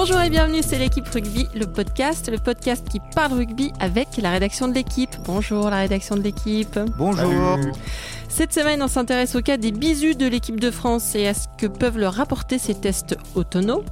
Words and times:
Bonjour 0.00 0.20
et 0.20 0.30
bienvenue, 0.30 0.60
c'est 0.62 0.78
l'équipe 0.78 1.08
rugby, 1.08 1.48
le 1.56 1.66
podcast, 1.66 2.30
le 2.30 2.38
podcast 2.38 2.86
qui 2.88 3.00
parle 3.16 3.32
rugby 3.32 3.72
avec 3.80 4.06
la 4.18 4.30
rédaction 4.30 4.68
de 4.68 4.74
l'équipe. 4.74 5.10
Bonjour 5.24 5.70
la 5.70 5.78
rédaction 5.78 6.14
de 6.14 6.20
l'équipe. 6.20 6.78
Bonjour. 6.96 7.58
Cette 8.28 8.52
semaine, 8.52 8.80
on 8.80 8.86
s'intéresse 8.86 9.34
au 9.34 9.42
cas 9.42 9.56
des 9.56 9.72
bisous 9.72 10.14
de 10.14 10.28
l'équipe 10.28 10.60
de 10.60 10.70
France 10.70 11.16
et 11.16 11.26
à 11.26 11.34
ce 11.34 11.48
que 11.58 11.66
peuvent 11.66 11.98
leur 11.98 12.14
rapporter 12.14 12.58
ces 12.58 12.76
tests 12.76 13.16
autonaux. 13.34 13.82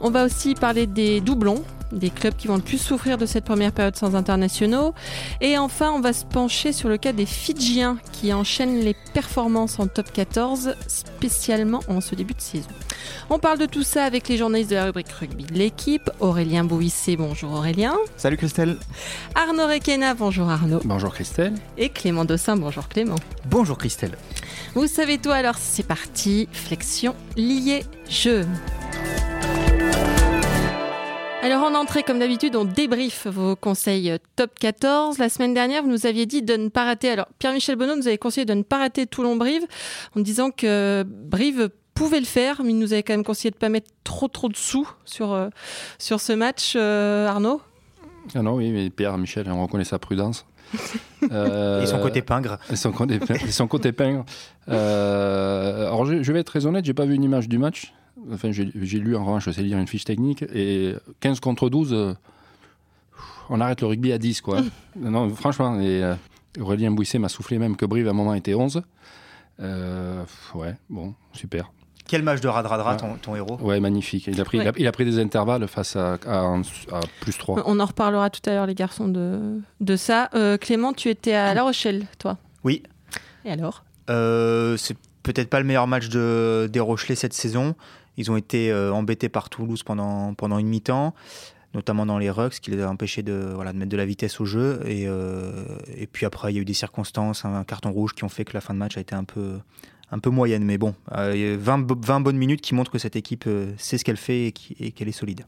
On 0.00 0.12
va 0.12 0.26
aussi 0.26 0.54
parler 0.54 0.86
des 0.86 1.20
doublons, 1.20 1.64
des 1.92 2.10
clubs 2.10 2.34
qui 2.34 2.48
vont 2.48 2.56
le 2.56 2.62
plus 2.62 2.78
souffrir 2.78 3.18
de 3.18 3.26
cette 3.26 3.44
première 3.44 3.72
période 3.72 3.96
sans 3.96 4.16
internationaux. 4.16 4.94
Et 5.40 5.58
enfin, 5.58 5.92
on 5.92 6.00
va 6.00 6.12
se 6.12 6.24
pencher 6.24 6.72
sur 6.72 6.88
le 6.88 6.96
cas 6.96 7.12
des 7.12 7.26
Fidjiens 7.26 7.98
qui 8.12 8.32
enchaînent 8.32 8.80
les 8.80 8.96
performances 9.12 9.78
en 9.78 9.86
top 9.86 10.12
14, 10.12 10.74
spécialement 10.86 11.80
en 11.88 12.00
ce 12.00 12.14
début 12.14 12.34
de 12.34 12.40
saison. 12.40 12.68
On 13.30 13.38
parle 13.38 13.58
de 13.58 13.66
tout 13.66 13.82
ça 13.82 14.04
avec 14.04 14.28
les 14.28 14.36
journalistes 14.36 14.70
de 14.70 14.76
la 14.76 14.86
rubrique 14.86 15.10
rugby 15.10 15.44
de 15.44 15.54
l'équipe. 15.54 16.10
Aurélien 16.20 16.64
Bouissé, 16.64 17.16
bonjour 17.16 17.52
Aurélien. 17.52 17.96
Salut 18.16 18.36
Christelle. 18.36 18.76
Arnaud 19.34 19.66
Requena, 19.66 20.14
bonjour 20.14 20.48
Arnaud. 20.48 20.80
Bonjour 20.84 21.12
Christelle. 21.12 21.54
Et 21.78 21.88
Clément 21.88 22.24
Dossin, 22.24 22.56
bonjour 22.56 22.88
Clément. 22.88 23.16
Bonjour 23.46 23.78
Christelle. 23.78 24.16
Vous 24.74 24.86
savez 24.86 25.18
tout, 25.18 25.30
alors 25.30 25.56
c'est 25.58 25.86
parti. 25.86 26.48
Flexion 26.52 27.14
liée 27.36 27.84
jeu. 28.08 28.46
Alors 31.42 31.64
en 31.64 31.74
entrée, 31.74 32.04
comme 32.04 32.20
d'habitude, 32.20 32.54
on 32.54 32.64
débrief 32.64 33.26
vos 33.26 33.56
conseils 33.56 34.16
top 34.36 34.52
14. 34.60 35.18
La 35.18 35.28
semaine 35.28 35.54
dernière, 35.54 35.82
vous 35.82 35.90
nous 35.90 36.06
aviez 36.06 36.24
dit 36.24 36.40
de 36.40 36.54
ne 36.54 36.68
pas 36.68 36.84
rater. 36.84 37.10
Alors 37.10 37.26
Pierre-Michel 37.40 37.74
Bonneau 37.74 37.96
nous 37.96 38.06
avait 38.06 38.16
conseillé 38.16 38.44
de 38.44 38.54
ne 38.54 38.62
pas 38.62 38.78
rater 38.78 39.08
Toulon-Brive 39.08 39.64
en 40.16 40.20
disant 40.20 40.52
que 40.52 41.04
Brive 41.04 41.70
pouvait 41.94 42.20
le 42.20 42.26
faire, 42.26 42.62
mais 42.62 42.70
il 42.70 42.78
nous 42.78 42.92
avait 42.92 43.02
quand 43.02 43.14
même 43.14 43.24
conseillé 43.24 43.50
de 43.50 43.56
ne 43.56 43.58
pas 43.58 43.70
mettre 43.70 43.90
trop 44.04 44.28
trop 44.28 44.48
de 44.48 44.56
sous 44.56 44.88
sur, 45.04 45.32
euh, 45.32 45.48
sur 45.98 46.20
ce 46.20 46.32
match. 46.32 46.74
Euh, 46.76 47.26
Arnaud? 47.26 47.60
Ah 48.36 48.42
non, 48.42 48.54
oui, 48.54 48.70
mais 48.70 48.88
Pierre-Michel, 48.90 49.50
on 49.50 49.62
reconnaît 49.62 49.82
sa 49.82 49.98
prudence. 49.98 50.46
Euh, 51.32 51.82
et 51.82 51.86
son 51.86 51.98
côté 51.98 52.22
pingre. 52.22 52.58
Et 52.70 52.76
son 52.76 52.92
côté, 52.92 53.18
et 53.44 53.50
son 53.50 53.66
côté 53.66 53.90
pingre. 53.90 54.24
Euh, 54.68 55.88
alors 55.88 56.04
je, 56.04 56.22
je 56.22 56.32
vais 56.32 56.38
être 56.38 56.46
très 56.46 56.66
honnête, 56.66 56.84
j'ai 56.84 56.94
pas 56.94 57.04
vu 57.04 57.16
une 57.16 57.24
image 57.24 57.48
du 57.48 57.58
match. 57.58 57.92
Enfin, 58.32 58.50
j'ai 58.52 58.64
lu 58.98 59.16
en 59.16 59.24
revanche, 59.24 59.46
je 59.46 59.50
sais 59.50 59.62
lire 59.62 59.78
une 59.78 59.88
fiche 59.88 60.04
technique. 60.04 60.44
Et 60.54 60.94
15 61.20 61.40
contre 61.40 61.68
12, 61.68 61.92
euh, 61.92 62.14
on 63.48 63.60
arrête 63.60 63.80
le 63.80 63.86
rugby 63.88 64.12
à 64.12 64.18
10, 64.18 64.40
quoi. 64.40 64.60
non, 64.96 65.28
franchement, 65.34 65.80
et, 65.80 66.02
euh, 66.04 66.14
Aurélien 66.60 66.90
Bouisset 66.90 67.18
m'a 67.18 67.28
soufflé 67.28 67.58
même 67.58 67.76
que 67.76 67.86
Brive 67.86 68.06
à 68.06 68.10
un 68.10 68.14
moment 68.14 68.34
était 68.34 68.54
11. 68.54 68.82
Euh, 69.60 70.22
ouais, 70.54 70.74
bon, 70.88 71.14
super. 71.32 71.70
Quel 72.08 72.22
match 72.22 72.40
de 72.40 72.48
Radradra, 72.48 72.96
ton, 72.96 73.14
ton 73.16 73.36
héros? 73.36 73.58
Ouais, 73.60 73.80
magnifique. 73.80 74.26
Il 74.26 74.40
a 74.40 74.44
pris, 74.44 74.58
il 74.58 74.68
a, 74.68 74.72
il 74.76 74.86
a 74.86 74.92
pris 74.92 75.04
des 75.04 75.18
intervalles 75.18 75.66
face 75.68 75.96
à, 75.96 76.18
à, 76.26 76.54
à 76.92 77.00
plus 77.20 77.36
3. 77.38 77.62
On 77.66 77.80
en 77.80 77.86
reparlera 77.86 78.28
tout 78.28 78.40
à 78.50 78.52
l'heure, 78.54 78.66
les 78.66 78.74
garçons, 78.74 79.08
de, 79.08 79.60
de 79.80 79.96
ça. 79.96 80.28
Euh, 80.34 80.58
Clément, 80.58 80.92
tu 80.92 81.08
étais 81.08 81.32
à 81.32 81.54
La 81.54 81.62
Rochelle, 81.62 82.06
toi? 82.18 82.38
Oui. 82.64 82.82
Et 83.44 83.52
alors? 83.52 83.84
Euh, 84.10 84.76
C'est 84.76 84.96
peut-être 85.22 85.48
pas 85.48 85.60
le 85.60 85.64
meilleur 85.64 85.86
match 85.86 86.08
de, 86.08 86.68
des 86.70 86.80
Rochelais 86.80 87.14
cette 87.14 87.32
saison. 87.34 87.74
Ils 88.16 88.30
ont 88.30 88.36
été 88.36 88.70
euh, 88.70 88.92
embêtés 88.92 89.28
par 89.28 89.48
Toulouse 89.50 89.82
pendant, 89.82 90.34
pendant 90.34 90.58
une 90.58 90.66
mi-temps, 90.68 91.14
notamment 91.74 92.04
dans 92.04 92.18
les 92.18 92.30
rucks, 92.30 92.54
ce 92.54 92.60
qui 92.60 92.70
les 92.70 92.82
a 92.82 92.88
empêchés 92.90 93.22
de, 93.22 93.50
voilà, 93.54 93.72
de 93.72 93.78
mettre 93.78 93.90
de 93.90 93.96
la 93.96 94.04
vitesse 94.04 94.40
au 94.40 94.44
jeu. 94.44 94.80
Et, 94.86 95.04
euh, 95.06 95.64
puis 96.12 96.26
après, 96.26 96.52
il 96.52 96.56
y 96.56 96.58
a 96.58 96.62
eu 96.62 96.66
des 96.66 96.74
circonstances, 96.74 97.44
un 97.44 97.64
carton 97.64 97.90
rouge 97.90 98.12
qui 98.14 98.24
ont 98.24 98.28
fait 98.28 98.44
que 98.44 98.52
la 98.52 98.60
fin 98.60 98.74
de 98.74 98.78
match 98.78 98.96
a 98.98 99.00
été 99.00 99.14
un 99.14 99.24
peu, 99.24 99.58
un 100.10 100.18
peu 100.18 100.28
moyenne. 100.30 100.64
Mais 100.64 100.76
bon, 100.76 100.94
euh, 101.16 101.32
il 101.34 101.40
y 101.40 101.48
a 101.52 101.56
20, 101.56 101.78
bo- 101.78 101.96
20 101.98 102.20
bonnes 102.20 102.36
minutes 102.36 102.60
qui 102.60 102.74
montrent 102.74 102.90
que 102.90 102.98
cette 102.98 103.16
équipe 103.16 103.44
euh, 103.46 103.72
sait 103.78 103.96
ce 103.96 104.04
qu'elle 104.04 104.18
fait 104.18 104.52
et 104.78 104.92
qu'elle 104.92 105.08
est 105.08 105.12
solide. 105.12 105.44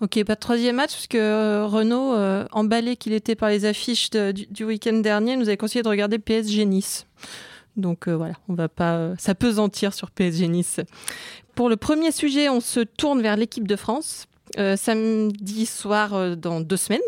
Ok, 0.00 0.22
pas 0.24 0.34
de 0.34 0.40
troisième 0.40 0.76
match, 0.76 0.92
parce 0.92 1.06
que 1.08 1.62
Renaud, 1.66 2.14
euh, 2.14 2.46
emballé 2.52 2.96
qu'il 2.96 3.12
était 3.12 3.34
par 3.34 3.50
les 3.50 3.66
affiches 3.66 4.08
du, 4.10 4.46
du 4.46 4.64
week-end 4.64 4.94
dernier, 4.94 5.36
nous 5.36 5.48
avait 5.48 5.58
conseillé 5.58 5.82
de 5.82 5.88
regarder 5.88 6.18
PSG 6.18 6.64
Nice. 6.64 7.06
Donc 7.80 8.08
euh, 8.08 8.16
voilà, 8.16 8.34
on 8.48 8.54
va 8.54 8.68
pas 8.68 8.94
euh, 8.94 9.14
s'apesantir 9.18 9.94
sur 9.94 10.10
PSG 10.10 10.48
Nice. 10.48 10.80
Pour 11.54 11.68
le 11.68 11.76
premier 11.76 12.12
sujet, 12.12 12.48
on 12.48 12.60
se 12.60 12.80
tourne 12.80 13.22
vers 13.22 13.36
l'équipe 13.36 13.66
de 13.66 13.76
France. 13.76 14.26
Euh, 14.58 14.76
samedi 14.76 15.64
soir, 15.64 16.14
euh, 16.14 16.34
dans 16.34 16.60
deux 16.60 16.76
semaines, 16.76 17.00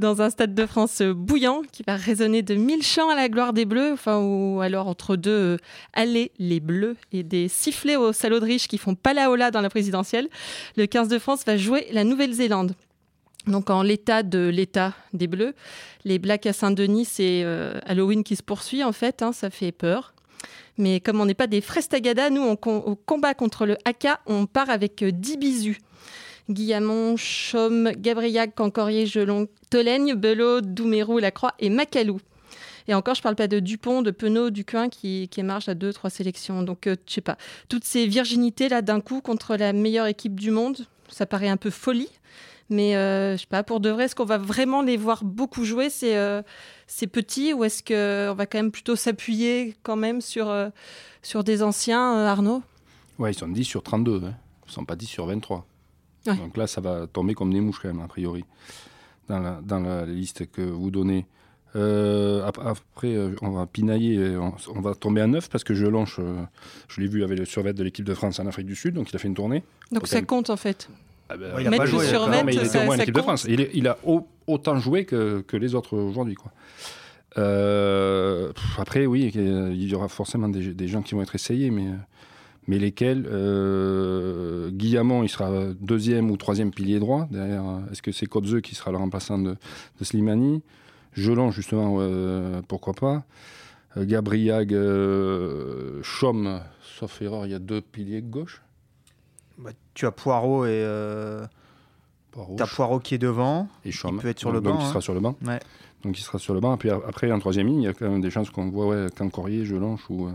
dans 0.00 0.22
un 0.22 0.30
stade 0.30 0.56
de 0.56 0.66
France 0.66 1.02
bouillant 1.02 1.62
qui 1.70 1.84
va 1.86 1.94
résonner 1.94 2.42
de 2.42 2.56
mille 2.56 2.82
chants 2.82 3.08
à 3.10 3.14
la 3.14 3.28
gloire 3.28 3.52
des 3.52 3.64
Bleus, 3.64 3.92
enfin, 3.92 4.18
ou 4.18 4.60
alors 4.60 4.88
entre 4.88 5.14
deux 5.14 5.58
Allez 5.92 6.32
les 6.40 6.58
Bleus 6.58 6.96
et 7.12 7.22
des 7.22 7.46
sifflets 7.46 7.94
au 7.94 8.12
salaud 8.12 8.40
de 8.40 8.44
riche 8.44 8.66
qui 8.66 8.78
font 8.78 8.96
palaola 8.96 9.52
dans 9.52 9.60
la 9.60 9.70
présidentielle 9.70 10.28
le 10.76 10.86
15 10.86 11.06
de 11.06 11.18
France 11.20 11.44
va 11.46 11.56
jouer 11.56 11.86
la 11.92 12.02
Nouvelle-Zélande. 12.02 12.74
Donc 13.46 13.70
en 13.70 13.82
l'état 13.82 14.22
de 14.22 14.48
l'état 14.48 14.94
des 15.12 15.26
Bleus, 15.26 15.54
les 16.04 16.18
Blacks 16.18 16.46
à 16.46 16.52
Saint-Denis, 16.52 17.04
c'est 17.04 17.42
euh, 17.44 17.78
Halloween 17.84 18.24
qui 18.24 18.36
se 18.36 18.42
poursuit 18.42 18.82
en 18.82 18.92
fait, 18.92 19.22
hein, 19.22 19.32
ça 19.32 19.50
fait 19.50 19.72
peur. 19.72 20.14
Mais 20.76 21.00
comme 21.00 21.20
on 21.20 21.26
n'est 21.26 21.34
pas 21.34 21.46
des 21.46 21.60
Frestagada, 21.60 22.30
nous, 22.30 22.42
au 22.42 22.96
combat 22.96 23.34
contre 23.34 23.66
le 23.66 23.76
Haka, 23.84 24.20
on 24.26 24.46
part 24.46 24.70
avec 24.70 25.02
euh, 25.02 25.12
10 25.12 25.36
bisous. 25.36 25.76
Guillamon, 26.50 27.16
Chaume, 27.16 27.92
Gabriac, 27.96 28.54
Cancorier, 28.54 29.06
Gelon, 29.06 29.48
Tolègne, 29.70 30.14
Belot, 30.14 30.60
Doumerou, 30.60 31.18
Lacroix 31.18 31.54
et 31.58 31.70
Macalou. 31.70 32.20
Et 32.86 32.94
encore, 32.94 33.14
je 33.14 33.22
parle 33.22 33.36
pas 33.36 33.48
de 33.48 33.60
Dupont, 33.60 34.02
de 34.02 34.10
Penaud, 34.10 34.50
Duquin 34.50 34.90
qui, 34.90 35.28
qui 35.30 35.40
à 35.40 35.74
deux, 35.74 35.92
trois 35.92 36.10
sélections. 36.10 36.62
Donc, 36.62 36.86
euh, 36.86 36.96
je 37.06 37.14
sais 37.14 37.20
pas. 37.22 37.38
Toutes 37.68 37.84
ces 37.84 38.06
virginités 38.06 38.68
là 38.68 38.82
d'un 38.82 39.00
coup 39.00 39.20
contre 39.20 39.56
la 39.56 39.72
meilleure 39.72 40.06
équipe 40.06 40.38
du 40.38 40.50
monde, 40.50 40.86
ça 41.08 41.24
paraît 41.24 41.48
un 41.48 41.56
peu 41.56 41.70
folie. 41.70 42.10
Mais 42.70 42.96
euh, 42.96 43.36
je 43.36 43.42
sais 43.42 43.46
pas, 43.46 43.62
pour 43.62 43.80
de 43.80 43.90
vrai, 43.90 44.04
est-ce 44.04 44.14
qu'on 44.14 44.24
va 44.24 44.38
vraiment 44.38 44.80
les 44.82 44.96
voir 44.96 45.22
beaucoup 45.24 45.64
jouer 45.64 45.90
ces, 45.90 46.14
euh, 46.14 46.42
ces 46.86 47.06
petits 47.06 47.52
ou 47.52 47.62
est-ce 47.64 47.82
qu'on 47.82 48.34
va 48.34 48.46
quand 48.46 48.58
même 48.58 48.70
plutôt 48.72 48.96
s'appuyer 48.96 49.76
quand 49.82 49.96
même 49.96 50.20
sur, 50.20 50.48
euh, 50.48 50.70
sur 51.22 51.44
des 51.44 51.62
anciens, 51.62 52.16
euh, 52.18 52.26
Arnaud? 52.26 52.62
Ouais, 53.18 53.32
ils 53.32 53.38
sont 53.38 53.48
10 53.48 53.64
sur 53.64 53.82
32. 53.82 54.22
Hein. 54.24 54.34
Ils 54.66 54.72
sont 54.72 54.84
pas 54.86 54.96
10 54.96 55.06
sur 55.06 55.26
23. 55.26 55.66
Ouais. 56.26 56.36
Donc 56.36 56.56
là, 56.56 56.66
ça 56.66 56.80
va 56.80 57.06
tomber 57.06 57.34
comme 57.34 57.52
des 57.52 57.60
mouches 57.60 57.80
quand 57.82 57.88
même, 57.88 58.00
a 58.00 58.08
priori, 58.08 58.44
dans 59.28 59.40
la, 59.40 59.60
dans 59.62 59.80
la 59.80 60.06
liste 60.06 60.50
que 60.50 60.62
vous 60.62 60.90
donnez. 60.90 61.26
Euh, 61.76 62.46
ap- 62.46 62.60
après, 62.64 63.14
euh, 63.14 63.34
on 63.42 63.50
va 63.50 63.66
pinailler, 63.66 64.16
euh, 64.16 64.40
on, 64.40 64.54
on 64.74 64.80
va 64.80 64.94
tomber 64.94 65.20
à 65.20 65.26
9 65.26 65.50
parce 65.50 65.64
que 65.64 65.74
je 65.74 65.84
euh, 65.86 66.44
je 66.88 67.00
l'ai 67.00 67.08
vu 67.08 67.24
avec 67.24 67.38
le 67.38 67.44
survêt 67.44 67.74
de 67.74 67.82
l'équipe 67.82 68.04
de 68.04 68.14
France 68.14 68.38
en 68.38 68.46
Afrique 68.46 68.66
du 68.66 68.76
Sud, 68.76 68.94
donc 68.94 69.10
il 69.10 69.16
a 69.16 69.18
fait 69.18 69.26
une 69.28 69.34
tournée. 69.34 69.64
Donc 69.90 70.06
ça 70.06 70.22
compte 70.22 70.50
en 70.50 70.56
fait. 70.56 70.88
Ah 71.28 71.36
ben, 71.36 71.54
Ouais, 71.54 71.62
il 71.62 71.66
a 71.68 71.76
pas 71.76 71.86
joué, 71.86 72.04
survêt, 72.06 72.38
non, 72.38 72.44
mais 72.44 72.52
il 72.54 72.58
était 72.58 72.68
ça- 72.68 72.82
au 72.82 72.84
moins 72.86 72.98
en 72.98 73.04
de. 73.04 73.18
France. 73.22 73.46
Il, 73.48 73.60
est- 73.60 73.70
il 73.74 73.88
a 73.88 73.96
au- 74.04 74.26
autant 74.46 74.78
joué 74.78 75.04
que, 75.04 75.40
que 75.40 75.56
les 75.56 75.74
autres 75.74 75.96
aujourd'hui. 75.96 76.34
Quoi. 76.34 76.52
Euh, 77.38 78.52
après, 78.78 79.06
oui, 79.06 79.30
il 79.34 79.88
y 79.88 79.94
aura 79.94 80.08
forcément 80.08 80.48
des, 80.48 80.72
des 80.74 80.88
gens 80.88 81.02
qui 81.02 81.14
vont 81.14 81.22
être 81.22 81.34
essayés, 81.34 81.70
mais, 81.70 81.86
mais 82.68 82.78
lesquels 82.78 83.26
euh, 83.30 84.70
Guillamon, 84.70 85.22
il 85.22 85.28
sera 85.28 85.50
deuxième 85.80 86.30
ou 86.30 86.36
troisième 86.36 86.70
pilier 86.70 86.98
droit. 87.00 87.26
Derrière, 87.30 87.64
est-ce 87.90 88.02
que 88.02 88.12
c'est 88.12 88.26
Kotzeux 88.26 88.60
qui 88.60 88.74
sera 88.74 88.90
le 88.92 88.98
remplaçant 88.98 89.38
de, 89.38 89.56
de 89.98 90.04
Slimani? 90.04 90.62
Gelon, 91.14 91.50
justement, 91.50 91.96
euh, 92.00 92.60
pourquoi 92.68 92.92
pas 92.94 93.24
Euh, 93.96 94.04
Gabriag, 94.04 94.74
euh, 94.74 96.00
Chaume, 96.02 96.60
sauf 96.82 97.22
erreur, 97.22 97.46
il 97.46 97.52
y 97.52 97.54
a 97.54 97.60
deux 97.60 97.80
piliers 97.80 98.22
gauche. 98.22 98.60
Bah, 99.58 99.70
tu 99.94 100.06
as 100.06 100.10
Poirot 100.12 100.64
et 100.66 100.68
euh, 100.70 101.46
Poirot, 102.32 102.56
t'as 102.56 102.66
Poirot 102.66 102.98
qui 103.00 103.14
est 103.14 103.18
devant. 103.18 103.68
et 103.84 103.92
Chaume. 103.92 104.20
peut 104.20 104.28
être 104.28 104.38
sur 104.40 104.50
donc, 104.50 104.54
le 104.56 104.60
banc, 104.60 104.70
donc 104.72 104.80
il 104.80 104.84
hein. 104.86 104.88
sera 104.90 105.00
sur 105.00 105.14
le 105.14 105.20
banc. 105.20 105.36
Ouais. 105.44 105.60
Donc 106.02 106.18
il 106.18 106.22
sera 106.22 106.38
sur 106.38 106.54
le 106.54 106.60
banc. 106.60 106.76
Puis 106.76 106.90
après, 106.90 107.30
en 107.32 107.38
troisième 107.38 107.66
ligne, 107.68 107.82
il 107.82 107.84
y 107.84 107.88
a 107.88 107.94
quand 107.94 108.08
même 108.10 108.20
des 108.20 108.30
chances 108.30 108.50
qu'on 108.50 108.68
voit 108.70 108.86
ouais, 108.86 109.06
Cancorier, 109.16 109.64
Gelanche 109.64 110.02
ou, 110.10 110.26
euh, 110.26 110.32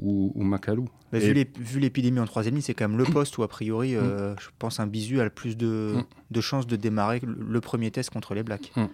ou, 0.00 0.32
ou 0.34 0.42
Macalou. 0.42 0.88
Et- 1.12 1.18
vu 1.18 1.34
l'ép- 1.34 1.58
vu 1.58 1.78
l'épidémie 1.78 2.18
en 2.20 2.24
troisième 2.24 2.54
ligne, 2.54 2.62
c'est 2.62 2.72
quand 2.74 2.88
même 2.88 2.96
le 2.98 3.04
poste 3.04 3.36
où, 3.38 3.42
a 3.42 3.48
priori, 3.48 3.94
euh, 3.94 4.34
je 4.40 4.48
pense 4.58 4.80
un 4.80 4.86
bisu 4.86 5.20
a 5.20 5.24
le 5.24 5.30
plus 5.30 5.56
de, 5.56 5.96
Mm. 5.98 6.04
de 6.30 6.40
chances 6.40 6.66
de 6.66 6.76
démarrer 6.76 7.20
le, 7.22 7.60
premier 7.60 7.90
test 7.90 8.08
contre 8.10 8.34
les 8.34 8.42
Blacks. 8.42 8.72
Hum. 8.76 8.88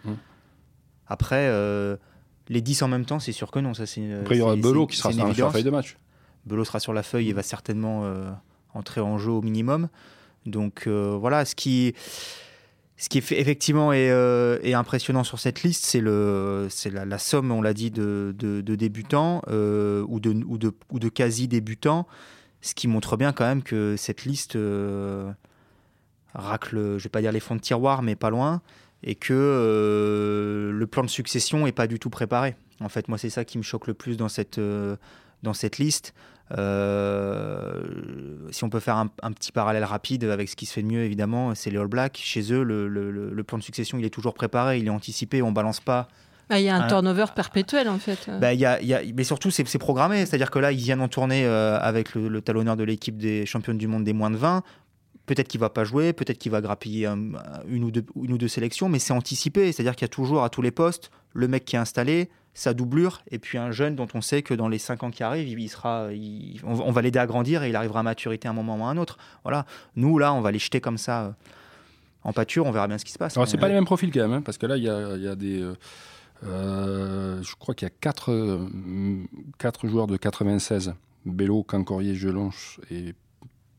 Après, 1.07 1.47
euh, 1.49 1.97
les 2.49 2.61
10 2.61 2.83
en 2.83 2.89
même 2.89 3.05
temps, 3.07 3.19
c'est 3.21 3.33
sûr 3.33 3.51
que 3.51 3.59
non. 3.61 3.73
Ça, 3.75 3.87
c'est 3.87 4.13
Après, 4.15 4.35
il 4.35 4.39
y 4.39 4.43
aura 4.43 4.57
Belot 4.57 4.87
qui 4.87 4.97
sera 4.97 5.13
sur 5.13 5.27
la 5.27 5.51
feuille 5.51 5.63
de 5.65 5.71
match. 5.71 5.97
Belot 6.45 6.65
sera 6.65 6.81
sur 6.81 6.93
la 6.93 7.03
feuille 7.03 7.31
et 7.31 7.33
va 7.33 7.43
certainement 7.43 8.03
euh, 8.05 8.31
entrer 8.79 9.01
en 9.01 9.19
jeu 9.19 9.33
au 9.33 9.43
minimum. 9.43 9.89
Donc 10.47 10.85
euh, 10.87 11.17
voilà, 11.21 11.45
ce 11.45 11.55
qui, 11.55 11.95
ce 12.97 13.09
qui 13.09 13.19
est 13.19 13.33
effectivement 13.33 13.93
est, 13.93 14.11
euh, 14.11 14.59
est 14.63 14.75
impressionnant 14.75 15.25
sur 15.25 15.39
cette 15.39 15.63
liste, 15.63 15.85
c'est 15.85 16.01
la, 16.01 17.05
la 17.05 17.19
somme, 17.19 17.51
on 17.51 17.63
l'a 17.63 17.75
dit, 17.75 17.91
de, 17.91 18.33
débutants 18.63 19.43
euh, 19.49 20.05
ou, 20.09 20.21
de, 20.21 20.31
ou, 20.47 20.59
de, 20.59 20.73
ou 20.91 20.99
de 20.99 21.09
quasi 21.09 21.49
débutants, 21.49 22.07
ce 22.63 22.75
qui 22.75 22.89
montre 22.89 23.17
bien 23.17 23.33
quand 23.33 23.45
même 23.45 23.63
que 23.63 23.97
cette 23.97 24.25
liste 24.25 24.59
racle, 26.35 26.99
je 26.99 27.03
vais 27.03 27.09
pas 27.11 27.21
dire 27.21 27.33
les 27.33 27.41
fonds 27.41 27.57
de 27.57 27.61
tiroir, 27.61 28.03
mais 28.03 28.17
pas 28.17 28.31
loin, 28.31 28.63
et 29.03 29.15
que 29.15 30.71
le 30.73 30.87
plan 30.87 31.03
de 31.03 31.11
succession 31.11 31.67
est 31.67 31.73
pas 31.73 31.87
du 31.87 31.99
tout 31.99 32.11
préparé. 32.11 32.57
En 32.81 32.89
fait, 32.89 33.09
moi, 33.09 33.19
c'est 33.19 33.31
ça 33.31 33.45
qui 33.45 33.59
me 33.59 33.63
choque 33.63 33.87
le 33.87 33.95
plus 33.95 34.17
dans 34.17 34.29
cette, 34.29 34.61
dans 35.43 35.55
cette 35.55 35.79
liste. 35.79 36.15
Euh, 36.57 37.83
si 38.51 38.65
on 38.65 38.71
peut 38.71 38.81
faire 38.81 38.97
un, 38.97 39.33
petit 39.33 39.53
parallèle 39.53 39.85
rapide 39.85 40.25
avec 40.25 40.49
ce 40.49 40.57
qui 40.57 40.67
se 40.67 40.73
fait 40.73 40.83
de 40.83 40.87
mieux, 40.87 41.03
évidemment, 41.03 41.55
c'est 41.55 41.71
les 41.71 41.79
All 41.79 41.89
Blacks. 41.89 42.19
Chez 42.23 42.53
eux, 42.53 42.63
le, 42.63 43.43
plan 43.43 43.59
de 43.59 43.63
succession, 43.63 43.99
il 43.99 44.05
est 44.05 44.11
toujours 44.11 44.35
préparé, 44.35 44.79
il 44.79 44.87
est 44.87 44.91
anticipé, 44.91 45.43
on 45.43 45.53
balance 45.53 45.81
pas. 45.81 46.09
Ah, 46.51 46.59
il 46.59 46.65
y 46.65 46.71
a 46.71 46.77
un, 46.77 46.87
turnover 46.87 47.27
perpétuel 47.35 47.91
en 47.91 47.99
fait. 47.99 48.31
Bah, 48.41 48.55
y 48.55 48.65
a, 48.65 48.81
y 48.81 48.95
a, 48.95 49.03
mais 49.15 49.25
surtout, 49.25 49.51
c'est 49.51 49.79
programmé. 49.79 50.25
C'est-à-dire 50.25 50.51
que 50.51 50.59
là, 50.59 50.73
ils 50.73 50.79
viennent 50.79 51.03
en 51.03 51.09
tournée 51.09 51.45
euh, 51.45 51.79
avec 51.79 52.15
le, 52.15 52.41
talonneur 52.41 52.77
de 52.77 52.85
l'équipe 52.85 53.19
des 53.19 53.45
championnes 53.45 53.77
du 53.77 53.87
monde 53.87 54.05
des 54.05 54.15
moins 54.15 54.31
de 54.31 54.37
20. 54.37 54.63
Peut-être 55.27 55.49
qu'il 55.49 55.61
va 55.61 55.69
pas 55.69 55.85
jouer, 55.85 56.15
peut-être 56.15 56.39
qu'il 56.39 56.51
va 56.51 56.63
grappiller 56.63 57.07
une, 57.07 57.85
ou 57.85 57.91
deux, 57.91 58.07
une 58.17 58.33
ou 58.33 58.39
deux 58.39 58.49
sélections, 58.49 58.89
mais 58.89 58.99
c'est 58.99 59.13
anticipé. 59.13 59.71
C'est-à-dire 59.73 59.95
qu'il 59.95 60.05
y 60.05 60.07
a 60.07 60.09
toujours 60.09 60.43
à 60.43 60.49
tous 60.49 60.63
les 60.63 60.71
postes 60.71 61.11
le 61.35 61.49
mec 61.49 61.67
qui 61.67 61.77
est 61.77 61.79
installé, 61.79 62.31
sa 62.59 62.75
doublure, 62.75 63.23
et 63.31 63.39
puis 63.39 63.57
un 63.57 63.71
jeune 63.71 63.95
dont 63.95 64.09
on 64.15 64.21
sait 64.21 64.43
que 64.43 64.53
dans 64.53 64.69
les 64.69 64.79
5 64.79 65.05
ans 65.05 65.11
qui 65.13 65.23
arrivent, 65.23 65.61
il 65.61 65.69
sera, 65.69 66.09
on, 66.65 66.91
va 66.91 67.03
l'aider 67.03 67.21
à 67.21 67.27
grandir 67.27 67.63
et 67.63 67.69
il 67.69 67.77
arrivera 67.77 68.01
à 68.01 68.03
maturité 68.03 68.49
à 68.49 68.51
un 68.51 68.55
moment 68.55 68.77
ou 68.77 68.85
à 68.85 68.89
un 68.89 68.97
autre. 68.97 69.17
Voilà. 69.45 69.65
Nous, 69.95 70.19
là, 70.19 70.35
on 70.35 70.41
va 70.41 70.51
les 70.51 70.59
jeter 70.59 70.81
comme 70.81 70.99
ça 70.99 71.23
euh, 71.23 71.31
en 72.25 72.33
pâture, 72.33 72.67
on 72.67 72.73
verra 72.73 72.89
bien 72.89 72.99
ce 72.99 73.05
qui 73.05 73.13
se 73.13 73.19
passe. 73.19 73.37
Alors, 73.37 73.47
c'est 73.47 73.59
pas 73.59 73.69
les 73.69 73.75
mêmes 73.75 73.85
profils 73.85 74.11
quand 74.11 74.21
même, 74.21 74.33
hein, 74.33 74.43
parce 74.43 74.59
que 74.59 74.67
là, 74.67 74.77
il 74.77 74.83
y 74.83 74.89
a, 74.89 75.37
des. 75.37 75.63
Euh, 75.63 75.75
euh, 76.45 77.41
je 77.45 77.55
crois 77.55 77.77
qu'il 77.77 77.87
y 77.87 77.91
a 77.91 77.95
4, 78.01 78.69
quatre 79.59 79.87
joueurs 79.87 80.09
de 80.09 80.17
96 80.17 80.95
Bello, 81.27 81.63
Cancorier, 81.63 82.17
Gelonche 82.17 82.81
et 82.91 83.15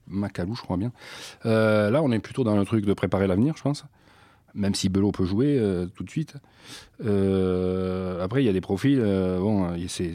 Macalou, 0.08 0.56
je 0.56 0.62
crois 0.62 0.78
bien. 0.78 0.94
là, 1.44 2.02
on 2.02 2.14
est 2.14 2.20
plutôt 2.20 2.46
dans 2.46 2.56
le 2.56 2.64
truc 2.64 2.86
de 2.86 2.94
préparer 2.94 3.28
l'avenir, 3.28 3.56
je 3.58 3.64
pense 3.64 3.84
même 4.54 4.76
si 4.76 4.90
Belot 4.90 5.12
peut 5.12 5.26
jouer 5.26 5.58
euh, 5.60 5.86
tout 5.88 6.04
de 6.04 6.10
suite. 6.10 6.36
Euh, 7.04 8.24
après, 8.24 8.44
il 8.44 8.46
y 8.46 8.50
a 8.50 8.54
des 8.54 8.62
profils. 8.62 9.00
Euh, 9.02 9.40
bon, 9.40 9.70
c'est 9.88 10.12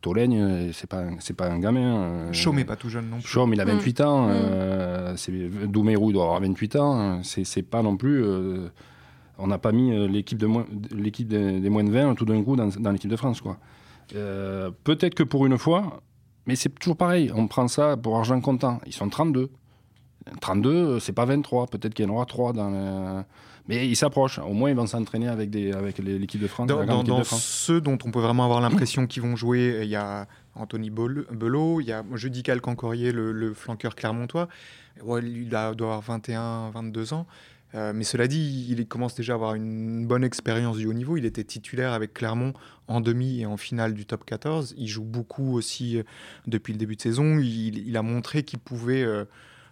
Tolègne, 0.00 0.72
c'est 0.72 0.88
pas 0.88 1.04
c'est 1.20 1.36
pas 1.36 1.50
un 1.50 1.58
gamin. 1.58 2.32
Chaume 2.32 2.56
n'est 2.56 2.64
pas 2.64 2.76
tout 2.76 2.88
jeune 2.88 3.08
non 3.08 3.18
plus. 3.18 3.26
Chaume, 3.26 3.52
il 3.54 3.60
a 3.60 3.64
28 3.64 4.00
mm. 4.00 4.04
ans. 4.04 4.28
Mm. 4.28 5.16
c'est 5.16 5.66
Doumerou 5.66 6.12
doit 6.12 6.24
avoir 6.24 6.40
28 6.40 6.76
ans. 6.76 7.22
C'est 7.22 7.62
pas 7.62 7.82
non 7.82 7.96
plus. 7.96 8.24
on 9.38 9.46
n'a 9.46 9.58
pas 9.58 9.72
mis 9.72 10.08
l'équipe 10.08 10.38
de 10.38 10.48
l'équipe 10.94 11.28
des, 11.28 11.68
moins 11.70 11.84
de 11.84 11.90
20 11.90 12.14
tout 12.14 12.24
d'un 12.24 12.42
coup 12.42 12.56
dans, 12.56 12.68
dans 12.68 12.92
l'équipe 12.92 13.10
de 13.10 13.16
France, 13.16 13.40
quoi. 13.40 13.58
Peut-être 14.08 15.14
que 15.14 15.22
pour 15.22 15.46
une 15.46 15.58
fois, 15.58 16.02
mais 16.46 16.56
c'est 16.56 16.68
toujours 16.68 16.96
pareil. 16.96 17.30
On 17.34 17.46
prend 17.46 17.68
ça 17.68 17.96
pour 17.96 18.16
argent 18.16 18.40
comptant. 18.40 18.80
Ils 18.86 18.92
sont 18.92 19.08
32. 19.08 19.50
32, 20.40 21.00
c'est 21.00 21.12
pas 21.12 21.24
23. 21.24 21.66
Peut-être 21.68 21.94
qu'il 21.94 22.06
y 22.06 22.08
en 22.08 22.12
aura 22.12 22.26
3 22.26 22.52
dans 22.52 22.70
le 22.70 23.24
mais 23.68 23.88
ils 23.88 23.96
s'approchent. 23.96 24.38
Au 24.38 24.52
moins, 24.52 24.70
ils 24.70 24.76
vont 24.76 24.86
s'entraîner 24.86 25.28
avec, 25.28 25.50
des, 25.50 25.72
avec 25.72 25.98
l'équipe 25.98 26.40
de 26.40 26.46
France. 26.46 26.68
Dans, 26.68 27.24
ceux 27.24 27.80
dont 27.80 27.98
on 28.04 28.10
peut 28.10 28.20
vraiment 28.20 28.44
avoir 28.44 28.60
l'impression 28.60 29.06
qu'ils 29.06 29.22
vont 29.22 29.36
jouer, 29.36 29.80
il 29.82 29.88
y 29.88 29.96
a 29.96 30.26
Anthony 30.54 30.90
Belot, 30.90 31.80
il 31.80 31.86
y 31.86 31.92
a 31.92 32.04
Judical 32.14 32.60
Cancorier, 32.60 33.12
le, 33.12 33.32
le 33.32 33.54
flanqueur 33.54 33.94
clermontois. 33.94 34.48
il 35.22 35.54
a, 35.54 35.74
doit 35.74 35.86
avoir 35.88 36.00
21, 36.02 36.70
22 36.70 37.14
ans. 37.14 37.26
Euh, 37.74 37.92
mais 37.92 38.04
cela 38.04 38.28
dit, 38.28 38.66
il 38.68 38.86
commence 38.86 39.14
déjà 39.14 39.32
à 39.32 39.36
avoir 39.36 39.54
une 39.54 40.06
bonne 40.06 40.22
expérience 40.22 40.76
du 40.76 40.86
haut 40.86 40.92
niveau. 40.92 41.16
Il 41.16 41.24
était 41.24 41.42
titulaire 41.44 41.92
avec 41.92 42.14
Clermont 42.14 42.52
en 42.86 43.00
demi 43.00 43.40
et 43.40 43.46
en 43.46 43.56
finale 43.56 43.94
du 43.94 44.06
top 44.06 44.24
14. 44.24 44.74
Il 44.78 44.86
joue 44.86 45.02
beaucoup 45.02 45.54
aussi 45.54 45.98
euh, 45.98 46.02
depuis 46.46 46.72
le 46.72 46.78
début 46.78 46.94
de 46.94 47.02
saison. 47.02 47.38
Il, 47.40 47.96
a 47.96 48.02
montré 48.02 48.44
qu'il 48.44 48.60
pouvait 48.60 49.02
euh, 49.02 49.24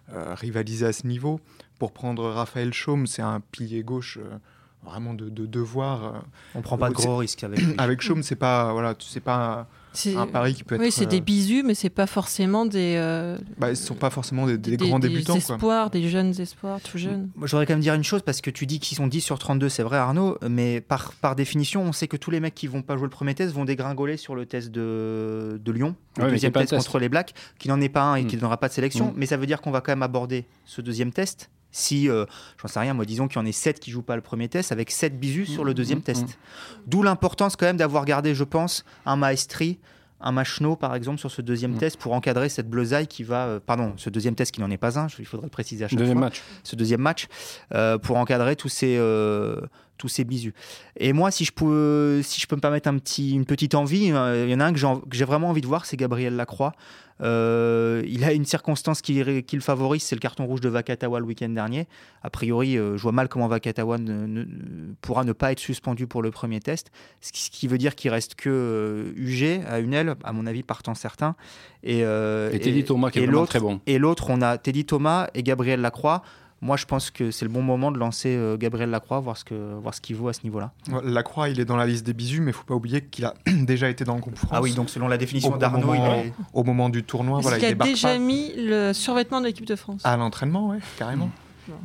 rivaliser 0.09 0.85
à 0.85 0.93
ce 0.93 1.07
niveau 1.07 1.39
pour 1.83 1.91
prendre 1.91 2.29
Raphaël 2.29 2.73
Chaume, 2.73 3.07
c'est 3.07 3.21
un 3.21 3.41
pilier 3.51 3.83
gauche 3.83 4.17
euh, 4.17 4.37
vraiment 4.85 5.13
de, 5.13 5.29
devoir. 5.29 6.03
Euh, 6.03 6.19
On 6.55 6.61
prend 6.61 6.77
pas 6.77 6.87
de 6.87 6.93
gros 6.93 7.17
risques 7.17 7.43
avec 7.43 7.59
lui. 7.59 7.75
avec 7.77 7.99
Chaume, 8.01 8.23
c'est 8.23 8.37
pas 8.37 8.71
voilà, 8.71 8.95
c'est 8.99 9.19
pas 9.19 9.67
un 10.15 10.27
pari 10.27 10.53
qui 10.53 10.63
peut 10.63 10.75
être. 10.75 10.81
Oui, 10.81 10.91
c'est 10.91 11.05
des 11.05 11.17
euh, 11.17 11.21
bisous, 11.21 11.63
mais 11.63 11.75
c'est 11.75 11.89
pas 11.89 12.07
forcément 12.07 12.65
des. 12.65 12.95
Euh... 12.97 13.37
Bah, 13.57 13.69
ils 13.69 13.77
sont 13.77 13.95
pas 13.95 14.09
forcément 14.09 14.45
des, 14.45 14.77
grands 14.77 14.99
débutants. 14.99 15.33
Des 15.33 15.39
espoirs, 15.39 15.89
des 15.89 16.07
jeunes 16.09 16.39
espoirs, 16.39 16.79
tout 16.81 16.97
jeunes. 16.97 17.29
Moi, 17.35 17.47
j'aurais 17.47 17.65
quand 17.65 17.73
même 17.73 17.81
dire 17.81 17.93
une 17.93 18.03
chose 18.03 18.21
parce 18.21 18.41
que 18.41 18.49
tu 18.49 18.65
dis 18.65 18.79
qu'ils 18.79 18.97
sont 18.97 19.07
10 19.07 19.21
sur 19.21 19.39
32, 19.39 19.69
c'est 19.69 19.83
vrai, 19.83 19.97
Arnaud, 19.97 20.37
mais 20.49 20.81
par, 20.81 21.13
par 21.13 21.35
définition, 21.35 21.83
on 21.83 21.93
sait 21.93 22.07
que 22.07 22.17
tous 22.17 22.31
les 22.31 22.39
mecs 22.39 22.55
qui 22.55 22.67
vont 22.67 22.81
pas 22.81 22.95
jouer 22.95 23.05
le 23.05 23.09
premier 23.09 23.35
test 23.35 23.53
vont 23.53 23.65
dégringoler 23.65 24.17
sur 24.17 24.35
le 24.35 24.45
test 24.45 24.71
de, 24.71 25.59
de 25.63 25.71
Lyon, 25.71 25.95
le 26.17 26.29
deuxième 26.29 26.51
test, 26.51 26.75
contre 26.75 26.99
les 26.99 27.09
Blacks, 27.09 27.33
qui 27.59 27.67
n'en 27.67 27.79
est 27.81 27.89
pas 27.89 28.03
un 28.03 28.15
et 28.15 28.25
qui 28.25 28.35
ne 28.35 28.37
mm. 28.37 28.41
donnera 28.41 28.57
pas 28.57 28.67
de 28.67 28.73
sélection. 28.73 29.07
Mm. 29.07 29.13
Mais 29.17 29.25
ça 29.25 29.37
veut 29.37 29.45
dire 29.45 29.61
qu'on 29.61 29.71
va 29.71 29.81
quand 29.81 29.91
même 29.91 30.03
aborder 30.03 30.45
ce 30.65 30.81
deuxième 30.81 31.11
test 31.11 31.49
si, 31.73 32.07
euh, 32.07 32.25
j'en 32.61 32.69
sais 32.69 32.79
rien, 32.79 32.93
moi 32.93 33.03
disons 33.03 33.27
qu'il 33.27 33.37
y 33.37 33.43
en 33.43 33.45
ait 33.45 33.51
7 33.51 33.81
qui 33.81 33.91
jouent 33.91 34.03
pas 34.03 34.15
le 34.15 34.21
premier 34.21 34.47
test, 34.47 34.71
avec 34.71 34.91
7 34.91 35.19
bisus 35.19 35.47
sur 35.47 35.65
le 35.65 35.71
mmh, 35.71 35.73
deuxième 35.73 35.99
mmh, 35.99 36.03
test. 36.03 36.23
Mmh. 36.23 36.27
D'où 36.87 37.03
l'importance 37.03 37.57
quand 37.57 37.65
même 37.65 37.77
d'avoir 37.77 38.05
gardé, 38.05 38.33
je 38.35 38.45
pense, 38.45 38.85
un 39.05 39.17
maestri, 39.17 39.79
un 40.21 40.31
machno 40.31 40.75
par 40.77 40.95
exemple 40.95 41.19
sur 41.19 41.29
ce 41.29 41.41
deuxième 41.41 41.75
test 41.75 41.97
pour 41.97 42.13
encadrer 42.13 42.47
cette 42.47 42.69
bleusaille 42.69 43.07
qui 43.07 43.23
va, 43.23 43.47
euh, 43.47 43.59
pardon, 43.59 43.93
ce 43.97 44.09
deuxième 44.09 44.35
test 44.35 44.53
qui 44.53 44.61
n'en 44.61 44.71
est 44.71 44.77
pas 44.77 44.97
un, 44.99 45.07
il 45.19 45.25
faudrait 45.25 45.47
le 45.47 45.51
préciser 45.51 45.83
à 45.83 45.87
chaque 45.89 45.99
deuxième 45.99 46.19
fois, 46.19 46.27
match. 46.27 46.41
ce 46.63 46.75
deuxième 46.75 47.01
match, 47.01 47.27
euh, 47.73 47.97
pour 47.97 48.17
encadrer 48.17 48.55
tous 48.55 48.69
ces 48.69 48.97
tous 49.97 50.07
ces 50.07 50.23
bisus. 50.23 50.53
Et 50.97 51.13
moi, 51.13 51.31
si 51.31 51.45
je 51.45 51.51
peux, 51.51 52.21
si 52.23 52.41
je 52.41 52.47
peux 52.47 52.55
me 52.55 52.61
permettre 52.61 52.89
un 52.89 52.97
petit, 52.97 53.33
une 53.33 53.45
petite 53.45 53.75
envie, 53.75 54.05
il 54.05 54.49
y 54.49 54.55
en 54.55 54.59
a 54.59 54.65
un 54.65 54.73
que 54.73 54.79
j'ai 55.11 55.25
vraiment 55.25 55.49
envie 55.49 55.61
de 55.61 55.67
voir, 55.67 55.85
c'est 55.85 55.97
Gabriel 55.97 56.35
Lacroix. 56.35 56.73
Euh, 57.21 58.03
il 58.07 58.23
a 58.23 58.33
une 58.33 58.45
circonstance 58.45 59.01
qui, 59.01 59.23
le 59.23 59.59
favorise, 59.59 60.03
c'est 60.03 60.15
le 60.15 60.19
carton 60.19 60.45
rouge 60.45 60.61
de 60.61 60.69
Vakatawa 60.69 61.19
le 61.19 61.25
week-end 61.25 61.49
dernier. 61.49 61.87
A 62.23 62.29
priori, 62.29 62.77
euh, 62.77 62.97
je 62.97 63.03
vois 63.03 63.11
mal 63.11 63.29
comment 63.29 63.47
Vakatawa 63.47 63.97
ne, 63.97 64.45
pourra 65.01 65.23
ne 65.23 65.31
pas 65.31 65.51
être 65.51 65.59
suspendu 65.59 66.07
pour 66.07 66.21
le 66.21 66.31
premier 66.31 66.59
test, 66.59 66.91
ce 67.21 67.31
qui, 67.31 67.67
veut 67.67 67.77
dire 67.77 67.95
qu'il 67.95 68.11
reste 68.11 68.35
que 68.35 69.13
UG 69.15 69.43
euh, 69.43 69.63
à 69.67 69.79
une 69.79 69.93
aile, 69.93 70.15
à 70.23 70.33
mon 70.33 70.45
avis, 70.45 70.63
partant 70.63 70.95
certain. 70.95 71.35
Et, 71.83 71.99
et 71.99 72.59
Teddy 72.59 72.83
Thomas 72.83 73.11
qui 73.11 73.19
est 73.19 73.25
vraiment 73.25 73.45
très 73.45 73.59
bon. 73.59 73.81
Et 73.85 73.99
l'autre, 73.99 74.29
on 74.29 74.41
a 74.41 74.57
Teddy 74.57 74.85
Thomas 74.85 75.27
et 75.33 75.43
Gabriel 75.43 75.81
Lacroix 75.81 76.23
moi, 76.63 76.77
je 76.77 76.85
pense 76.85 77.11
que 77.11 77.29
c'est 77.29 77.43
le 77.43 77.51
bon 77.51 77.61
moment 77.61 77.91
de 77.91 77.99
lancer 77.99 78.29
euh, 78.29 78.55
Gabriel 78.55 78.89
Lacroix, 78.89 79.19
voir 79.19 79.37
ce 79.37 79.43
que 79.43 79.73
voir 79.75 79.93
ce 79.93 79.99
qu'il 79.99 80.15
vaut 80.15 80.29
à 80.29 80.33
ce 80.33 80.43
niveau-là. 80.45 80.71
Lacroix, 81.03 81.49
il 81.49 81.59
est 81.59 81.65
dans 81.65 81.75
la 81.75 81.85
liste 81.85 82.05
des 82.05 82.13
bisous, 82.13 82.41
mais 82.41 82.51
il 82.51 82.53
faut 82.53 82.63
pas 82.63 82.73
oublier 82.73 83.01
qu'il 83.01 83.25
a 83.25 83.33
déjà 83.47 83.89
été 83.89 84.05
dans 84.05 84.15
le 84.15 84.21
groupe 84.21 84.37
France. 84.37 84.51
Ah 84.53 84.61
oui, 84.61 84.73
donc 84.73 84.89
selon 84.89 85.09
la 85.09 85.17
définition 85.17 85.57
d'Arnaud, 85.57 85.93
il 85.93 86.33
au 86.53 86.63
moment 86.63 86.89
du 86.89 87.03
tournoi, 87.03 87.41
voilà, 87.41 87.57
il, 87.57 87.65
a 87.65 87.73
déjà 87.73 88.17
mis 88.17 88.53
le 88.55 88.93
survêtement 88.93 89.41
de 89.41 89.47
l'équipe 89.47 89.65
de 89.65 89.75
France? 89.75 90.01
À 90.05 90.15
l'entraînement, 90.15 90.69
oui, 90.69 90.77
carrément. 90.97 91.29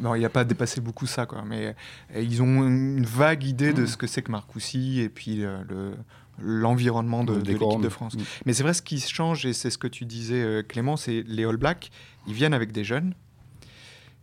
Non. 0.00 0.14
il 0.14 0.22
n'a 0.22 0.28
pas 0.28 0.44
dépassé 0.44 0.80
beaucoup 0.80 1.06
ça, 1.06 1.26
quoi. 1.26 1.42
Mais 1.44 1.74
ils 2.16 2.40
ont 2.40 2.66
une 2.66 3.04
vague 3.04 3.44
idée 3.44 3.72
de 3.72 3.82
mm. 3.82 3.86
ce 3.88 3.96
que 3.96 4.06
c'est 4.06 4.22
que 4.22 4.30
Marcoussis 4.30 5.00
et 5.00 5.08
puis 5.08 5.44
euh, 5.44 5.58
le, 5.68 5.94
l'environnement 6.40 7.24
de, 7.24 7.34
l'équipe 7.34 7.80
de 7.80 7.88
France. 7.88 8.14
Mm. 8.14 8.20
Mais 8.46 8.52
c'est 8.52 8.62
vrai, 8.62 8.74
ce 8.74 8.82
qui 8.82 9.00
change, 9.00 9.44
et 9.44 9.52
c'est 9.52 9.70
ce 9.70 9.78
que 9.78 9.88
tu 9.88 10.04
disais, 10.04 10.42
euh, 10.42 10.62
Clément, 10.62 10.96
c'est 10.96 11.24
les 11.26 11.44
All 11.44 11.56
Blacks, 11.56 11.90
ils 12.26 12.34
viennent 12.34 12.54
avec 12.54 12.72
des 12.72 12.84
jeunes, 12.84 13.14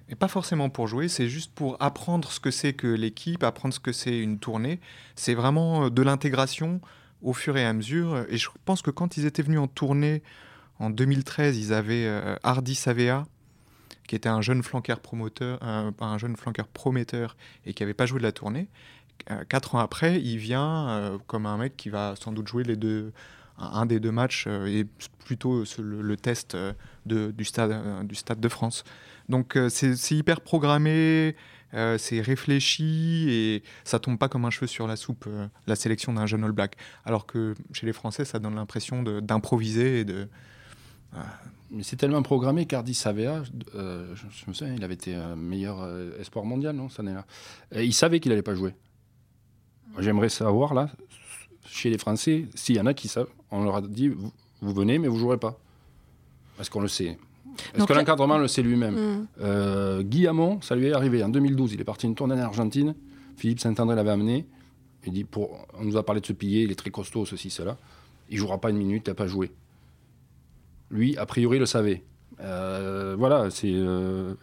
et 0.08 0.16
pas 0.16 0.28
forcément 0.28 0.70
pour 0.70 0.88
jouer, 0.88 1.08
c'est 1.08 1.28
juste 1.28 1.52
pour 1.54 1.78
apprendre 1.80 2.32
ce 2.32 2.40
que 2.40 2.52
c'est 2.52 2.74
que 2.74 2.88
l'équipe, 2.88 3.44
apprendre 3.44 3.74
ce 3.74 3.80
que 3.80 3.92
c'est 3.92 4.18
une 4.20 4.38
tournée. 4.38 4.80
C'est 5.16 5.34
vraiment 5.34 5.86
euh, 5.86 5.90
de 5.90 6.02
l'intégration 6.04 6.80
au 7.22 7.34
fur 7.34 7.58
et 7.58 7.66
à 7.66 7.74
mesure. 7.74 8.26
Et 8.30 8.38
je 8.38 8.50
pense 8.66 8.82
que 8.82 8.92
quand 8.92 9.18
ils 9.18 9.26
étaient 9.26 9.42
venus 9.42 9.60
en 9.60 9.68
tournée 9.68 10.22
en 10.80 10.92
2013, 10.92 11.58
ils 11.58 11.74
avaient 11.74 12.06
euh, 12.06 12.36
Hardy 12.44 12.76
Savea, 12.76 13.26
qui 14.08 14.16
était 14.16 14.30
un 14.30 14.42
jeune 14.42 14.62
flanqueur 14.62 15.00
promoteur, 15.00 15.58
un, 15.64 16.18
jeune 16.20 16.36
flanqueur 16.36 16.68
prometteur 16.68 17.36
et 17.66 17.74
qui 17.74 17.82
n'avait 17.82 17.96
pas 17.96 18.06
joué 18.06 18.20
de 18.20 18.24
la 18.24 18.32
tournée. 18.32 18.68
Euh, 19.32 19.44
quatre 19.50 19.74
ans 19.74 19.80
après, 19.80 20.22
il 20.22 20.38
vient 20.38 21.18
comme 21.26 21.48
un 21.48 21.58
mec 21.58 21.76
qui 21.76 21.90
va 21.90 22.14
sans 22.16 22.32
doute 22.32 22.48
jouer 22.48 22.64
les 22.64 22.76
deux, 22.76 23.12
un 23.58 23.88
des 23.88 24.00
deux 24.00 24.12
matchs 24.12 24.46
et 24.46 24.86
plutôt 25.26 25.64
le, 25.80 26.18
test 26.18 26.56
du 27.08 27.46
Stade 27.46 28.40
de 28.40 28.50
France. 28.50 28.84
Donc 29.30 29.56
euh, 29.56 29.70
c'est 29.70 30.16
hyper 30.16 30.42
programmé, 30.42 31.36
euh, 31.74 31.98
c'est 31.98 32.22
réfléchi 32.22 33.28
et 33.30 33.64
ça 33.84 34.00
tombe 34.00 34.18
pas 34.18 34.30
comme 34.30 34.46
un 34.46 34.50
cheveu 34.50 34.68
sur 34.68 34.88
la 34.88 34.96
soupe, 34.96 35.26
euh, 35.28 35.48
la 35.68 35.76
sélection 35.76 36.14
d'un 36.14 36.26
jeune 36.26 36.44
All 36.44 36.52
Black. 36.52 36.78
Alors 37.06 37.26
que 37.26 37.56
chez 37.74 37.86
les 37.86 37.94
Français, 37.94 38.26
ça 38.26 38.40
donne 38.40 38.56
l'impression 38.56 39.04
d'improviser 39.04 40.02
et 40.02 40.06
de. 40.06 40.28
Mais 41.72 41.84
c'est 41.84 41.96
tellement 41.96 42.22
programmé 42.22 42.66
qu'Ardi 42.66 42.94
Savea, 42.94 43.44
je, 43.74 44.48
me 44.48 44.54
souviens, 44.54 44.76
il 44.76 44.84
avait 44.84 44.96
été 44.96 45.16
meilleur 45.38 45.88
espoir 46.20 46.44
mondial, 46.44 46.76
non, 46.76 46.90
cette 46.90 47.00
année-là. 47.00 47.26
Il 47.74 47.94
savait 47.94 48.20
qu'il 48.20 48.32
n'allait 48.32 48.42
pas 48.42 48.54
jouer. 48.54 48.76
J'aimerais 50.00 50.28
savoir, 50.28 50.74
là, 50.74 50.90
chez 51.66 51.90
les 51.90 51.98
Français, 51.98 52.48
s'il 52.54 52.76
y 52.76 52.82
en 52.82 52.86
a 52.86 52.94
qui 52.94 53.08
savent, 53.08 53.30
on 53.50 53.64
leur 53.64 53.78
a 53.78 53.82
dit 53.82 54.10
vous, 54.10 54.34
vous 54.62 54.74
venez, 54.74 55.00
mais 55.00 55.08
vous 55.08 55.18
jouerez 55.18 55.38
pas. 55.38 55.58
Parce 56.58 56.70
qu'on 56.70 56.82
le 56.82 56.90
sait. 56.90 57.18
Est-ce 57.76 57.86
que 57.86 57.94
l'encadrement 57.94 58.38
le 58.38 58.48
sait 58.48 58.62
lui-même 58.62 58.96
mm. 58.96 59.28
euh, 59.42 60.04
Guy 60.04 60.28
Hamon, 60.28 60.62
ça 60.62 60.76
lui 60.76 60.88
est 60.88 60.94
arrivé 60.94 61.24
en 61.24 61.30
2012. 61.30 61.74
Il 61.74 61.82
est 61.82 61.86
parti 61.86 62.08
une 62.08 62.16
tournée 62.16 62.36
en 62.36 62.40
Argentine. 62.40 62.96
Philippe 63.38 63.60
Saint-André 63.60 63.96
l'avait 63.96 64.12
amené. 64.12 64.46
Il 65.06 65.14
dit 65.14 65.24
pour, 65.24 65.66
On 65.80 65.84
nous 65.84 65.98
a 65.98 66.04
parlé 66.04 66.22
de 66.22 66.26
ce 66.26 66.34
pilier, 66.34 66.64
il 66.64 66.72
est 66.72 66.76
très 66.76 66.90
costaud, 66.90 67.26
ceci, 67.26 67.50
cela. 67.50 67.78
Il 68.30 68.38
jouera 68.38 68.60
pas 68.60 68.70
une 68.70 68.78
minute, 68.78 69.04
il 69.06 69.10
n'a 69.10 69.16
pas 69.16 69.28
joué. 69.28 69.52
Lui, 70.90 71.18
a 71.18 71.26
priori, 71.26 71.60
le 71.60 71.66
savait. 71.66 72.04
Euh, 72.42 73.16
voilà, 73.18 73.50
c'est. 73.50 73.72
Euh, 73.74 74.34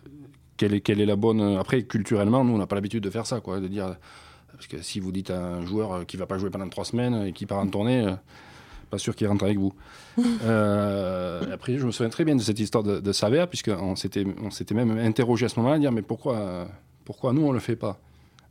quelle, 0.56 0.74
est, 0.74 0.80
quelle 0.80 1.00
est 1.00 1.06
la 1.06 1.16
bonne. 1.16 1.56
Après, 1.56 1.82
culturellement, 1.82 2.44
nous, 2.44 2.54
on 2.54 2.58
n'a 2.58 2.66
pas 2.66 2.76
l'habitude 2.76 3.02
de 3.02 3.10
faire 3.10 3.26
ça, 3.26 3.40
quoi. 3.40 3.60
De 3.60 3.68
dire. 3.68 3.96
Parce 4.52 4.66
que 4.66 4.80
si 4.82 5.00
vous 5.00 5.10
dites 5.10 5.30
à 5.30 5.54
un 5.54 5.66
joueur 5.66 6.06
qui 6.06 6.16
va 6.16 6.26
pas 6.26 6.38
jouer 6.38 6.50
pendant 6.50 6.68
trois 6.68 6.84
semaines 6.84 7.26
et 7.26 7.32
qui 7.32 7.46
part 7.46 7.58
en 7.58 7.66
tournée 7.66 8.14
pas 8.92 8.98
sûr 8.98 9.16
qu'il 9.16 9.26
rentre 9.26 9.44
avec 9.44 9.58
vous. 9.58 9.72
euh, 10.44 11.40
après, 11.50 11.78
je 11.78 11.86
me 11.86 11.90
souviens 11.90 12.10
très 12.10 12.26
bien 12.26 12.36
de 12.36 12.42
cette 12.42 12.60
histoire 12.60 12.84
de, 12.84 13.00
de 13.00 13.12
Savea, 13.12 13.46
puisqu'on 13.46 13.96
s'était, 13.96 14.26
on 14.42 14.50
s'était 14.50 14.74
même 14.74 14.98
interrogé 14.98 15.46
à 15.46 15.48
ce 15.48 15.58
moment-là, 15.58 15.78
dire 15.78 15.90
mais 15.90 16.02
pourquoi, 16.02 16.68
pourquoi 17.06 17.32
nous 17.32 17.42
on 17.42 17.52
le 17.52 17.58
fait 17.58 17.74
pas? 17.74 17.98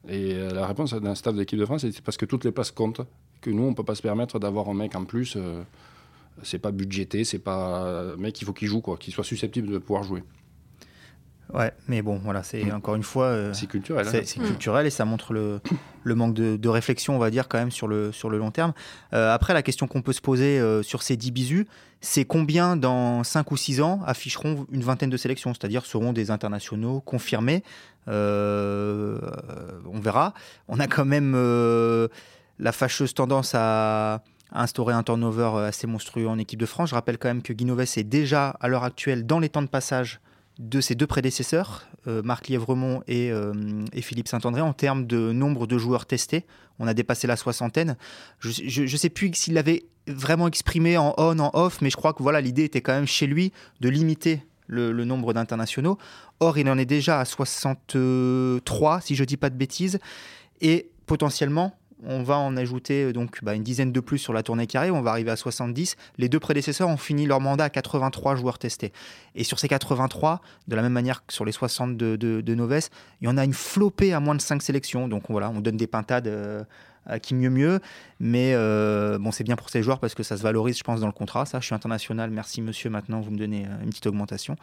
Et 0.10 0.34
euh, 0.34 0.50
la 0.50 0.66
réponse 0.66 0.96
d'un 0.96 1.14
staff 1.14 1.36
de 1.36 1.40
l'équipe 1.40 1.60
de 1.60 1.66
France, 1.66 1.82
c'était 1.82 2.02
parce 2.02 2.18
que 2.18 2.26
toutes 2.26 2.44
les 2.44 2.52
places 2.52 2.72
comptent, 2.72 3.02
que 3.40 3.52
nous 3.52 3.62
on 3.62 3.76
peut 3.76 3.84
pas 3.84 3.94
se 3.94 4.02
permettre 4.02 4.40
d'avoir 4.40 4.68
un 4.68 4.74
mec 4.74 4.96
en 4.96 5.06
plus. 5.06 5.36
Euh, 5.38 5.62
c'est 6.42 6.58
pas 6.58 6.72
budgété, 6.72 7.24
c'est 7.24 7.38
pas 7.38 8.14
un 8.14 8.16
mec, 8.16 8.42
il 8.42 8.46
faut 8.46 8.54
qu'il 8.54 8.68
joue 8.68 8.82
quoi, 8.82 8.98
qu'il 8.98 9.14
soit 9.14 9.24
susceptible 9.24 9.70
de 9.70 9.78
pouvoir 9.78 10.02
jouer. 10.02 10.24
Ouais, 11.54 11.74
mais 11.88 12.02
bon, 12.02 12.20
voilà, 12.24 12.44
c'est 12.44 12.64
mm. 12.64 12.76
encore 12.76 12.96
une 12.96 13.04
fois. 13.04 13.26
Euh, 13.26 13.54
c'est 13.54 13.68
culturel. 13.68 14.08
Hein. 14.08 14.22
C'est 14.24 14.40
culturel 14.40 14.86
et 14.86 14.90
ça 14.90 15.06
montre 15.06 15.34
le, 15.34 15.60
le 16.04 16.16
manque 16.16 16.34
de, 16.34 16.56
de, 16.56 16.70
réflexion, 16.70 17.16
on 17.16 17.20
va 17.20 17.30
dire, 17.30 17.48
quand 17.48 17.58
même, 17.58 17.72
sur 17.72 17.88
le, 17.88 18.12
sur 18.12 18.30
le 18.30 18.38
long 18.38 18.52
terme. 18.52 18.74
Euh, 19.14 19.34
après, 19.34 19.54
la 19.54 19.62
question 19.62 19.88
qu'on 19.88 20.02
peut 20.02 20.14
se 20.14 20.22
poser 20.22 20.60
euh, 20.60 20.84
sur 20.84 21.04
ces 21.04 21.18
10 21.18 21.32
bisous, 21.32 21.66
c'est 22.00 22.26
combien 22.26 22.76
dans 22.76 23.24
5 23.24 23.52
ou 23.52 23.58
6 23.58 23.82
ans 23.82 24.02
afficheront 24.06 24.66
une 24.72 24.82
vingtaine 24.82 25.10
de 25.10 25.18
sélections, 25.18 25.54
c'est-à-dire 25.54 25.86
seront 25.86 26.14
des 26.14 26.32
internationaux 26.32 27.02
confirmés? 27.02 27.64
On 28.08 29.20
verra. 30.02 30.34
On 30.68 30.80
a 30.80 30.88
quand 30.88 31.06
même 31.06 31.34
la 32.60 32.72
fâcheuse 32.72 33.14
tendance 33.14 33.54
à 33.54 34.24
instaurer 34.52 34.94
un 34.94 35.04
turnover 35.04 35.66
assez 35.66 35.86
monstrueux 35.86 36.28
en 36.28 36.40
équipe 36.40 36.60
de 36.60 36.66
France. 36.66 36.90
Je 36.90 36.96
rappelle 36.96 37.20
quand 37.20 37.30
même 37.30 37.44
que 37.44 37.54
Guinoves 37.54 37.82
est 37.82 38.04
déjà, 38.04 38.50
à 38.60 38.68
l'heure 38.68 38.84
actuelle, 38.84 39.26
dans 39.26 39.40
les 39.40 39.50
temps 39.50 39.62
de 39.62 39.68
passage 39.68 40.20
de 40.62 40.80
ses 40.80 40.94
deux 40.94 41.08
prédécesseurs, 41.08 41.88
euh, 42.08 42.22
Marc 42.22 42.48
Lièvremont 42.48 43.02
euh, 43.10 43.86
et, 43.94 44.02
Philippe 44.02 44.28
Saint-André, 44.28 44.62
en 44.62 44.74
termes 44.74 45.08
de 45.08 45.32
nombre 45.32 45.66
de 45.66 45.78
joueurs 45.78 46.06
testés. 46.06 46.46
On 46.78 46.88
a 46.88 46.94
dépassé 46.94 47.26
la 47.26 47.36
soixantaine. 47.36 47.98
Je 48.40 48.82
ne 48.82 48.98
sais 48.98 49.10
plus 49.10 49.34
s'il 49.34 49.56
l'avait 49.56 49.86
vraiment 50.08 50.48
exprimé 50.48 50.98
en 50.98 51.16
on, 51.18 51.40
en 51.40 51.52
off, 51.54 51.82
mais 51.82 51.90
je 51.90 51.98
crois 51.98 52.14
que 52.14 52.22
voilà, 52.22 52.42
l'idée 52.42 52.64
était 52.64 52.82
quand 52.82 52.94
même 52.94 53.08
chez 53.08 53.28
lui 53.28 53.52
de 53.82 53.90
limiter 53.90 54.44
le, 54.68 54.92
le 54.92 55.04
nombre 55.04 55.34
d'internationaux. 55.34 55.98
Or, 56.40 56.58
il 56.60 56.70
en 56.70 56.78
est 56.78 56.86
déjà 56.86 57.20
à 57.20 57.26
63, 57.26 59.02
si 59.02 59.16
je 59.16 59.24
ne 59.24 59.26
dis 59.26 59.38
pas 59.38 59.50
de 59.50 59.58
bêtises. 59.58 60.00
Et 60.62 60.92
potentiellement, 61.08 61.76
on 62.06 62.24
va 62.24 62.38
en 62.38 62.58
ajouter 62.58 63.06
euh, 63.06 63.14
donc 63.14 63.44
bah, 63.44 63.54
une 63.54 63.64
dizaine 63.64 63.92
de 63.92 64.00
plus 64.00 64.18
sur 64.18 64.34
la 64.34 64.44
tournée 64.44 64.68
carrée, 64.68 64.92
on 64.92 65.02
va 65.02 65.12
arriver 65.12 65.32
à 65.32 65.36
70. 65.36 65.96
Les 66.18 66.30
deux 66.30 66.40
prédécesseurs 66.40 66.90
ont 66.90 66.98
fini 66.98 67.26
leur 67.26 67.40
mandat 67.40 67.66
à 67.66 67.70
83 67.70 68.36
joueurs 68.36 68.60
testés. 68.60 68.92
Et 69.36 69.44
sur 69.44 69.60
ces 69.60 69.68
83, 69.68 70.42
de 70.68 70.76
la 70.76 70.82
même 70.82 70.94
manière 70.94 71.26
que 71.26 71.34
sur 71.34 71.46
les 71.46 71.52
60 71.52 71.98
de, 71.98 72.16
de, 72.16 72.56
Noves, 72.56 72.90
il 73.22 73.26
y 73.26 73.28
en 73.28 73.38
a 73.38 73.44
une 73.44 73.54
flopée 73.54 74.14
à 74.14 74.20
moins 74.20 74.36
de 74.36 74.42
5 74.42 74.62
sélections. 74.62 75.08
Donc 75.08 75.24
voilà, 75.30 75.50
on 75.50 75.62
donne 75.62 75.78
des 75.78 75.88
pintades 75.88 76.28
euh, 76.28 76.64
à 77.06 77.20
qui 77.20 77.34
mieux 77.34 77.50
mieux. 77.50 77.80
Mais 78.20 78.54
euh, 78.54 79.18
bon, 79.18 79.32
c'est 79.32 79.44
bien 79.44 79.56
pour 79.56 79.70
ces 79.70 79.84
joueurs 79.84 80.00
parce 80.00 80.16
que 80.16 80.24
ça 80.24 80.38
se 80.38 80.44
valorise, 80.44 80.78
je 80.78 80.84
pense, 80.84 81.00
dans 81.00 81.08
le 81.08 81.14
contrat. 81.14 81.46
Ça, 81.46 81.60
je 81.60 81.66
suis 81.66 81.76
international, 81.76 82.30
merci 82.32 82.62
monsieur, 82.62 82.90
maintenant 82.90 83.22
vous 83.22 83.32
me 83.32 83.38
donnez 83.38 83.66
une 83.84 83.90
petite 83.90 84.08
augmentation. 84.08 84.56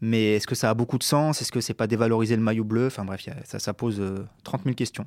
Mais 0.00 0.34
est-ce 0.36 0.46
que 0.46 0.54
ça 0.54 0.70
a 0.70 0.74
beaucoup 0.74 0.98
de 0.98 1.04
sens? 1.04 1.40
Est-ce 1.42 1.52
que 1.52 1.60
c'est 1.60 1.74
pas 1.74 1.86
dévaloriser 1.86 2.36
le 2.36 2.42
maillot 2.42 2.64
bleu? 2.64 2.86
Enfin 2.86 3.04
bref, 3.04 3.28
ça, 3.44 3.58
ça 3.58 3.74
pose 3.74 4.02
30 4.44 4.64
000 4.64 4.74
questions. 4.74 5.06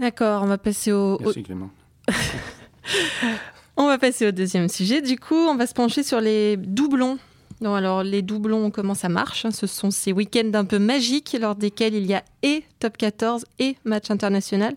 D'accord, 0.00 0.42
on 0.42 0.46
va 0.46 0.56
passer 0.56 0.92
au. 0.92 1.18
Merci 1.20 1.42
Clément. 1.42 1.70
on 3.76 3.86
va 3.86 3.98
passer 3.98 4.26
au 4.26 4.30
deuxième 4.30 4.68
sujet. 4.70 5.02
Du 5.02 5.18
coup, 5.18 5.34
on 5.34 5.56
va 5.56 5.66
se 5.66 5.74
pencher 5.74 6.02
sur 6.02 6.22
les 6.22 6.56
doublons. 6.56 7.18
Non, 7.60 7.74
alors 7.74 8.02
les 8.02 8.22
doublons, 8.22 8.70
comment 8.70 8.94
ça 8.94 9.10
marche 9.10 9.44
hein? 9.44 9.50
Ce 9.50 9.66
sont 9.66 9.90
ces 9.90 10.12
week-ends 10.12 10.52
un 10.54 10.64
peu 10.64 10.78
magiques 10.78 11.36
lors 11.38 11.54
desquels 11.54 11.94
il 11.94 12.06
y 12.06 12.14
a 12.14 12.24
et 12.42 12.64
top 12.78 12.96
14 12.96 13.44
et 13.58 13.76
match 13.84 14.10
international. 14.10 14.74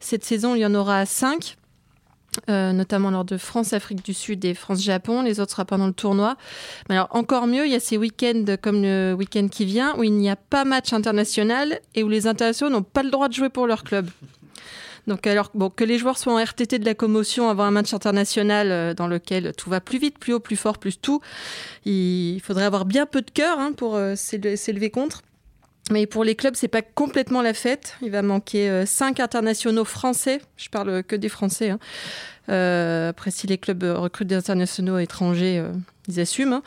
Cette 0.00 0.24
saison, 0.24 0.54
il 0.54 0.60
y 0.60 0.66
en 0.66 0.74
aura 0.74 1.04
5. 1.04 1.58
Euh, 2.50 2.72
notamment 2.72 3.10
lors 3.10 3.24
de 3.24 3.36
France-Afrique 3.36 4.04
du 4.04 4.12
Sud 4.12 4.44
et 4.44 4.54
France-Japon. 4.54 5.22
Les 5.22 5.40
autres 5.40 5.52
sera 5.52 5.66
pendant 5.66 5.86
le 5.86 5.92
tournoi. 5.92 6.36
Mais 6.88 6.96
alors 6.96 7.08
encore 7.10 7.46
mieux, 7.46 7.66
il 7.66 7.72
y 7.72 7.76
a 7.76 7.80
ces 7.80 7.98
week-ends 7.98 8.56
comme 8.60 8.82
le 8.82 9.12
week-end 9.12 9.46
qui 9.48 9.66
vient 9.66 9.94
où 9.98 10.02
il 10.02 10.14
n'y 10.14 10.30
a 10.30 10.36
pas 10.36 10.64
match 10.64 10.94
international 10.94 11.78
et 11.94 12.02
où 12.02 12.08
les 12.08 12.26
internationaux 12.26 12.72
n'ont 12.72 12.82
pas 12.82 13.02
le 13.02 13.10
droit 13.10 13.28
de 13.28 13.34
jouer 13.34 13.50
pour 13.50 13.66
leur 13.66 13.84
club. 13.84 14.08
Donc, 15.06 15.26
alors 15.26 15.50
bon, 15.54 15.70
que 15.70 15.84
les 15.84 15.98
joueurs 15.98 16.18
soient 16.18 16.32
en 16.34 16.42
RTT 16.42 16.78
de 16.78 16.84
la 16.84 16.94
commotion 16.94 17.50
avant 17.50 17.64
un 17.64 17.70
match 17.70 17.92
international 17.92 18.70
euh, 18.70 18.94
dans 18.94 19.06
lequel 19.06 19.52
tout 19.56 19.70
va 19.70 19.80
plus 19.80 19.98
vite, 19.98 20.18
plus 20.18 20.32
haut, 20.32 20.40
plus 20.40 20.56
fort, 20.56 20.78
plus 20.78 20.98
tout, 20.98 21.20
il 21.84 22.40
faudrait 22.42 22.64
avoir 22.64 22.84
bien 22.84 23.06
peu 23.06 23.20
de 23.20 23.30
cœur 23.30 23.58
hein, 23.58 23.72
pour 23.72 23.96
euh, 23.96 24.14
s'élever 24.16 24.90
contre. 24.90 25.22
Mais 25.90 26.06
pour 26.06 26.24
les 26.24 26.34
clubs, 26.34 26.54
c'est 26.56 26.68
pas 26.68 26.80
complètement 26.80 27.42
la 27.42 27.52
fête. 27.52 27.96
Il 28.00 28.10
va 28.10 28.22
manquer 28.22 28.70
euh, 28.70 28.86
cinq 28.86 29.20
internationaux 29.20 29.84
français. 29.84 30.40
Je 30.56 30.70
parle 30.70 31.02
que 31.02 31.14
des 31.14 31.28
Français. 31.28 31.70
Hein. 32.48 33.08
après, 33.10 33.30
si 33.30 33.46
les 33.46 33.58
clubs 33.58 33.82
recrutent 33.82 34.28
des 34.28 34.36
internationaux 34.36 34.98
étrangers, 34.98 35.62
ils 36.08 36.20
assument. 36.20 36.62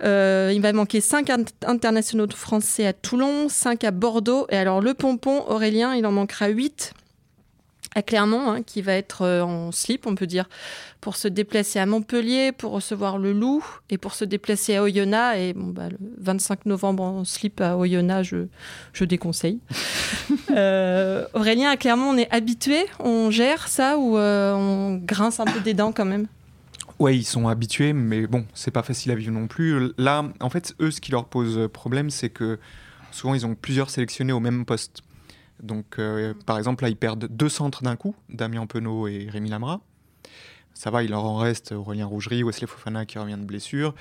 Hein. 0.00 0.50
il 0.52 0.60
va 0.60 0.72
manquer 0.72 1.00
cinq 1.00 1.30
internationaux 1.66 2.28
français 2.28 2.86
à 2.86 2.92
Toulon, 2.92 3.48
cinq 3.48 3.82
à 3.82 3.90
Bordeaux. 3.90 4.46
Et 4.50 4.56
alors, 4.56 4.80
le 4.80 4.94
pompon, 4.94 5.42
Aurélien, 5.48 5.96
il 5.96 6.06
en 6.06 6.12
manquera 6.12 6.46
huit 6.46 6.94
à 7.94 8.02
Clermont, 8.02 8.50
hein, 8.50 8.62
qui 8.62 8.82
va 8.82 8.92
être 8.94 9.22
euh, 9.22 9.42
en 9.42 9.72
slip, 9.72 10.06
on 10.06 10.14
peut 10.14 10.26
dire, 10.26 10.48
pour 11.00 11.16
se 11.16 11.26
déplacer 11.26 11.78
à 11.78 11.86
Montpellier, 11.86 12.52
pour 12.52 12.72
recevoir 12.72 13.18
le 13.18 13.32
Loup 13.32 13.64
et 13.88 13.98
pour 13.98 14.14
se 14.14 14.24
déplacer 14.24 14.76
à 14.76 14.82
Oyonnax. 14.82 15.38
Et 15.38 15.52
bon, 15.54 15.68
bah, 15.68 15.88
le 15.90 15.96
25 16.18 16.66
novembre 16.66 17.02
en 17.02 17.24
slip 17.24 17.60
à 17.60 17.76
Oyonnax, 17.76 18.28
je, 18.28 18.46
je 18.92 19.04
déconseille. 19.04 19.58
euh, 20.50 21.26
Aurélien, 21.34 21.70
à 21.70 21.76
Clermont, 21.76 22.10
on 22.10 22.16
est 22.16 22.30
habitué, 22.30 22.86
on 23.00 23.30
gère 23.30 23.66
ça 23.68 23.98
ou 23.98 24.16
euh, 24.16 24.54
on 24.54 24.96
grince 24.96 25.40
un 25.40 25.44
peu 25.44 25.60
des 25.60 25.74
dents 25.74 25.92
quand 25.92 26.04
même? 26.04 26.26
Ouais, 27.00 27.16
ils 27.16 27.24
sont 27.24 27.48
habitués, 27.48 27.92
mais 27.92 28.26
bon, 28.26 28.44
c'est 28.54 28.70
pas 28.70 28.82
facile 28.82 29.10
à 29.10 29.14
vivre 29.14 29.32
non 29.32 29.46
plus. 29.46 29.92
Là, 29.96 30.24
en 30.40 30.50
fait, 30.50 30.74
eux, 30.80 30.90
ce 30.90 31.00
qui 31.00 31.10
leur 31.10 31.24
pose 31.24 31.68
problème, 31.72 32.10
c'est 32.10 32.28
que 32.28 32.58
souvent, 33.10 33.34
ils 33.34 33.46
ont 33.46 33.54
plusieurs 33.54 33.90
sélectionnés 33.90 34.32
au 34.32 34.40
même 34.40 34.64
poste. 34.64 35.02
Donc, 35.62 35.98
euh, 35.98 36.34
par 36.46 36.58
exemple, 36.58 36.84
là, 36.84 36.90
ils 36.90 36.96
perdent 36.96 37.26
deux 37.28 37.48
centres 37.48 37.82
d'un 37.82 37.96
coup, 37.96 38.14
Damien 38.28 38.66
Penaud 38.66 39.08
et 39.08 39.28
Rémi 39.30 39.50
Lamra. 39.50 39.80
Ça 40.74 40.90
va, 40.90 41.02
il 41.02 41.10
leur 41.10 41.24
en 41.24 41.36
reste 41.36 41.72
Aurélien 41.72 42.06
Rougerie, 42.06 42.42
Wesley 42.42 42.66
Fofana 42.66 43.04
qui 43.04 43.18
revient 43.18 43.36
de 43.36 43.44
blessure. 43.44 43.94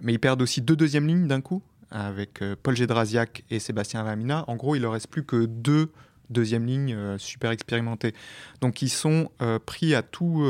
Mais 0.00 0.12
ils 0.12 0.18
perdent 0.18 0.42
aussi 0.42 0.60
deux 0.60 0.76
deuxièmes 0.76 1.06
lignes 1.06 1.26
d'un 1.26 1.40
coup, 1.40 1.62
avec 1.90 2.42
euh, 2.42 2.54
Paul 2.62 2.76
Gédrasiak 2.76 3.44
et 3.50 3.58
Sébastien 3.58 4.02
Ramina. 4.02 4.44
En 4.46 4.56
gros, 4.56 4.76
il 4.76 4.82
leur 4.82 4.92
reste 4.92 5.08
plus 5.08 5.24
que 5.24 5.46
deux 5.46 5.90
deuxièmes 6.28 6.66
lignes 6.66 6.94
euh, 6.94 7.18
super 7.18 7.50
expérimentés. 7.50 8.14
Donc, 8.60 8.82
ils 8.82 8.90
sont 8.90 9.30
pris 9.66 9.94
à 9.94 10.02
tous 10.02 10.44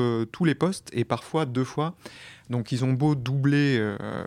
les 0.45 0.55
postes 0.55 0.91
et 0.93 1.05
parfois 1.05 1.47
deux 1.47 1.65
fois. 1.65 1.95
Donc, 2.51 2.73
ils 2.73 2.85
ont 2.85 2.93
beau 2.93 3.15
doubler 3.15 3.79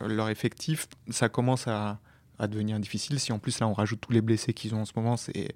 leur 0.08 0.30
effectif, 0.30 0.88
ça 1.10 1.30
commence 1.30 1.68
à 1.68 2.00
devenir 2.40 2.80
difficile. 2.80 3.20
Si 3.20 3.32
en 3.32 3.40
plus, 3.40 3.60
là, 3.60 3.68
on 3.68 3.74
rajoute 3.74 4.02
tous 4.02 4.14
les 4.14 4.22
blessés 4.22 4.54
qu'ils 4.54 4.74
ont 4.74 4.82
en 4.82 4.86
ce 4.86 4.94
moment, 4.96 5.18
c'est 5.18 5.54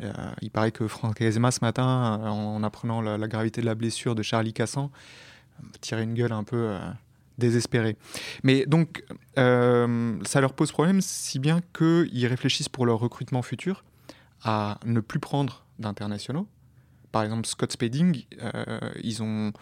euh, 0.00 0.12
il 0.42 0.50
paraît 0.50 0.72
que 0.72 0.88
Franck 0.88 1.20
Ezema 1.20 1.50
ce 1.50 1.60
matin, 1.62 2.20
euh, 2.22 2.28
en, 2.28 2.62
apprenant 2.62 3.00
la, 3.00 3.28
gravité 3.28 3.60
de 3.60 3.66
la 3.66 3.74
blessure 3.74 4.14
de 4.14 4.22
Charlie 4.22 4.52
Cassan, 4.52 4.90
tirait 5.80 6.04
une 6.04 6.14
gueule 6.14 6.32
un 6.32 6.44
peu 6.44 6.70
euh, 6.70 6.78
désespérée. 7.38 7.96
Mais 8.42 8.66
donc, 8.66 9.04
ça 9.36 10.40
leur 10.40 10.52
pose 10.54 10.72
problème, 10.72 11.00
si 11.00 11.38
bien 11.38 11.60
qu'ils 11.76 12.26
réfléchissent 12.26 12.68
pour 12.68 12.86
leur 12.86 12.98
recrutement 12.98 13.42
futur 13.42 13.84
à 14.42 14.78
ne 14.84 15.00
plus 15.00 15.20
prendre 15.20 15.64
d'internationaux. 15.78 16.46
Par 17.12 17.22
exemple, 17.22 17.46
Scott 17.46 17.72
Spedding, 17.72 18.24
ils 19.02 19.22
ont 19.22 19.52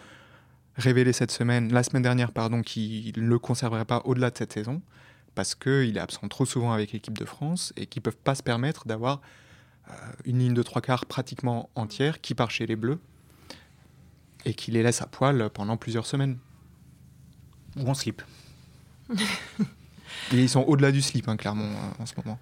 révélé 0.75 1.13
cette 1.13 1.31
semaine, 1.31 1.71
la 1.71 1.83
semaine 1.83 2.01
dernière, 2.01 2.31
pardon, 2.31 2.61
qu'ils 2.61 3.13
ne 3.15 3.27
le 3.27 3.39
conserveraient 3.39 3.85
pas 3.85 4.01
au-delà 4.05 4.31
de 4.31 4.37
cette 4.37 4.53
saison 4.53 4.81
parce 5.35 5.55
qu'il 5.55 5.97
est 5.97 5.99
absent 5.99 6.27
trop 6.27 6.45
souvent 6.45 6.71
avec 6.73 6.91
l'équipe 6.91 7.17
de 7.17 7.25
France 7.25 7.73
et 7.75 7.85
qu'ils 7.85 8.01
ne 8.01 8.03
peuvent 8.03 8.17
pas 8.17 8.35
se 8.35 8.43
permettre 8.43 8.87
d'avoir 8.87 9.17
euh, 9.17 9.42
une 10.25 10.39
ligne 10.39 10.53
de 10.53 10.63
trois 10.63 10.81
quarts 10.81 11.05
pratiquement 11.05 11.69
entière 11.75 12.21
qui 12.21 12.35
part 12.35 12.51
chez 12.51 12.65
les 12.65 12.75
Bleus 12.75 12.99
et 14.45 14.53
qui 14.53 14.71
les 14.71 14.83
laisse 14.83 15.01
à 15.01 15.07
poil 15.07 15.49
pendant 15.49 15.77
plusieurs 15.77 16.05
semaines. 16.05 16.37
Ou 17.77 17.87
en 17.89 17.93
slip. 17.93 18.21
et 19.09 19.15
ils 20.31 20.49
sont 20.49 20.61
au-delà 20.61 20.91
du 20.91 21.01
slip, 21.01 21.27
hein, 21.27 21.37
clairement, 21.37 21.63
euh, 21.63 22.01
en 22.01 22.05
ce 22.05 22.13
moment. 22.17 22.39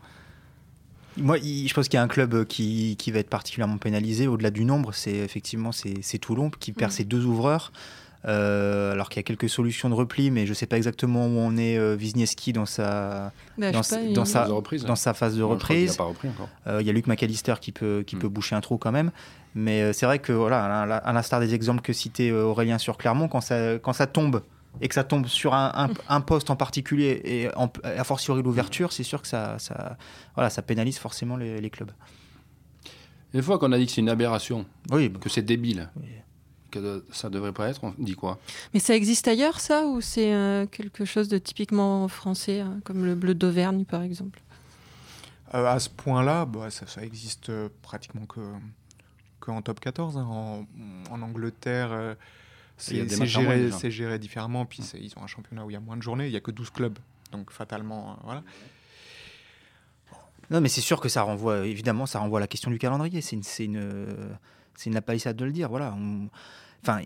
Moi, 1.18 1.38
je 1.38 1.74
pense 1.74 1.88
qu'il 1.88 1.96
y 1.96 2.00
a 2.00 2.04
un 2.04 2.08
club 2.08 2.46
qui, 2.46 2.96
qui, 2.98 3.12
va 3.12 3.20
être 3.20 3.30
particulièrement 3.30 3.78
pénalisé 3.78 4.28
au-delà 4.28 4.50
du 4.50 4.64
nombre. 4.64 4.94
C'est 4.94 5.16
effectivement 5.16 5.72
c'est 5.72 6.18
Toulon 6.20 6.50
qui 6.50 6.72
perd 6.72 6.92
mm. 6.92 6.96
ses 6.96 7.04
deux 7.04 7.26
ouvreurs. 7.26 7.72
Euh, 8.28 8.92
alors 8.92 9.10
qu'il 9.10 9.18
y 9.18 9.22
a 9.22 9.24
quelques 9.24 9.50
solutions 9.50 9.90
de 9.90 9.96
repli, 9.96 10.30
mais 10.30 10.46
je 10.46 10.52
ne 10.52 10.56
sais 10.56 10.68
pas 10.68 10.78
exactement 10.78 11.26
où 11.26 11.40
on 11.40 11.58
est 11.58 11.78
euh, 11.78 11.96
Wisniewski 11.96 12.54
dans 12.54 12.68
sa, 12.68 13.32
bah, 13.58 13.72
dans, 13.72 13.82
sa, 13.82 14.04
dans, 14.04 14.26
sa, 14.26 14.48
dans 14.48 14.96
sa 14.96 15.14
phase 15.16 15.36
de 15.36 15.44
reprise. 15.44 15.98
Euh, 16.68 16.82
il 16.82 16.88
y 16.88 16.90
a 16.90 16.94
Luc 16.94 17.08
McAllister 17.08 17.56
qui 17.60 17.72
peut, 17.72 18.04
qui 18.06 18.16
peut 18.16 18.30
boucher 18.30 18.56
un 18.56 18.62
trou 18.62 18.78
quand 18.78 18.92
même. 18.92 19.12
Mais 19.56 19.92
c'est 19.94 20.06
vrai 20.06 20.20
que, 20.20 20.32
voilà, 20.32 20.64
à 20.84 21.14
l'instar 21.14 21.40
des 21.40 21.54
exemples 21.54 21.82
que 21.82 21.94
citait 21.94 22.32
Aurélien 22.32 22.78
sur 22.78 22.98
Clermont, 22.98 23.28
quand 23.28 23.42
ça, 23.42 23.80
quand 23.80 23.94
ça 23.94 24.08
tombe 24.08 24.42
et 24.80 24.88
que 24.88 24.94
ça 24.94 25.04
tombe 25.04 25.28
sur 25.28 25.54
un, 25.54 25.90
un, 26.08 26.22
poste 26.22 26.50
en 26.50 26.56
particulier 26.56 27.22
et 27.26 27.50
en, 27.58 27.70
a 27.84 28.04
fortiori 28.04 28.42
l'ouverture, 28.42 28.94
c'est 28.94 29.04
sûr 29.04 29.22
que 29.22 29.28
ça, 29.28 29.58
ça, 29.60 29.98
voilà, 30.36 30.50
ça 30.50 30.62
pénalise 30.62 30.98
forcément 30.98 31.36
les, 31.36 31.70
clubs. 31.70 31.92
Une 33.34 33.42
fois 33.42 33.60
qu'on 33.60 33.72
a 33.72 33.78
dit 33.78 33.88
que 33.88 33.92
c'est 33.92 34.02
une 34.02 34.10
aberration, 34.10 34.66
oui, 34.92 35.10
bah. 35.10 35.20
que 35.22 35.30
c'est 35.30 35.42
débile, 35.42 35.90
que 36.72 37.06
ça 37.12 37.30
devrait 37.30 37.52
pas 37.52 37.70
être, 37.70 37.84
on 37.84 37.94
dit 38.00 38.16
quoi? 38.16 38.40
Mais 38.74 38.80
ça 38.80 38.96
existe 38.96 39.28
ailleurs, 39.28 39.60
ça, 39.60 39.86
ou 39.86 40.02
c'est 40.02 40.34
euh, 40.34 40.66
quelque 40.66 41.06
chose 41.06 41.28
de 41.28 41.38
typiquement 41.38 42.08
français, 42.08 42.62
hein, 42.62 42.80
comme 42.84 43.06
le 43.06 43.14
bleu 43.16 43.36
d'Auvergne, 43.36 43.86
par 43.86 44.02
exemple? 44.02 44.42
Euh, 45.54 45.66
À 45.66 45.80
ce 45.80 45.90
point-là, 45.90 46.46
bah, 46.46 46.72
ça, 46.72 46.88
ça, 46.88 47.04
existe 47.04 47.50
euh, 47.50 47.70
pratiquement 47.82 48.26
que, 48.26 48.40
que 49.40 49.52
en 49.52 49.62
top 49.62 49.80
14. 49.80 50.18
Hein. 50.18 50.26
En, 50.28 50.66
en, 51.12 51.22
Angleterre, 51.22 52.16
c'est 52.78 53.08
géré, 53.26 53.70
géré, 53.92 54.18
différemment. 54.18 54.66
Puis 54.66 54.82
ils 54.96 55.14
ont 55.18 55.24
un 55.24 55.28
championnat 55.28 55.66
où 55.66 55.70
il 55.70 55.74
y 55.74 55.78
a 55.78 55.82
moins 55.82 55.98
de 55.98 56.02
journées, 56.02 56.26
il 56.26 56.32
n'y 56.32 56.38
a 56.38 56.42
que 56.42 56.52
12 56.52 56.70
clubs. 56.72 56.98
Donc 57.32 57.52
fatalement, 57.52 58.18
voilà. 58.24 58.44
Non, 60.50 60.60
mais 60.60 60.68
c'est 60.68 60.82
sûr 60.82 61.00
que 61.00 61.08
ça 61.08 61.22
renvoie, 61.22 61.66
évidemment, 61.66 62.06
ça 62.06 62.20
renvoie 62.20 62.40
à 62.40 62.42
la 62.42 62.48
question 62.48 62.72
du 62.72 62.78
calendrier. 62.78 63.22
C'est 63.22 63.38
une, 63.38 63.44
une, 63.60 64.38
c'est 64.76 64.90
une 64.90 65.02
palissade 65.02 65.36
de 65.36 65.46
le 65.46 65.52
dire. 65.52 65.70
Voilà. 65.70 65.96
Enfin, 66.84 67.02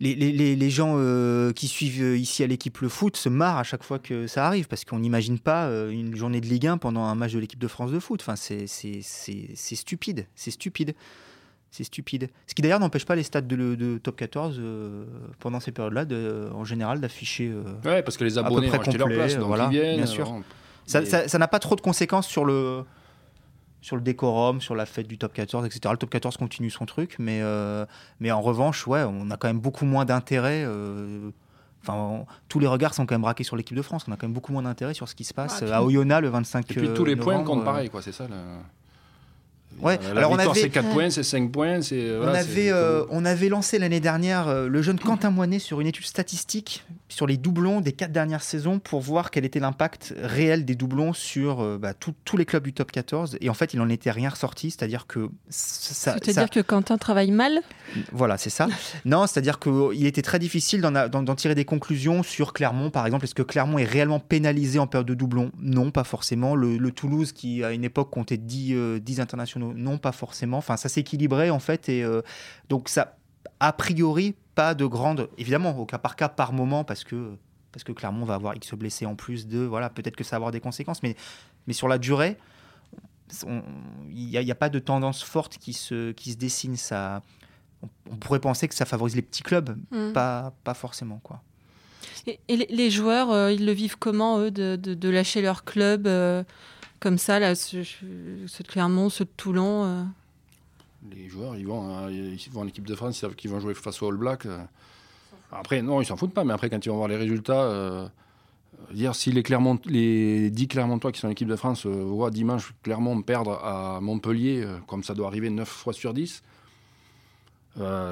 les, 0.00 0.14
les, 0.14 0.56
les, 0.56 0.70
gens 0.70 0.96
euh, 0.98 1.52
qui 1.52 1.68
suivent 1.68 2.02
euh, 2.02 2.18
ici 2.18 2.42
à 2.42 2.46
l'équipe 2.46 2.78
le 2.80 2.88
foot 2.88 3.16
se 3.16 3.30
marrent 3.30 3.56
à 3.56 3.62
chaque 3.62 3.82
fois 3.82 3.98
que 3.98 4.26
ça 4.26 4.46
arrive 4.46 4.68
parce 4.68 4.84
qu'on 4.84 4.98
n'imagine 4.98 5.38
pas 5.38 5.66
euh, 5.66 5.90
une 5.90 6.14
journée 6.14 6.42
de 6.42 6.46
Ligue 6.46 6.66
1 6.66 6.76
pendant 6.78 7.04
un 7.04 7.14
match 7.14 7.32
de 7.32 7.38
l'équipe 7.38 7.58
de 7.58 7.68
France 7.68 7.92
de 7.92 7.98
foot. 7.98 8.20
Enfin, 8.20 8.36
c'est 8.36 8.66
stupide. 8.66 10.26
C'est 10.34 10.50
stupide. 10.50 10.94
C'est 11.70 11.84
stupide. 11.84 12.28
Ce 12.46 12.54
qui 12.54 12.62
d'ailleurs 12.62 12.80
n'empêche 12.80 13.06
pas 13.06 13.16
les 13.16 13.22
stades 13.22 13.46
de, 13.46 13.74
de 13.74 13.98
top 13.98 14.16
14 14.16 14.60
pendant 15.40 15.60
ces 15.60 15.72
périodes-là, 15.72 16.04
en 16.54 16.64
général, 16.64 17.00
d'afficher. 17.00 17.52
ouais, 17.84 18.02
parce 18.02 18.16
que 18.16 18.24
les 18.24 18.38
abonnés 18.38 18.70
ont 18.70 18.80
acheté 18.80 18.98
leur 18.98 19.08
place, 19.08 19.36
donc 19.36 19.48
voilà, 19.48 19.68
viennent, 19.68 19.96
bien 19.96 20.06
sûr. 20.06 20.42
Ça 20.86 21.38
n'a 21.38 21.48
pas 21.48 21.58
trop 21.58 21.74
de 21.74 21.80
conséquences 21.80 22.28
sur 22.28 22.44
le, 22.44 22.84
sur 23.86 23.94
le 23.94 24.02
décorum, 24.02 24.60
sur 24.60 24.74
la 24.74 24.84
fête 24.84 25.06
du 25.06 25.16
top 25.16 25.32
14, 25.32 25.64
etc. 25.64 25.80
Le 25.92 25.96
top 25.96 26.10
14 26.10 26.36
continue 26.36 26.70
son 26.70 26.86
truc, 26.86 27.14
mais, 27.20 27.40
euh, 27.40 27.86
mais 28.18 28.32
en 28.32 28.40
revanche, 28.40 28.84
ouais, 28.88 29.04
on 29.04 29.30
a 29.30 29.36
quand 29.36 29.46
même 29.46 29.60
beaucoup 29.60 29.84
moins 29.84 30.04
d'intérêt. 30.04 30.64
Euh, 30.66 31.30
enfin, 31.84 32.24
tous 32.48 32.58
les 32.58 32.66
regards 32.66 32.94
sont 32.94 33.06
quand 33.06 33.14
même 33.14 33.22
braqués 33.22 33.44
sur 33.44 33.54
l'équipe 33.54 33.76
de 33.76 33.82
France. 33.82 34.04
On 34.08 34.12
a 34.12 34.16
quand 34.16 34.26
même 34.26 34.34
beaucoup 34.34 34.52
moins 34.52 34.62
d'intérêt 34.62 34.92
sur 34.92 35.08
ce 35.08 35.14
qui 35.14 35.22
se 35.22 35.32
passe 35.32 35.62
à 35.62 35.84
Oyonnax 35.84 36.20
le 36.20 36.30
25 36.30 36.68
Et 36.68 36.74
puis 36.74 36.94
tous 36.94 37.04
les 37.04 37.14
points 37.14 37.44
comptent 37.44 37.64
pareil, 37.64 37.88
quoi, 37.88 38.02
c'est 38.02 38.10
ça. 38.10 38.26
Ouais. 39.80 39.98
La 40.14 40.20
Alors 40.20 40.30
on 40.30 40.38
avait 40.38 40.58
c'est 40.58 40.70
4 40.70 40.88
points, 40.90 41.10
c'est 41.10 41.22
5 41.22 41.50
points, 41.50 41.82
c'est 41.82 42.10
on 42.18 42.28
avait 42.28 42.70
euh, 42.70 43.04
on 43.10 43.24
avait 43.24 43.48
lancé 43.48 43.78
l'année 43.78 44.00
dernière 44.00 44.48
euh, 44.48 44.68
le 44.68 44.82
jeune 44.82 44.98
Quentin 44.98 45.30
Moinet 45.30 45.58
sur 45.58 45.80
une 45.80 45.86
étude 45.86 46.06
statistique 46.06 46.84
sur 47.08 47.26
les 47.26 47.36
doublons 47.36 47.80
des 47.80 47.92
4 47.92 48.10
dernières 48.10 48.42
saisons 48.42 48.78
pour 48.78 49.00
voir 49.00 49.30
quel 49.30 49.44
était 49.44 49.60
l'impact 49.60 50.14
réel 50.20 50.64
des 50.64 50.74
doublons 50.74 51.12
sur 51.12 51.60
euh, 51.60 51.78
bah, 51.78 51.92
tous 51.94 52.36
les 52.36 52.44
clubs 52.44 52.64
du 52.64 52.72
top 52.72 52.90
14 52.90 53.36
et 53.40 53.50
en 53.50 53.54
fait 53.54 53.74
il 53.74 53.80
en 53.80 53.88
était 53.88 54.10
rien 54.10 54.30
ressorti, 54.30 54.70
c'est-à-dire 54.70 55.06
que 55.06 55.28
ça 55.50 56.14
C'est-à-dire 56.14 56.50
que 56.50 56.60
Quentin 56.60 56.96
travaille 56.96 57.30
mal 57.30 57.60
Voilà, 58.12 58.38
c'est 58.38 58.50
ça. 58.50 58.68
non, 59.04 59.26
c'est-à-dire 59.26 59.58
qu'il 59.58 60.06
était 60.06 60.22
très 60.22 60.38
difficile 60.38 60.80
d'en 60.80 61.34
tirer 61.34 61.54
des 61.54 61.64
conclusions 61.64 62.22
sur 62.22 62.54
Clermont 62.54 62.90
par 62.90 63.04
exemple, 63.04 63.24
est-ce 63.24 63.34
que 63.34 63.42
Clermont 63.42 63.78
est 63.78 63.84
réellement 63.84 64.20
pénalisé 64.20 64.78
en 64.78 64.86
période 64.86 65.06
de 65.06 65.14
doublons? 65.14 65.52
Non, 65.60 65.90
pas 65.90 66.04
forcément. 66.04 66.54
Le, 66.54 66.78
le, 66.78 66.90
Toulouse 66.96 67.32
qui 67.32 67.62
à 67.62 67.72
une 67.72 67.84
époque 67.84 68.10
comptait 68.10 68.38
10 68.38 69.00
10 69.00 69.20
internationaux 69.56 69.72
non, 69.74 69.98
pas 69.98 70.12
forcément. 70.12 70.58
Enfin, 70.58 70.76
ça 70.76 70.88
s'équilibrait 70.88 71.50
en 71.50 71.58
fait, 71.58 71.88
et 71.88 72.02
euh, 72.02 72.22
donc 72.68 72.88
ça, 72.88 73.16
a 73.60 73.72
priori, 73.72 74.34
pas 74.54 74.74
de 74.74 74.86
grande, 74.86 75.28
évidemment, 75.38 75.76
au 75.78 75.86
cas 75.86 75.98
par 75.98 76.16
cas, 76.16 76.28
par 76.28 76.52
moment, 76.52 76.84
parce 76.84 77.04
que 77.04 77.36
parce 77.72 77.84
que 77.84 77.92
Clermont 77.92 78.24
va 78.24 78.34
avoir 78.34 78.56
X 78.56 78.72
blessés 78.72 79.04
en 79.04 79.16
plus 79.16 79.46
de, 79.46 79.58
voilà, 79.58 79.90
peut-être 79.90 80.16
que 80.16 80.24
ça 80.24 80.32
va 80.32 80.36
avoir 80.36 80.52
des 80.52 80.60
conséquences, 80.60 81.02
mais 81.02 81.14
mais 81.66 81.74
sur 81.74 81.88
la 81.88 81.98
durée, 81.98 82.38
il 83.42 84.28
n'y 84.28 84.38
a, 84.38 84.52
a, 84.52 84.54
pas 84.54 84.68
de 84.68 84.78
tendance 84.78 85.22
forte 85.22 85.58
qui 85.58 85.72
se 85.72 86.12
qui 86.12 86.32
se 86.32 86.36
dessine. 86.36 86.76
Ça, 86.76 87.22
on, 88.10 88.16
pourrait 88.16 88.40
penser 88.40 88.68
que 88.68 88.74
ça 88.74 88.86
favorise 88.86 89.14
les 89.16 89.22
petits 89.22 89.42
clubs, 89.42 89.76
mmh. 89.90 90.12
pas 90.12 90.54
pas 90.64 90.74
forcément 90.74 91.20
quoi. 91.22 91.42
Et, 92.48 92.56
les 92.56 92.90
joueurs, 92.90 93.30
euh, 93.30 93.52
ils 93.52 93.64
le 93.64 93.72
vivent 93.72 93.98
comment, 93.98 94.40
eux, 94.40 94.50
de, 94.50 94.76
de, 94.76 95.08
lâcher 95.08 95.42
leur 95.42 95.64
club 95.64 96.06
euh, 96.06 96.42
comme 97.06 97.18
ça, 97.18 97.38
là, 97.38 97.54
ce, 97.54 97.76
de 97.76 98.66
Clermont, 98.66 99.10
ce 99.10 99.22
de 99.22 99.28
Toulon 99.36 99.84
euh. 99.84 100.02
Les 101.14 101.28
joueurs, 101.28 101.54
ils 101.54 101.64
vont, 101.64 101.88
hein, 101.88 102.10
ils 102.10 102.50
vont 102.50 102.62
en 102.62 102.66
équipe 102.66 102.84
de 102.84 102.96
France, 102.96 103.16
ils 103.16 103.20
savent 103.20 103.36
qu'ils 103.36 103.48
vont 103.48 103.60
jouer 103.60 103.74
face 103.74 104.02
aux 104.02 104.08
All 104.08 104.16
Blacks. 104.16 104.44
Euh. 104.46 104.58
Après, 105.52 105.82
non, 105.82 106.02
ils 106.02 106.04
s'en 106.04 106.16
foutent 106.16 106.34
pas, 106.34 106.42
mais 106.42 106.52
après, 106.52 106.68
quand 106.68 106.84
ils 106.84 106.88
vont 106.88 106.96
voir 106.96 107.06
les 107.06 107.14
résultats, 107.14 107.62
euh, 107.62 108.08
dire 108.92 109.14
si 109.14 109.30
les, 109.30 109.44
Clermont, 109.44 109.78
les 109.84 110.50
10 110.50 110.66
Clermontois 110.66 111.12
qui 111.12 111.20
sont 111.20 111.28
en 111.28 111.30
équipe 111.30 111.46
de 111.46 111.54
France 111.54 111.86
voient 111.86 112.32
dimanche 112.32 112.74
Clermont 112.82 113.22
perdre 113.22 113.52
à 113.64 114.00
Montpellier, 114.00 114.66
comme 114.88 115.04
ça 115.04 115.14
doit 115.14 115.28
arriver 115.28 115.48
9 115.48 115.68
fois 115.68 115.92
sur 115.92 116.12
10, 116.12 116.42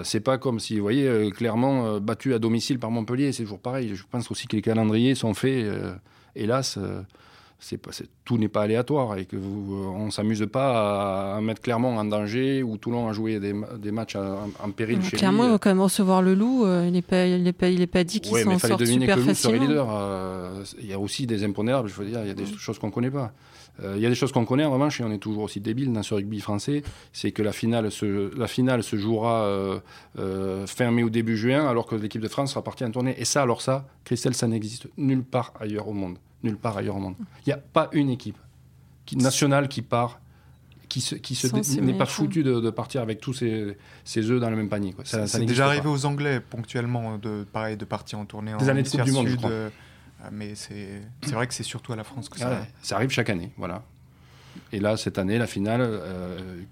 c'est 0.05 0.21
pas 0.21 0.39
comme 0.39 0.61
si, 0.61 0.77
vous 0.77 0.83
voyez, 0.83 1.33
Clermont 1.33 1.99
battu 1.99 2.33
à 2.33 2.39
domicile 2.39 2.79
par 2.79 2.93
Montpellier, 2.93 3.33
c'est 3.33 3.43
toujours 3.43 3.59
pareil. 3.59 3.97
Je 3.97 4.05
pense 4.09 4.31
aussi 4.31 4.47
que 4.47 4.55
les 4.55 4.63
calendriers 4.63 5.17
sont 5.17 5.35
faits, 5.35 5.67
hélas 6.37 6.79
c'est 7.65 7.81
tout 8.27 8.37
n'est 8.37 8.49
pas 8.49 8.63
aléatoire 8.63 9.17
et 9.17 9.25
que 9.25 9.37
vous, 9.37 9.75
euh, 9.75 9.87
on 9.87 10.11
s'amuse 10.11 10.47
pas 10.53 11.37
à, 11.37 11.41
mettre 11.41 11.63
Clermont 11.63 11.97
en 11.97 12.05
danger 12.05 12.63
ou 12.63 12.77
Toulon 12.77 13.09
à 13.09 13.13
jouer 13.13 13.41
des, 13.41 13.55
des 13.79 13.91
matchs 13.91 14.17
en, 14.17 14.71
péril 14.71 15.03
chez 15.03 15.17
Clermont, 15.17 15.45
il 15.45 15.51
va 15.51 15.59
quand 15.59 15.71
même 15.71 15.81
recevoir 15.81 16.21
le 16.21 16.35
loup. 16.35 16.67
Euh, 16.67 16.85
il 16.87 16.93
n'est 16.93 17.01
pas, 17.01 17.27
il 17.27 17.53
pas, 17.55 17.69
il 17.69 17.81
est 17.81 17.87
pas 17.87 18.05
dit 18.05 18.21
qu'il 18.21 18.37
s'en 18.37 18.59
sort 18.59 18.79
super 18.81 19.17
que 19.17 19.23
facilement. 19.23 19.63
leader. 19.63 19.89
Euh, 19.91 20.63
il 20.79 20.87
y 20.87 20.93
a 20.93 20.99
aussi 20.99 21.27
des 21.27 21.43
impondérables. 21.43 21.89
Je 21.89 21.95
veux 21.95 22.05
dire, 22.05 22.21
il 22.23 22.29
y 22.29 22.31
a 22.31 22.35
des 22.35 22.47
choses 22.47 22.79
qu'on 22.79 22.91
connaît 22.91 23.11
pas. 23.11 23.33
il 23.83 24.01
y 24.01 24.07
a 24.07 24.11
des 24.11 24.15
choses 24.15 24.33
qu'on 24.33 24.45
connaît 24.45 24.65
en 24.65 24.73
revanche 24.73 25.01
et 25.01 25.05
on 25.05 25.11
est 25.11 25.19
toujours 25.19 25.45
aussi 25.45 25.61
débile 25.61 25.91
dans 25.91 26.03
ce 26.03 26.15
rugby 26.15 26.41
français, 26.41 26.83
c'est 27.15 27.33
que 27.33 27.43
la 27.43 27.53
finale 27.53 27.91
se, 27.91 28.37
la 28.39 28.47
finale 28.47 28.83
se 28.83 28.97
jouera 28.97 29.81
fin 30.67 30.91
mai 30.91 31.03
ou 31.03 31.11
début 31.11 31.39
juin 31.39 31.67
alors 31.67 31.87
que 31.87 31.95
l'équipe 31.95 32.23
de 32.23 32.29
France 32.29 32.51
sera 32.51 32.63
partie 32.63 32.85
en 32.85 32.91
tournée. 32.91 33.15
Et 33.19 33.25
ça, 33.25 33.41
alors 33.41 33.63
ça, 33.63 33.87
Christelle, 34.05 34.35
ça 34.35 34.49
n'existe 34.49 34.89
nulle 34.99 35.25
part 35.25 35.55
ailleurs 35.61 35.89
au 35.89 35.95
monde 35.95 36.19
nulle 36.45 36.57
part 36.57 36.77
ailleurs 36.77 36.97
au 36.97 37.01
monde. 37.01 37.17
Il 37.45 37.49
n'y 37.49 37.53
a 37.53 37.59
pas 37.59 37.89
une 37.93 38.11
équipe 38.11 38.37
nationale 39.17 39.69
qui 39.69 39.83
part, 39.83 40.21
qui, 40.89 41.01
se, 41.01 41.15
qui 41.15 41.35
se 41.35 41.49
n'est 41.81 41.95
pas 41.95 42.07
foutue 42.07 42.43
de, 42.43 42.71
partir 42.71 43.03
avec 43.03 43.21
tous 43.21 43.33
ses, 43.33 43.77
ses 44.05 44.31
œufs 44.31 44.41
dans 44.41 44.51
le 44.51 44.57
même 44.57 44.69
panier. 44.69 44.95
C'est 45.05 45.45
déjà 45.45 45.67
arrivé 45.67 45.89
aux 45.89 46.07
Anglais 46.07 46.41
ponctuellement 46.41 47.19
de, 47.19 47.45
pareil, 47.53 47.77
de 47.77 47.85
partir 47.85 48.19
en 48.19 48.25
tournée 48.25 48.53
Des 48.59 48.67
en 48.67 48.69
années 48.69 48.83
de 48.83 49.03
du 49.03 49.13
Monde, 49.13 49.29
je 49.29 49.37
crois. 49.37 49.51
Euh, 49.51 49.71
mais 50.33 50.55
c'est 50.55 51.03
vrai 51.33 51.47
que 51.47 51.55
c'est 51.55 51.65
surtout 51.65 51.93
à 51.93 51.97
la 51.97 52.05
France 52.05 52.29
que 52.29 52.39
ça. 52.39 52.67
ça 52.83 52.97
arrive 52.97 53.11
chaque 53.11 53.31
année, 53.31 53.53
voilà. 53.57 53.83
Et 54.73 54.81
là, 54.81 54.97
cette 54.97 55.19
année, 55.19 55.39
la 55.39 55.47
finale, 55.47 55.81
euh, 55.83 56.63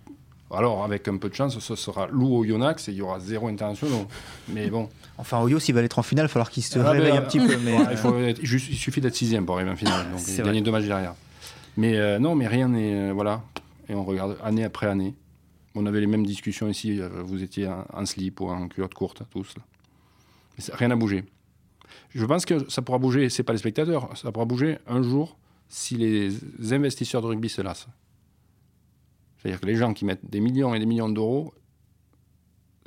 alors 0.55 0.85
avec 0.85 1.09
un 1.09 1.17
peu 1.17 1.29
de 1.29 1.35
chance, 1.35 1.59
ce 1.59 1.77
sera 1.77 2.07
Lou 2.09 2.37
au 2.37 2.45
Yonax 2.45 2.89
et 2.89 2.93
il 2.93 2.99
y 2.99 3.03
aura 3.03 3.21
zéro 3.21 3.49
international. 3.49 4.07
Mais 4.49 4.69
bon. 4.69 4.89
Enfin, 5.19 5.41
Oyo, 5.41 5.59
s'il 5.59 5.75
va 5.75 5.83
être 5.83 5.99
en 5.99 6.03
finale, 6.03 6.25
il 6.25 6.29
va 6.29 6.33
falloir 6.33 6.51
qu'il 6.51 6.63
se 6.63 6.79
ah, 6.79 6.91
réveille 6.91 7.17
un 7.17 7.23
petit 7.23 7.39
peu. 7.39 7.57
Mais... 7.59 8.35
il, 8.43 8.49
suffit 8.49 9.01
d'être 9.01 9.15
sixième 9.15 9.47
pour 9.47 9.57
arriver 9.57 9.71
en 9.71 9.77
finale. 9.77 10.11
Donc, 10.11 10.21
il 10.27 10.43
gagner 10.43 10.61
deux 10.61 10.71
matchs 10.71 10.87
derrière. 10.87 11.15
Mais 11.77 11.97
euh, 11.97 12.19
non, 12.19 12.35
mais 12.35 12.47
rien 12.47 12.69
n'est. 12.69 12.95
Euh, 12.95 13.13
voilà. 13.13 13.43
Et 13.89 13.95
on 13.95 14.05
regarde 14.05 14.37
année 14.43 14.65
après 14.65 14.87
année. 14.87 15.15
On 15.75 15.87
avait 15.87 16.01
les 16.01 16.07
mêmes 16.07 16.27
discussions 16.27 16.69
ici. 16.69 17.01
Euh, 17.01 17.09
vous 17.25 17.43
étiez 17.43 17.69
en, 17.69 18.07
slip 18.07 18.41
ou 18.41 18.49
en 18.49 18.69
culotte 18.69 18.95
courte, 18.95 19.23
tous. 19.31 19.55
Mais 20.59 20.65
rien 20.75 20.89
n'a 20.89 20.97
bougé. 20.97 21.25
Je 22.15 22.25
pense 22.27 22.45
que 22.45 22.69
ça 22.71 22.83
pourra 22.83 22.99
bouger, 22.99 23.31
c'est 23.31 23.43
pas 23.43 23.53
les 23.53 23.59
spectateurs, 23.59 24.11
ça 24.17 24.31
pourra 24.33 24.45
bouger 24.45 24.79
un 24.87 25.03
jour 25.03 25.37
si 25.69 25.97
les 25.97 26.73
investisseurs 26.73 27.23
de 27.23 27.27
rugby 27.27 27.49
se 27.49 27.63
lassent. 27.63 27.89
C'est-à-dire 29.43 29.61
que 29.61 29.67
les 29.67 29.75
gens 29.75 29.93
qui 29.93 30.05
mettent 30.05 30.25
des 30.29 30.41
millions 30.41 30.73
et 30.75 30.79
des 30.79 30.87
millions 30.87 31.09
d'euros, 31.09 31.53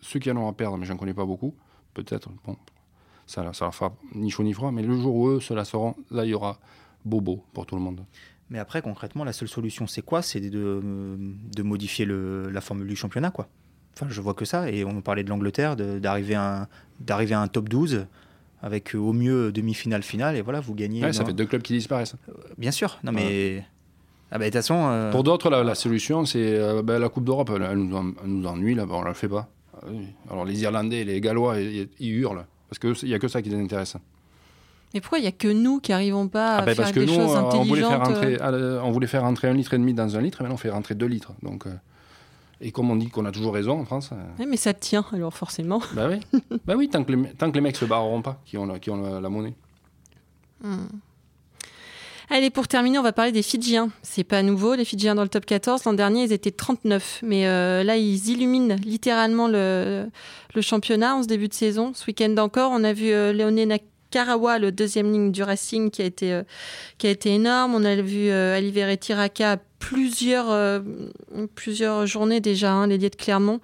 ceux 0.01 0.19
qui 0.19 0.31
en 0.31 0.37
ont 0.37 0.47
à 0.47 0.53
perdre, 0.53 0.77
mais 0.77 0.85
j'en 0.85 0.95
connais 0.95 1.13
pas 1.13 1.25
beaucoup, 1.25 1.53
peut-être, 1.93 2.29
bon, 2.45 2.55
ça, 3.25 3.51
ça 3.53 3.65
leur 3.65 3.75
fera 3.75 3.93
ni 4.13 4.29
chaud 4.29 4.43
ni 4.43 4.53
froid, 4.53 4.71
mais 4.71 4.81
le 4.81 4.95
jour 4.95 5.15
où 5.15 5.27
eux 5.29 5.39
se 5.41 5.63
seront, 5.63 5.95
là, 6.11 6.23
il 6.23 6.29
y 6.29 6.33
aura 6.33 6.59
bobo 7.03 7.43
pour 7.53 7.65
tout 7.65 7.75
le 7.75 7.81
monde. 7.81 8.05
Mais 8.49 8.59
après, 8.59 8.81
concrètement, 8.81 9.23
la 9.23 9.33
seule 9.33 9.47
solution, 9.47 9.85
c'est 9.87 10.03
quoi? 10.03 10.21
C'est 10.21 10.39
de, 10.39 10.81
de, 10.81 11.63
modifier 11.63 12.05
le, 12.05 12.49
la 12.49 12.61
formule 12.61 12.87
du 12.87 12.95
championnat, 12.95 13.31
quoi. 13.31 13.49
Enfin, 13.93 14.07
je 14.09 14.21
vois 14.21 14.33
que 14.33 14.45
ça. 14.45 14.69
Et 14.69 14.85
on 14.85 15.01
parlait 15.01 15.23
de 15.23 15.29
l'Angleterre, 15.29 15.75
d'arriver 15.75 16.35
à, 16.35 16.69
à, 17.09 17.41
un 17.41 17.47
top 17.47 17.69
12 17.69 18.05
avec 18.61 18.95
au 18.95 19.13
mieux 19.13 19.51
demi-finale 19.51 20.03
finale, 20.03 20.35
et 20.35 20.41
voilà, 20.41 20.59
vous 20.59 20.73
gagnez. 20.73 21.03
Ouais, 21.03 21.13
ça 21.13 21.25
fait 21.25 21.33
deux 21.33 21.45
clubs 21.45 21.61
qui 21.61 21.73
disparaissent. 21.73 22.15
Euh, 22.29 22.33
bien 22.57 22.71
sûr, 22.71 22.99
non 23.03 23.11
mais. 23.11 23.65
Ah 24.35 24.37
bah, 24.37 24.43
de 24.43 24.49
toute 24.49 24.55
façon. 24.55 24.87
Euh, 24.89 25.11
pour 25.11 25.23
d'autres, 25.23 25.49
la, 25.49 25.75
solution, 25.75 26.25
c'est 26.25 26.59
euh, 26.59 26.81
bah, 26.81 26.99
la 26.99 27.07
Coupe 27.07 27.23
d'Europe. 27.23 27.49
Elle, 27.55 27.77
nous, 27.77 28.45
ennuie, 28.45 28.75
là, 28.75 28.85
on 28.89 28.99
ne 28.99 29.05
la 29.05 29.13
fait 29.13 29.29
pas. 29.29 29.47
Ah 29.73 29.87
Alors 30.29 30.43
les 30.43 30.61
Irlandais, 30.61 31.05
les 31.05 31.21
Gallois, 31.21 31.57
ils, 31.57 32.11
hurlent 32.11 32.45
parce 32.67 32.79
qu'il 32.79 33.07
n'y 33.07 33.15
a 33.15 33.19
que 33.19 33.29
ça 33.29 33.41
qui 33.41 33.49
les 33.49 33.57
intéresse. 33.57 33.95
Mais 34.93 34.99
pourquoi 34.99 35.19
il 35.19 35.21
n'y 35.21 35.29
a 35.29 35.31
que 35.31 35.47
nous 35.47 35.79
qui 35.79 35.91
n'arrivons 35.91 36.27
pas 36.27 36.55
à 36.55 36.57
ah 36.57 36.65
ben, 36.65 36.75
faire 36.75 36.91
des 36.91 37.07
choses 37.07 37.33
intelligentes 37.33 37.53
on 37.53 37.63
voulait, 37.63 37.81
faire 37.81 37.99
rentrer, 37.99 38.37
euh 38.41 38.81
on 38.83 38.91
voulait 38.91 39.07
faire 39.07 39.21
rentrer 39.21 39.47
un 39.47 39.53
litre 39.53 39.73
et 39.73 39.77
demi 39.77 39.93
dans 39.93 40.17
un 40.17 40.21
litre, 40.21 40.41
et 40.41 40.43
maintenant 40.43 40.55
on 40.55 40.57
fait 40.57 40.69
rentrer 40.69 40.95
deux 40.95 41.05
litres. 41.05 41.31
Donc, 41.41 41.65
euh, 41.65 41.71
et 42.59 42.71
comme 42.71 42.91
on 42.91 42.97
dit 42.97 43.07
qu'on 43.07 43.25
a 43.25 43.31
toujours 43.31 43.53
raison 43.53 43.79
en 43.79 43.85
France. 43.85 44.09
Euh, 44.11 44.45
mais 44.45 44.57
ça 44.57 44.73
tient 44.73 45.05
alors 45.13 45.33
forcément. 45.33 45.81
Bah 45.93 46.09
oui, 46.09 46.41
bah 46.65 46.73
oui 46.75 46.89
tant, 46.89 47.05
que 47.05 47.13
les, 47.13 47.29
tant 47.35 47.49
que 47.51 47.55
les 47.55 47.61
mecs 47.61 47.77
se 47.77 47.85
barreront 47.85 48.21
pas, 48.21 48.41
qui 48.43 48.57
ont 48.57 48.65
la, 48.65 48.79
qui 48.79 48.89
ont 48.89 49.19
la, 49.19 49.29
monnaie. 49.29 49.55
Hmm. 50.61 50.87
Allez, 52.29 52.49
pour 52.49 52.67
terminer, 52.67 52.97
on 52.97 53.03
va 53.03 53.13
parler 53.13 53.31
des 53.31 53.43
Fidjiens. 53.43 53.89
C'est 54.01 54.23
pas 54.23 54.41
nouveau, 54.41 54.73
les 54.73 54.85
Fidjiens 54.85 55.13
dans 55.13 55.21
le 55.21 55.29
top 55.29 55.45
14. 55.45 55.83
L'an 55.85 55.93
dernier, 55.93 56.23
ils 56.23 56.33
étaient 56.33 56.51
39. 56.51 57.19
Mais 57.23 57.45
euh, 57.45 57.83
là, 57.83 57.97
ils 57.97 58.29
illuminent 58.29 58.75
littéralement 58.83 59.47
le, 59.47 60.07
championnat 60.59 61.15
en 61.15 61.23
ce 61.23 61.27
début 61.27 61.47
de 61.47 61.53
saison. 61.53 61.91
Ce 61.93 62.05
week-end 62.07 62.35
encore, 62.37 62.71
on 62.73 62.83
a 62.83 62.93
vu 62.93 63.11
euh, 63.11 63.31
Léoné 63.31 63.67
Nakarawa, 63.67 64.57
le 64.57 64.71
deuxième 64.71 65.11
ligne 65.11 65.31
du 65.31 65.43
Racing, 65.43 65.91
qui 65.91 66.01
a 66.01 66.05
été, 66.05 66.33
euh, 66.33 66.43
qui 66.97 67.05
a 67.05 67.11
été 67.11 67.29
énorme. 67.29 67.75
On 67.75 67.85
a 67.85 67.95
vu 67.95 68.29
euh, 68.29 68.57
Alivere 68.57 68.97
Tiraka 68.97 69.57
plusieurs, 69.77 70.81
plusieurs 71.53 72.07
journées 72.07 72.39
déjà, 72.39 72.71
hein, 72.71 72.87
l'ailier 72.87 73.11
de 73.11 73.15
Clermont, 73.15 73.59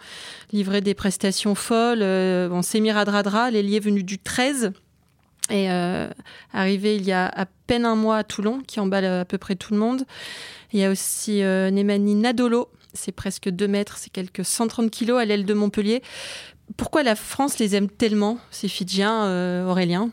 livrer 0.54 0.82
des 0.82 0.94
prestations 0.94 1.56
folles. 1.56 2.02
bon, 2.48 2.62
Semir 2.62 2.96
Adradra, 2.96 3.50
l'ailier 3.50 3.80
venu 3.80 4.04
du 4.04 4.20
13 4.20 4.72
est 5.52 5.70
euh, 5.72 6.10
arrivé 6.54 6.96
il 6.96 7.04
y 7.04 7.12
a 7.12 7.28
à 7.28 7.46
peine 7.46 7.86
un 7.86 7.96
mois 7.96 8.18
à 8.18 8.24
Toulon, 8.24 8.62
qui 8.66 8.80
emballe 8.80 9.06
à 9.06 9.26
peu 9.26 9.38
près 9.38 9.56
tout 9.56 9.74
le 9.74 9.80
monde. 9.80 10.06
Il 10.74 10.80
y 10.80 10.84
a 10.84 10.90
aussi 10.90 11.44
euh, 11.44 11.70
Nemani 11.70 12.16
Nadolo, 12.16 12.70
c'est 12.94 13.12
presque 13.12 13.50
2 13.50 13.68
mètres, 13.68 13.98
c'est 13.98 14.12
quelques 14.12 14.46
130 14.46 14.90
kilos 14.90 15.20
à 15.20 15.26
l'aile 15.26 15.46
de 15.46 15.54
Montpellier. 15.54 16.02
Pourquoi 16.78 17.04
la 17.04 17.16
France 17.16 17.60
les 17.60 17.76
aime 17.76 17.90
tellement, 17.90 18.40
ces 18.50 18.68
Fidjiens, 18.68 19.26
euh, 19.26 19.68
Aurélien? 19.68 20.10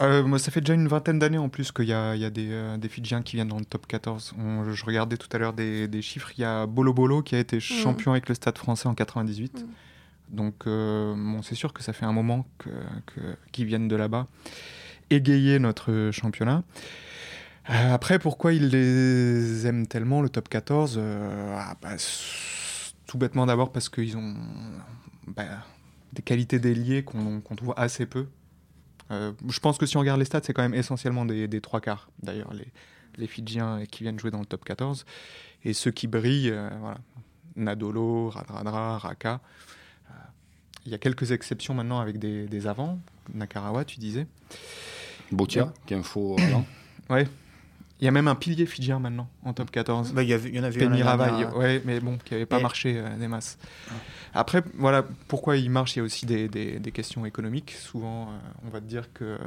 Moi, 0.00 0.38
ça 0.38 0.50
fait 0.50 0.62
déjà 0.62 0.72
une 0.72 0.88
vingtaine 0.88 1.18
d'années 1.18 1.36
en 1.36 1.50
plus 1.50 1.72
qu'il 1.72 1.84
y 1.84 1.92
a, 1.92 2.14
il 2.14 2.22
y 2.22 2.24
a 2.24 2.30
des, 2.30 2.78
des, 2.78 2.88
Fidjiens 2.88 3.20
qui 3.20 3.36
viennent 3.36 3.48
dans 3.48 3.58
le 3.58 3.66
top 3.66 3.86
14. 3.86 4.32
je 4.72 4.84
regardais 4.86 5.18
tout 5.18 5.28
à 5.30 5.36
l'heure 5.36 5.52
des, 5.52 5.88
des, 5.88 6.00
chiffres. 6.00 6.30
Il 6.38 6.40
y 6.40 6.44
a 6.44 6.64
Bolo 6.64 6.94
Bolo 6.94 7.20
qui 7.22 7.34
a 7.34 7.38
été 7.38 7.58
mmh. 7.58 7.60
champion 7.60 8.12
avec 8.12 8.30
le 8.30 8.34
Stade 8.34 8.56
français 8.56 8.88
en 8.88 8.94
98. 8.94 9.66
Donc, 10.30 10.66
euh, 10.66 11.14
c'est 11.42 11.54
sûr 11.54 11.72
que 11.72 11.82
ça 11.82 11.92
fait 11.92 12.06
un 12.06 12.12
moment 12.12 12.46
qu'ils 13.52 13.66
viennent 13.66 13.88
de 13.88 13.96
là-bas 13.96 14.26
égayer 15.10 15.58
notre 15.58 16.10
championnat. 16.12 16.62
Euh, 17.68 17.92
après, 17.92 18.18
pourquoi 18.18 18.52
ils 18.52 18.68
les 18.68 19.66
aiment 19.66 19.86
tellement, 19.86 20.22
le 20.22 20.28
top 20.28 20.48
14 20.48 20.96
euh, 20.98 21.56
ah, 21.58 21.76
bah, 21.82 21.96
Tout 23.06 23.18
bêtement 23.18 23.44
d'abord 23.44 23.72
parce 23.72 23.88
qu'ils 23.88 24.16
ont 24.16 24.34
bah, 25.26 25.44
des 26.12 26.22
qualités 26.22 26.60
d'ailier 26.60 27.02
qu'on 27.02 27.56
trouve 27.56 27.74
assez 27.76 28.06
peu. 28.06 28.28
je 29.10 29.60
pense 29.60 29.78
que 29.78 29.86
si 29.86 29.96
on 29.96 30.00
regarde 30.00 30.20
les 30.20 30.24
stats, 30.24 30.42
c'est 30.44 30.52
quand 30.52 30.62
même 30.62 30.74
essentiellement 30.74 31.24
des, 31.24 31.60
trois 31.60 31.80
quarts, 31.80 32.08
d'ailleurs, 32.22 32.54
les, 32.54 32.68
les 33.16 33.26
Fidjiens 33.26 33.84
qui 33.90 34.04
viennent 34.04 34.18
jouer 34.18 34.30
dans 34.30 34.38
le 34.38 34.46
top 34.46 34.64
14. 34.64 35.04
Et 35.64 35.72
ceux 35.72 35.90
qui 35.90 36.06
brillent, 36.06 36.54
Nadolo, 37.56 38.30
Radradra, 38.30 38.98
Raka. 38.98 39.40
Il 40.90 40.92
y 40.92 40.96
a 40.96 40.98
quelques 40.98 41.30
exceptions 41.30 41.72
maintenant 41.72 42.00
avec 42.00 42.18
des, 42.18 42.48
des 42.48 42.66
avants. 42.66 42.98
Nakarawa, 43.32 43.84
tu 43.84 44.00
disais. 44.00 44.26
Botia, 45.30 45.72
qui 45.86 45.94
est 45.94 45.96
un 45.96 46.02
faux 46.02 46.36
ouais. 47.10 47.28
Il 48.00 48.06
y 48.06 48.08
a 48.08 48.10
même 48.10 48.26
un 48.26 48.34
pilier 48.34 48.66
fidjien 48.66 48.98
maintenant 48.98 49.30
en 49.44 49.52
top 49.52 49.70
14. 49.70 50.12
Bah, 50.12 50.24
il, 50.24 50.28
y 50.28 50.32
avait, 50.32 50.48
il 50.48 50.56
y 50.56 50.58
en 50.58 50.64
avait 50.64 50.84
un. 50.84 51.52
ouais, 51.52 51.80
mais 51.84 52.00
bon, 52.00 52.18
qui 52.24 52.34
n'avait 52.34 52.44
pas 52.44 52.58
marché 52.58 52.98
euh, 52.98 53.16
des 53.18 53.28
masses. 53.28 53.56
Après, 54.34 54.64
voilà, 54.74 55.04
pourquoi 55.28 55.58
il 55.58 55.70
marche, 55.70 55.94
il 55.94 56.00
y 56.00 56.02
a 56.02 56.02
aussi 56.02 56.26
des, 56.26 56.48
des, 56.48 56.90
questions 56.90 57.24
économiques. 57.24 57.70
Souvent, 57.70 58.30
euh, 58.30 58.38
on 58.66 58.70
va 58.70 58.80
te 58.80 58.86
dire 58.86 59.12
que 59.12 59.38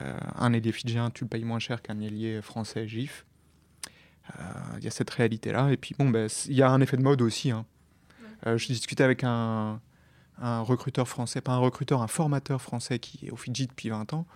euh, 0.00 0.18
un 0.36 0.54
ailier 0.54 0.72
fidjien, 0.72 1.10
tu 1.10 1.24
le 1.24 1.28
payes 1.28 1.44
moins 1.44 1.58
cher 1.58 1.82
qu'un 1.82 2.00
ailier 2.00 2.40
français 2.40 2.88
GIF. 2.88 3.26
Il 4.78 4.84
y 4.84 4.86
a 4.86 4.90
cette 4.90 5.10
réalité-là. 5.10 5.72
Et 5.72 5.76
puis, 5.76 5.94
bon, 5.98 6.08
ben, 6.08 6.26
il 6.46 6.54
y 6.54 6.62
a 6.62 6.70
un 6.70 6.80
effet 6.80 6.96
de 6.96 7.02
mode 7.02 7.20
aussi. 7.20 7.50
Hein. 7.50 7.66
je 8.46 8.66
discutais 8.66 9.04
avec 9.04 9.24
un, 9.24 9.80
un 10.40 10.60
recruteur 10.60 11.08
français, 11.08 11.40
pas 11.40 11.52
un 11.52 11.58
recruteur, 11.58 12.02
un 12.02 12.08
formateur 12.08 12.60
français 12.60 12.98
qui 12.98 13.26
est 13.26 13.30
au 13.30 13.36
Fidji 13.36 13.66
depuis 13.66 13.90
20 13.90 14.12
ans, 14.14 14.26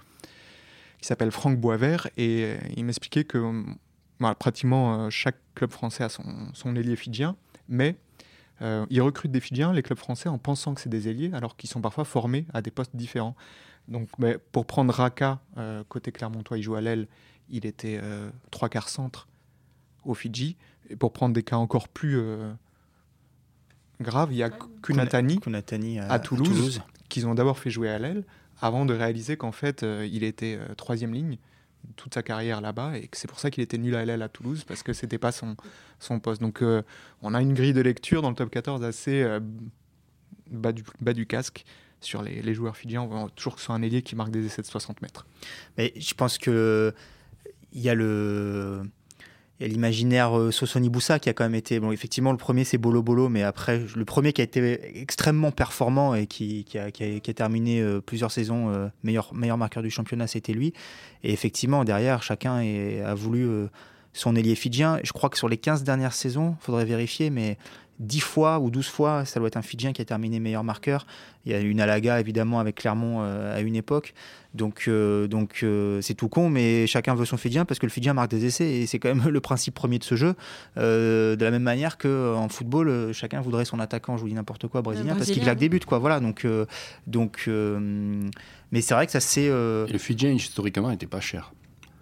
qui 1.00 1.06
s'appelle 1.06 1.30
Franck 1.30 1.58
Boisvert, 1.58 2.08
et 2.16 2.44
euh, 2.44 2.58
il 2.76 2.84
m'expliquait 2.84 3.24
que 3.24 3.64
bah, 4.20 4.34
pratiquement 4.34 4.94
euh, 4.94 5.10
chaque 5.10 5.36
club 5.54 5.70
français 5.70 6.04
a 6.04 6.08
son, 6.08 6.24
son 6.52 6.76
ailier 6.76 6.96
fidjien, 6.96 7.36
mais 7.68 7.96
euh, 8.62 8.86
il 8.90 9.02
recrute 9.02 9.32
des 9.32 9.40
Fidjiens, 9.40 9.72
les 9.72 9.82
clubs 9.82 9.98
français, 9.98 10.28
en 10.28 10.38
pensant 10.38 10.74
que 10.74 10.80
c'est 10.80 10.88
des 10.88 11.08
ailiers, 11.08 11.30
alors 11.34 11.56
qu'ils 11.56 11.68
sont 11.68 11.80
parfois 11.80 12.04
formés 12.04 12.46
à 12.54 12.62
des 12.62 12.70
postes 12.70 12.94
différents. 12.94 13.34
Donc, 13.88 14.08
pour 14.52 14.64
prendre 14.64 14.94
Raka, 14.94 15.40
côté 15.90 16.10
Clermontois, 16.10 16.56
il 16.56 16.62
joue 16.62 16.74
à 16.74 16.80
l'aile, 16.80 17.06
il 17.50 17.66
était 17.66 18.00
trois 18.50 18.70
quarts 18.70 18.88
centre 18.88 19.28
au 20.04 20.14
Fidji. 20.14 20.56
Et 20.88 20.96
pour 20.96 21.12
prendre 21.12 21.34
des 21.34 21.42
cas 21.42 21.56
encore 21.56 21.88
plus 21.88 22.18
grave, 24.00 24.33
il 24.33 24.38
y 24.38 24.42
a 24.42 24.50
Kunatani, 24.83 25.98
à, 26.00 26.18
Toulouse, 26.18 26.83
qu'ils 27.09 27.26
ont 27.26 27.35
d'abord 27.35 27.59
fait 27.59 27.70
jouer 27.70 27.90
à 27.90 27.98
l'aile, 27.98 28.24
avant 28.61 28.87
de 28.87 28.94
réaliser 28.94 29.37
qu'en 29.37 29.52
fait, 29.52 29.83
euh, 29.83 30.09
il 30.11 30.24
était 30.24 30.59
euh, 30.59 30.74
troisième 30.74 31.12
ligne 31.12 31.38
toute 31.96 32.14
sa 32.14 32.22
carrière 32.22 32.62
là-bas 32.62 32.96
et 32.96 33.09
que 33.09 33.16
c'est 33.18 33.28
pour 33.28 33.38
ça 33.38 33.50
qu'il 33.50 33.62
était 33.62 33.76
nul 33.76 33.94
à 33.94 34.04
l'aile 34.07 34.22
à 34.22 34.28
Toulouse 34.30 34.64
parce 34.64 34.83
que 34.83 34.94
c'était 34.94 35.18
pas 35.18 35.33
son, 35.33 35.54
son 35.98 36.18
poste. 36.18 36.40
Donc 36.40 36.62
euh, 36.62 36.83
on 37.20 37.35
a 37.35 37.42
une 37.42 37.52
grille 37.52 37.74
de 37.74 37.83
lecture 37.83 38.22
dans 38.22 38.30
le 38.30 38.35
top 38.35 38.50
14 38.50 38.83
assez 38.83 39.22
bas, 40.50 40.72
du, 40.72 40.83
bas 41.00 41.12
du 41.12 41.26
casque 41.26 41.66
sur 42.00 42.22
les, 42.22 42.40
les 42.40 42.54
joueurs 42.54 42.74
fidjiens. 42.78 43.02
On 43.02 43.07
voit 43.07 43.28
toujours 43.37 43.57
que 43.57 43.61
c'est 43.61 43.70
un 43.70 43.83
ailier 43.83 44.00
qui 44.00 44.16
marque 44.16 44.30
des 44.30 44.46
essais 44.46 44.62
de 44.62 44.66
60 44.66 45.02
mètres. 45.02 45.26
Mais 45.76 45.92
je 45.96 46.14
pense 46.14 46.38
que 46.38 46.94
il 47.74 47.83
y 47.83 47.90
a 47.90 47.94
le 47.94 48.83
il 49.60 49.66
y 49.66 49.70
a 49.70 49.72
l'imaginaire 49.72 50.36
euh, 50.36 50.50
Sosoni 50.50 50.88
Boussa 50.88 51.18
qui 51.18 51.28
a 51.28 51.32
quand 51.32 51.44
même 51.44 51.54
été. 51.54 51.78
Bon, 51.78 51.92
effectivement, 51.92 52.32
le 52.32 52.38
premier 52.38 52.64
c'est 52.64 52.78
Bolo 52.78 53.02
Bolo, 53.02 53.28
mais 53.28 53.42
après, 53.42 53.82
le 53.94 54.04
premier 54.04 54.32
qui 54.32 54.40
a 54.40 54.44
été 54.44 55.00
extrêmement 55.00 55.52
performant 55.52 56.14
et 56.14 56.26
qui, 56.26 56.66
a, 56.76 56.90
terminé 57.32 57.80
euh, 57.80 58.00
plusieurs 58.00 58.32
saisons 58.32 58.70
euh, 58.70 58.88
meilleur, 59.04 59.32
meilleur 59.32 59.56
marqueur 59.56 59.82
du 59.82 59.90
championnat, 59.90 60.26
c'était 60.26 60.52
lui. 60.52 60.72
Et 61.22 61.32
effectivement, 61.32 61.84
derrière, 61.84 62.22
chacun 62.22 62.56
a 62.56 63.14
voulu 63.14 63.48
son 64.12 64.36
ailier 64.36 64.54
fidjien. 64.54 64.98
Je 65.02 65.12
crois 65.12 65.30
que 65.30 65.38
sur 65.38 65.48
les 65.48 65.56
15 65.56 65.84
dernières 65.84 66.12
saisons, 66.12 66.56
il 66.60 66.64
faudrait 66.64 66.84
vérifier, 66.84 67.30
mais 67.30 67.56
10 68.00 68.20
fois 68.20 68.59
ou 68.59 68.70
12 68.70 68.88
fois, 68.88 69.24
ça 69.24 69.38
doit 69.38 69.46
être 69.46 69.57
un 69.57 69.62
Fidjien 69.62 69.92
qui 69.92 70.02
a 70.02 70.04
terminé 70.04 70.40
meilleur 70.40 70.64
marqueur. 70.64 71.07
Il 71.46 71.52
y 71.52 71.54
a 71.54 71.61
une 71.61 71.80
Alaga 71.80 72.20
évidemment 72.20 72.59
avec 72.59 72.76
Clermont 72.76 73.18
euh, 73.20 73.57
à 73.57 73.61
une 73.61 73.76
époque. 73.76 74.14
Donc 74.54 74.85
euh, 74.87 75.26
donc 75.26 75.61
euh, 75.62 76.00
c'est 76.00 76.14
tout 76.14 76.28
con, 76.28 76.48
mais 76.48 76.87
chacun 76.87 77.14
veut 77.14 77.24
son 77.24 77.37
Fidjien 77.37 77.64
parce 77.64 77.78
que 77.78 77.87
le 77.87 77.90
Fidjien 77.90 78.14
marque 78.14 78.30
des 78.30 78.44
essais 78.46 78.68
et 78.68 78.87
c'est 78.87 78.98
quand 78.98 79.14
même 79.14 79.28
le 79.28 79.40
principe 79.40 79.74
premier 79.74 79.98
de 79.98 80.04
ce 80.04 80.16
jeu. 80.16 80.35
de 80.76 81.37
la 81.38 81.50
même 81.50 81.62
manière 81.62 81.98
qu'en 81.98 82.48
football, 82.48 83.12
chacun 83.12 83.40
voudrait 83.40 83.64
son 83.64 83.78
attaquant, 83.78 84.16
je 84.16 84.22
vous 84.22 84.28
dis 84.28 84.35
n'importe 84.35 84.66
quoi, 84.68 84.83
brésilien, 84.83 85.14
parce 85.14 85.30
qu'il 85.30 85.42
claque 85.42 85.59
des 85.59 85.68
buts. 85.68 85.80
Quoi. 85.80 85.98
Voilà, 85.98 86.20
donc, 86.20 86.46
donc, 87.07 87.48
mais 88.72 88.80
c'est 88.80 88.94
vrai 88.94 89.07
que 89.07 89.12
ça 89.12 89.20
c'est... 89.20 89.48
Le 89.48 89.98
Fidjien 89.98 90.30
historiquement 90.30 90.90
n'était 90.90 91.07
pas 91.07 91.20
cher. 91.20 91.52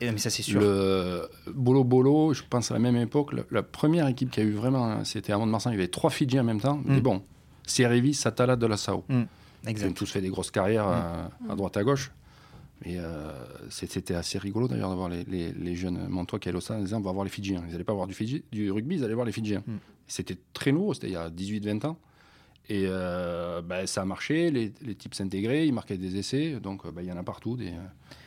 Eh, 0.02 0.10
mais 0.10 0.18
ça, 0.18 0.30
c'est 0.30 0.42
sûr. 0.42 0.60
Le 0.60 1.28
Bolo 1.54 1.84
Bolo, 1.84 2.34
je 2.34 2.42
pense 2.48 2.72
à 2.72 2.74
la 2.74 2.80
même 2.80 2.96
époque, 2.96 3.32
la, 3.50 3.62
première 3.62 4.08
équipe 4.08 4.30
qui 4.30 4.40
a 4.40 4.42
eu 4.42 4.50
vraiment, 4.50 5.04
c'était 5.04 5.32
avant 5.32 5.46
de 5.46 5.52
Marseille, 5.52 5.72
il 5.72 5.76
y 5.76 5.78
avait 5.78 5.88
trois 5.88 6.10
Fidjiens 6.10 6.40
en 6.40 6.44
même 6.44 6.60
temps. 6.60 6.80
Mais 6.84 6.96
mm. 6.96 7.02
bon, 7.02 7.22
Sierevi, 7.66 8.12
Satala, 8.12 8.56
de 8.56 8.66
la 8.66 8.76
Sao. 8.76 9.04
Mm. 9.08 9.22
Ils 9.68 9.84
ont 9.84 9.92
tous 9.92 10.10
fait 10.10 10.20
des 10.20 10.28
grosses 10.28 10.50
carrières 10.50 10.86
mm. 10.86 11.50
à, 11.50 11.54
droite 11.54 11.76
à 11.76 11.84
gauche. 11.84 12.10
Mais 12.84 12.96
euh, 12.98 13.30
c'était 13.70 14.14
assez 14.14 14.38
rigolo 14.38 14.66
d'ailleurs 14.66 14.88
d'avoir 14.88 15.08
les, 15.08 15.22
les, 15.24 15.76
jeunes 15.76 16.08
Montois 16.08 16.40
qui 16.40 16.48
allaient 16.48 16.58
au 16.58 16.60
stade 16.60 16.78
en 16.78 16.82
disant 16.82 16.98
on 16.98 17.02
va 17.02 17.12
voir 17.12 17.22
les 17.22 17.30
Fidjiens. 17.30 17.62
Ils 17.68 17.70
n'allaient 17.70 17.84
pas 17.84 17.92
voir 17.92 18.08
du, 18.08 18.14
Fidji, 18.14 18.42
du 18.50 18.72
rugby, 18.72 18.96
ils 18.96 19.04
allaient 19.04 19.14
voir 19.14 19.26
les 19.26 19.30
Fidjiens. 19.30 19.62
C'était 20.08 20.36
très 20.52 20.72
nouveau, 20.72 20.92
c'était 20.92 21.06
il 21.06 21.12
y 21.12 21.16
a 21.16 21.30
18-20 21.30 21.86
ans. 21.86 21.98
Et 22.68 22.84
euh, 22.86 23.60
ben, 23.60 23.86
ça 23.86 24.02
a 24.02 24.04
marché, 24.04 24.50
les, 24.50 24.72
les 24.82 24.94
types 24.94 25.14
s'intégraient, 25.14 25.66
ils 25.66 25.72
marquaient 25.72 25.96
des 25.96 26.16
essais, 26.16 26.58
donc 26.62 26.90
ben, 26.92 27.02
il 27.02 27.08
y 27.08 27.12
en 27.12 27.16
a 27.16 27.22
partout. 27.22 27.56
Des, 27.56 27.72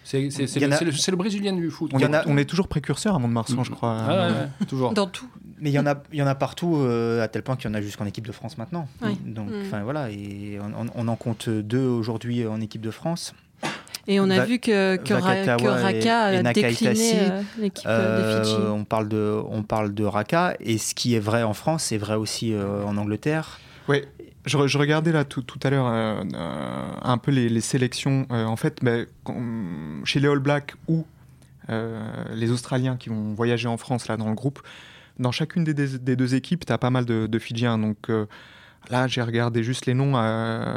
c'est 0.03 0.19
le, 0.19 1.11
le, 1.11 1.15
brésilien 1.15 1.53
du 1.53 1.71
foot. 1.71 1.91
On, 1.93 2.13
a, 2.13 2.27
on 2.27 2.37
est 2.37 2.45
toujours 2.45 2.67
précurseur 2.67 3.15
à 3.15 3.19
Mont-de-Marsan, 3.19 3.63
je 3.63 3.71
crois. 3.71 3.97
Ah, 4.07 4.29
toujours. 4.67 4.93
Dans 4.93 5.07
tout. 5.07 5.27
Mais 5.59 5.71
il 5.71 5.73
y 5.73 5.79
en 5.79 5.87
a, 5.87 5.95
il 6.11 6.19
y 6.19 6.21
en 6.21 6.27
a 6.27 6.35
partout, 6.35 6.75
euh, 6.77 7.23
à 7.23 7.27
tel 7.27 7.41
point 7.41 7.55
qu'il 7.55 7.69
y 7.69 7.71
en 7.71 7.73
a 7.73 7.81
jusqu'en 7.81 8.05
équipe 8.05 8.27
de 8.27 8.31
France 8.31 8.57
maintenant. 8.57 8.87
Donc, 9.25 9.49
mm. 9.49 9.61
enfin 9.65 9.83
voilà, 9.83 10.11
et 10.11 10.59
on, 10.95 11.07
en 11.07 11.15
compte 11.15 11.49
deux 11.49 11.87
aujourd'hui 11.87 12.45
en 12.45 12.61
équipe 12.61 12.81
de 12.81 12.91
France. 12.91 13.33
Et 14.07 14.19
on 14.19 14.29
a 14.29 14.45
vu 14.45 14.59
que, 14.59 14.97
que, 14.97 15.13
Raka 15.13 15.55
a 15.55 16.53
décliné 16.53 17.13
euh, 17.13 17.41
l'équipe 17.57 17.87
de 17.87 18.43
Fidji. 18.43 18.55
On 18.61 18.83
parle 18.83 19.09
de, 19.09 19.41
on 19.49 19.63
parle 19.63 19.95
de 19.95 20.03
Raka, 20.03 20.55
et 20.59 20.77
ce 20.77 20.93
qui 20.93 21.15
est 21.15 21.19
vrai 21.19 21.41
en 21.41 21.53
France 21.53 21.91
est 21.91 21.97
vrai 21.97 22.15
aussi 22.15 22.53
en 22.53 22.97
Angleterre. 22.97 23.59
Oui, 23.87 24.01
je, 24.45 24.77
regardais 24.77 25.11
là 25.11 25.25
tout, 25.25 25.41
tout 25.41 25.59
à 25.63 25.69
l'heure 25.69 25.87
euh, 25.87 26.23
euh, 26.33 26.91
un 27.01 27.17
peu 27.17 27.31
les, 27.31 27.61
sélections. 27.61 28.27
Euh, 28.31 28.45
en 28.45 28.55
fait, 28.55 28.83
bah, 28.83 29.05
chez 30.03 30.19
les 30.19 30.27
All 30.27 30.39
Blacks 30.39 30.73
ou 30.87 31.05
les 31.67 32.51
Australiens 32.51 32.95
qui 32.95 33.09
vont 33.09 33.33
voyager 33.33 33.67
en 33.67 33.77
France 33.77 34.07
là 34.07 34.17
dans 34.17 34.29
le 34.29 34.35
groupe, 34.35 34.61
dans 35.17 35.31
chacune 35.31 35.63
des, 35.63 35.73
deux 35.73 36.35
équipes, 36.35 36.63
tu 36.63 36.71
as 36.71 36.77
pas 36.77 36.91
mal 36.91 37.05
de, 37.05 37.39
Fidjiens. 37.39 37.79
Donc 37.79 38.11
là, 38.91 39.07
j'ai 39.07 39.23
regardé 39.23 39.63
juste 39.63 39.87
les 39.87 39.95
noms. 39.95 40.13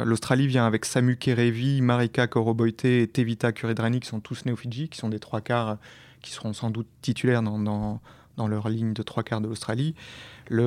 L'Australie 0.03 0.47
vient 0.47 0.65
avec 0.65 0.85
Samu 0.85 1.15
Kerevi, 1.15 1.81
Marika 1.81 2.25
Koroboite 2.25 2.85
et 2.85 3.07
Tevita 3.07 3.51
Kuridrani 3.51 3.99
qui 3.99 4.07
sont 4.07 4.19
tous 4.19 4.45
nés 4.45 4.51
au 4.51 4.55
Fidji, 4.55 4.89
qui 4.89 4.97
sont 4.97 5.09
des 5.09 5.19
trois 5.19 5.41
quarts 5.41 5.77
qui 6.23 6.31
seront 6.31 6.53
sans 6.53 6.71
doute 6.71 6.87
titulaires 7.03 7.43
dans, 7.43 7.59
dans, 7.59 8.01
dans 8.37 8.47
leur 8.47 8.67
ligne 8.67 8.93
de 8.93 9.03
trois 9.03 9.21
quarts 9.21 9.41
de 9.41 9.47
l'Australie. 9.47 9.93
Il 10.49 10.57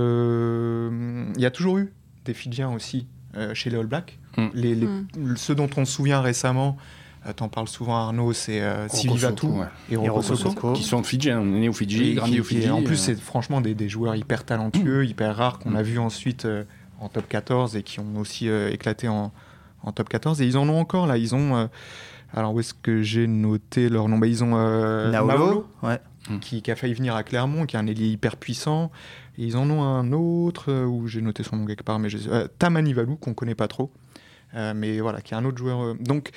y 1.36 1.46
a 1.46 1.50
toujours 1.50 1.78
eu 1.78 1.92
des 2.24 2.34
Fidjiens 2.34 2.70
aussi 2.70 3.06
euh, 3.36 3.54
chez 3.54 3.70
les 3.70 3.78
All 3.78 3.86
Blacks. 3.86 4.18
Mm. 4.36 4.46
Les, 4.54 4.74
mm. 4.74 5.36
Ceux 5.36 5.54
dont 5.54 5.68
on 5.76 5.84
se 5.84 5.92
souvient 5.92 6.20
récemment, 6.20 6.76
T'en 7.36 7.48
parles 7.48 7.68
souvent 7.68 7.94
Arnaud, 7.94 8.32
c'est 8.32 8.60
euh, 8.60 8.88
Sivivatu 8.88 9.46
et 9.88 9.96
Roko 9.96 10.72
Qui 10.72 10.82
sont 10.82 11.04
Fidji, 11.04 11.30
on 11.30 11.54
est 11.54 11.60
né 11.60 11.68
au 11.68 11.72
Fidji, 11.72 12.14
grandi 12.14 12.40
au 12.40 12.42
Fidji. 12.42 12.68
en 12.68 12.82
plus, 12.82 12.96
c'est 12.96 13.14
franchement 13.14 13.60
des, 13.60 13.88
joueurs 13.88 14.16
hyper 14.16 14.44
talentueux, 14.44 15.06
hyper 15.06 15.36
rares 15.36 15.60
qu'on 15.60 15.76
a 15.76 15.84
vu 15.84 16.00
ensuite 16.00 16.48
en 16.98 17.08
top 17.08 17.28
14 17.28 17.76
et 17.76 17.84
qui 17.84 18.00
ont 18.00 18.16
aussi 18.18 18.48
éclaté 18.48 19.06
en, 19.06 19.30
en, 19.84 19.92
top 19.92 20.08
14. 20.08 20.42
Et 20.42 20.46
ils 20.46 20.58
en 20.58 20.68
ont 20.68 20.80
encore 20.80 21.06
là. 21.06 21.16
Ils 21.16 21.32
ont. 21.36 21.68
alors, 22.34 22.54
où 22.54 22.58
est-ce 22.58 22.74
que 22.74 23.02
j'ai 23.02 23.28
noté 23.28 23.88
leur 23.88 24.08
nom? 24.08 24.18
Bah, 24.18 24.26
Ils 24.26 24.42
ont. 24.42 24.56
Naolo, 25.12 25.68
ouais. 25.84 26.00
Qui, 26.40 26.62
a 26.70 26.76
failli 26.76 26.94
venir 26.94 27.14
à 27.14 27.22
Clermont, 27.22 27.66
qui 27.66 27.76
est 27.76 27.78
un 27.78 27.86
ailier 27.86 28.08
hyper 28.08 28.36
puissant. 28.36 28.90
ils 29.38 29.56
en 29.56 29.68
ont 29.70 29.82
un 29.82 30.12
autre 30.12 30.84
où 30.84 31.06
j'ai 31.08 31.20
noté 31.20 31.42
son 31.42 31.56
nom 31.56 31.66
quelque 31.66 31.82
part, 31.82 31.98
mais 31.98 32.08
je... 32.08 32.46
Tamani 32.58 32.92
Valou, 32.92 33.16
qu'on 33.16 33.34
connaît 33.34 33.54
pas 33.54 33.68
trop. 33.68 33.90
Euh, 34.54 34.74
mais 34.74 35.00
voilà, 35.00 35.20
qui 35.20 35.34
est 35.34 35.36
un 35.36 35.44
autre 35.44 35.58
joueur. 35.58 35.80
Euh, 35.80 35.94
donc, 35.98 36.30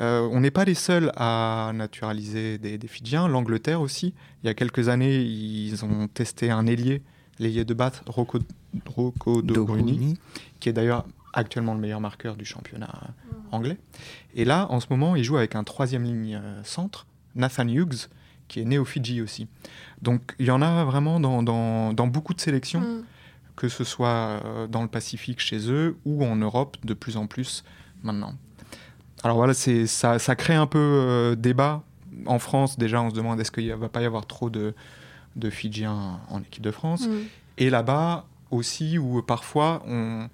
euh, 0.00 0.28
on 0.32 0.40
n'est 0.40 0.50
pas 0.50 0.64
les 0.64 0.74
seuls 0.74 1.12
à 1.16 1.72
naturaliser 1.74 2.58
des, 2.58 2.78
des 2.78 2.88
Fidjiens. 2.88 3.28
L'Angleterre 3.28 3.80
aussi. 3.80 4.14
Il 4.42 4.46
y 4.46 4.50
a 4.50 4.54
quelques 4.54 4.88
années, 4.88 5.20
ils 5.20 5.84
ont 5.84 6.08
testé 6.08 6.50
un 6.50 6.66
ailier, 6.66 7.02
l'ailier 7.38 7.64
de 7.64 7.74
Bath, 7.74 8.02
Rocco, 8.06 8.38
Rocco 8.86 9.42
Bruni, 9.42 10.18
qui 10.60 10.68
est 10.68 10.72
d'ailleurs 10.72 11.04
actuellement 11.34 11.74
le 11.74 11.80
meilleur 11.80 12.00
marqueur 12.00 12.36
du 12.36 12.44
championnat 12.44 13.10
anglais. 13.52 13.76
Et 14.34 14.44
là, 14.44 14.66
en 14.70 14.80
ce 14.80 14.86
moment, 14.90 15.14
il 15.14 15.24
joue 15.24 15.36
avec 15.36 15.54
un 15.54 15.64
troisième 15.64 16.04
ligne 16.04 16.40
centre, 16.64 17.06
Nathan 17.34 17.68
Hughes, 17.68 18.08
qui 18.48 18.60
est 18.60 18.64
né 18.64 18.78
au 18.78 18.84
Fidji 18.84 19.22
aussi. 19.22 19.46
Donc, 20.02 20.34
il 20.38 20.46
y 20.46 20.50
en 20.50 20.62
a 20.62 20.84
vraiment 20.84 21.20
dans, 21.20 21.42
dans, 21.42 21.92
dans 21.92 22.06
beaucoup 22.06 22.34
de 22.34 22.40
sélections. 22.40 22.80
Mm 22.80 23.04
que 23.58 23.68
ce 23.68 23.82
soit 23.82 24.40
euh, 24.44 24.66
dans 24.68 24.82
le 24.82 24.88
Pacifique 24.88 25.40
chez 25.40 25.70
eux 25.70 25.96
ou 26.04 26.24
en 26.24 26.36
Europe 26.36 26.76
de 26.84 26.94
plus 26.94 27.16
en 27.16 27.26
plus 27.26 27.64
maintenant. 28.04 28.34
Alors 29.24 29.36
voilà, 29.36 29.52
ça, 29.52 30.18
ça 30.20 30.36
crée 30.36 30.54
un 30.54 30.68
peu 30.68 30.78
euh, 30.78 31.34
débat. 31.34 31.82
En 32.26 32.38
France, 32.38 32.78
déjà, 32.78 33.02
on 33.02 33.10
se 33.10 33.16
demande 33.16 33.40
est-ce 33.40 33.50
qu'il 33.50 33.66
ne 33.66 33.74
va 33.74 33.88
pas 33.88 34.00
y 34.00 34.04
avoir 34.04 34.26
trop 34.26 34.48
de, 34.48 34.74
de 35.34 35.50
Fidjiens 35.50 36.20
en 36.28 36.40
équipe 36.40 36.62
de 36.62 36.70
France. 36.70 37.08
Mm. 37.08 37.16
Et 37.58 37.68
là-bas 37.68 38.26
aussi, 38.52 38.96
où 38.96 39.22
parfois 39.22 39.82
on 39.88 40.28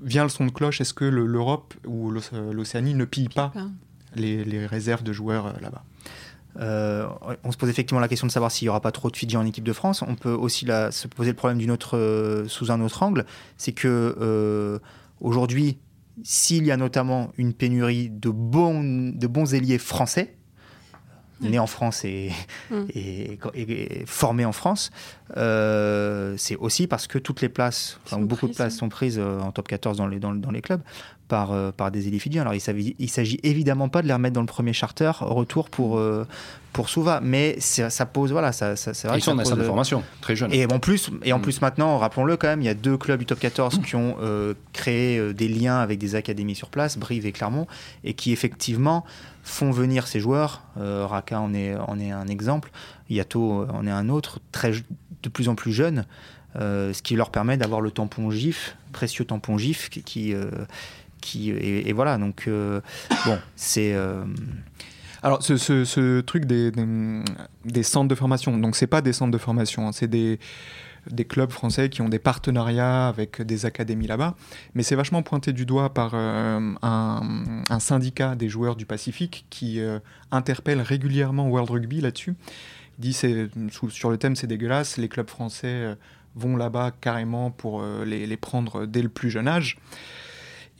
vient 0.00 0.22
le 0.22 0.30
son 0.30 0.46
de 0.46 0.50
cloche, 0.50 0.80
est-ce 0.80 0.94
que 0.94 1.04
l'Europe 1.04 1.74
ou 1.86 2.10
l'Océanie 2.10 2.94
ne 2.94 3.04
pille 3.04 3.28
pas 3.28 3.52
les, 4.14 4.42
les 4.42 4.66
réserves 4.66 5.02
de 5.02 5.12
joueurs 5.12 5.46
euh, 5.48 5.52
là-bas? 5.60 5.84
Euh, 6.60 7.08
on 7.42 7.52
se 7.52 7.56
pose 7.56 7.68
effectivement 7.68 8.00
la 8.00 8.08
question 8.08 8.26
de 8.26 8.32
savoir 8.32 8.50
s'il 8.50 8.66
n'y 8.66 8.70
aura 8.70 8.80
pas 8.80 8.92
trop 8.92 9.10
de 9.10 9.16
Fidji 9.16 9.36
en 9.36 9.46
équipe 9.46 9.64
de 9.64 9.72
France. 9.72 10.02
On 10.02 10.14
peut 10.14 10.32
aussi 10.32 10.66
se 10.66 11.08
poser 11.08 11.30
le 11.30 11.36
problème 11.36 11.58
autre, 11.70 11.96
euh, 11.96 12.46
sous 12.48 12.70
un 12.70 12.80
autre 12.80 13.02
angle, 13.02 13.24
c'est 13.56 13.72
que 13.72 14.16
euh, 14.20 14.78
aujourd'hui, 15.20 15.78
s'il 16.22 16.64
y 16.64 16.70
a 16.70 16.76
notamment 16.76 17.32
une 17.36 17.52
pénurie 17.52 18.08
de 18.10 18.30
bons, 18.30 18.82
de 19.14 19.26
bons 19.26 19.54
ailiers 19.54 19.78
français, 19.78 20.36
mm. 21.40 21.48
nés 21.48 21.58
en 21.58 21.66
France 21.66 22.04
et, 22.04 22.30
mm. 22.70 24.06
formés 24.06 24.44
en 24.44 24.52
France, 24.52 24.90
c'est 25.34 26.56
aussi 26.56 26.86
parce 26.86 27.06
que 27.06 27.18
toutes 27.18 27.40
les 27.40 27.48
places, 27.48 27.98
beaucoup 28.18 28.48
de 28.48 28.54
places 28.54 28.76
sont 28.76 28.88
prises 28.88 29.18
en 29.18 29.52
top 29.52 29.68
14 29.68 29.96
dans 29.96 30.06
les, 30.06 30.18
dans 30.18 30.50
les 30.50 30.62
clubs 30.62 30.82
par, 31.28 31.52
euh, 31.52 31.72
par 31.72 31.90
des 31.90 32.08
élites 32.08 32.22
fidjiens. 32.22 32.42
Alors, 32.42 32.54
il 32.54 32.94
ne 32.98 33.06
s'agit 33.06 33.40
évidemment 33.42 33.88
pas 33.88 34.02
de 34.02 34.06
les 34.06 34.12
remettre 34.12 34.34
dans 34.34 34.40
le 34.40 34.46
premier 34.46 34.72
charter 34.72 35.10
retour 35.20 35.70
pour, 35.70 35.98
euh, 35.98 36.26
pour 36.74 36.90
Souva, 36.90 37.20
mais 37.22 37.56
ça 37.60 38.04
pose. 38.04 38.32
Voilà, 38.32 38.52
ça, 38.52 38.76
ça, 38.76 38.92
Ils 39.14 39.22
sont 39.22 39.34
dans 39.34 39.42
de 39.42 39.62
formation, 39.62 40.02
très 40.20 40.36
jeunes. 40.36 40.52
Et 40.52 40.66
en 40.70 40.78
plus, 40.78 41.10
et 41.22 41.32
en 41.32 41.38
mm. 41.38 41.42
plus 41.42 41.62
maintenant, 41.62 41.96
rappelons-le 41.96 42.36
quand 42.36 42.48
même, 42.48 42.60
il 42.60 42.66
y 42.66 42.68
a 42.68 42.74
deux 42.74 42.98
clubs 42.98 43.18
du 43.18 43.24
top 43.24 43.38
14 43.38 43.80
qui 43.80 43.96
ont 43.96 44.16
euh, 44.20 44.52
créé 44.72 45.32
des 45.32 45.48
liens 45.48 45.78
avec 45.78 45.98
des 45.98 46.16
académies 46.16 46.54
sur 46.54 46.68
place, 46.68 46.98
Brive 46.98 47.24
et 47.24 47.32
Clermont, 47.32 47.66
et 48.02 48.12
qui 48.12 48.32
effectivement 48.32 49.04
font 49.42 49.70
venir 49.70 50.06
ces 50.06 50.20
joueurs. 50.20 50.62
Raka 50.76 51.40
en 51.40 51.54
est, 51.54 51.74
en 51.76 51.98
est 51.98 52.10
un 52.10 52.26
exemple, 52.26 52.70
Yato 53.08 53.66
en 53.72 53.86
est 53.86 53.90
un 53.90 54.08
autre, 54.08 54.40
très, 54.52 54.72
de 55.22 55.28
plus 55.28 55.48
en 55.48 55.54
plus 55.54 55.72
jeunes. 55.72 56.04
ce 56.56 57.02
qui 57.02 57.14
leur 57.14 57.30
permet 57.30 57.56
d'avoir 57.56 57.80
le 57.80 57.90
tampon 57.90 58.30
GIF, 58.30 58.76
précieux 58.92 59.24
tampon 59.24 59.58
GIF, 59.58 59.90
qui, 59.90 60.02
qui, 60.02 61.50
et, 61.50 61.92
voilà, 61.92 62.18
donc 62.18 62.44
euh, 62.48 62.80
bon, 63.24 63.38
c'est. 63.56 63.96
Euh, 65.24 65.26
Alors, 65.26 65.42
ce, 65.42 66.20
truc 66.20 66.44
des, 66.44 67.82
centres 67.82 68.08
de 68.08 68.14
formation, 68.14 68.56
donc 68.58 68.76
c'est 68.76 68.86
pas 68.86 69.00
des 69.00 69.12
centres 69.12 69.32
de 69.32 69.38
formation, 69.38 69.88
hein, 69.88 69.92
c'est 69.92 70.08
des, 70.08 70.38
clubs 71.28 71.50
français 71.50 71.88
qui 71.88 72.02
ont 72.02 72.08
des 72.08 72.18
partenariats 72.18 73.08
avec 73.08 73.42
des 73.42 73.66
académies 73.66 74.06
là-bas, 74.06 74.34
mais 74.74 74.82
c'est 74.82 74.96
vachement 74.96 75.22
pointé 75.22 75.52
du 75.52 75.66
doigt 75.66 75.92
par 75.92 76.12
euh, 76.14 76.74
un, 76.82 77.80
syndicat 77.80 78.34
des 78.34 78.48
joueurs 78.48 78.76
du 78.76 78.86
Pacifique 78.86 79.46
qui 79.50 79.80
interpelle 80.30 80.80
régulièrement 80.80 81.48
World 81.48 81.70
Rugby 81.70 82.00
là-dessus. 82.00 82.34
Il 82.98 83.02
dit 83.02 83.12
c'est, 83.12 83.48
sur 83.88 84.10
le 84.10 84.18
thème 84.18 84.36
c'est 84.36 84.46
dégueulasse, 84.46 84.98
les 84.98 85.08
clubs 85.08 85.28
français 85.28 85.96
vont 86.36 86.56
là-bas 86.56 86.92
carrément 87.00 87.50
pour 87.50 87.82
les, 88.04 88.36
prendre 88.36 88.86
dès 88.86 89.02
le 89.02 89.08
plus 89.08 89.30
jeune 89.30 89.48
âge. 89.48 89.78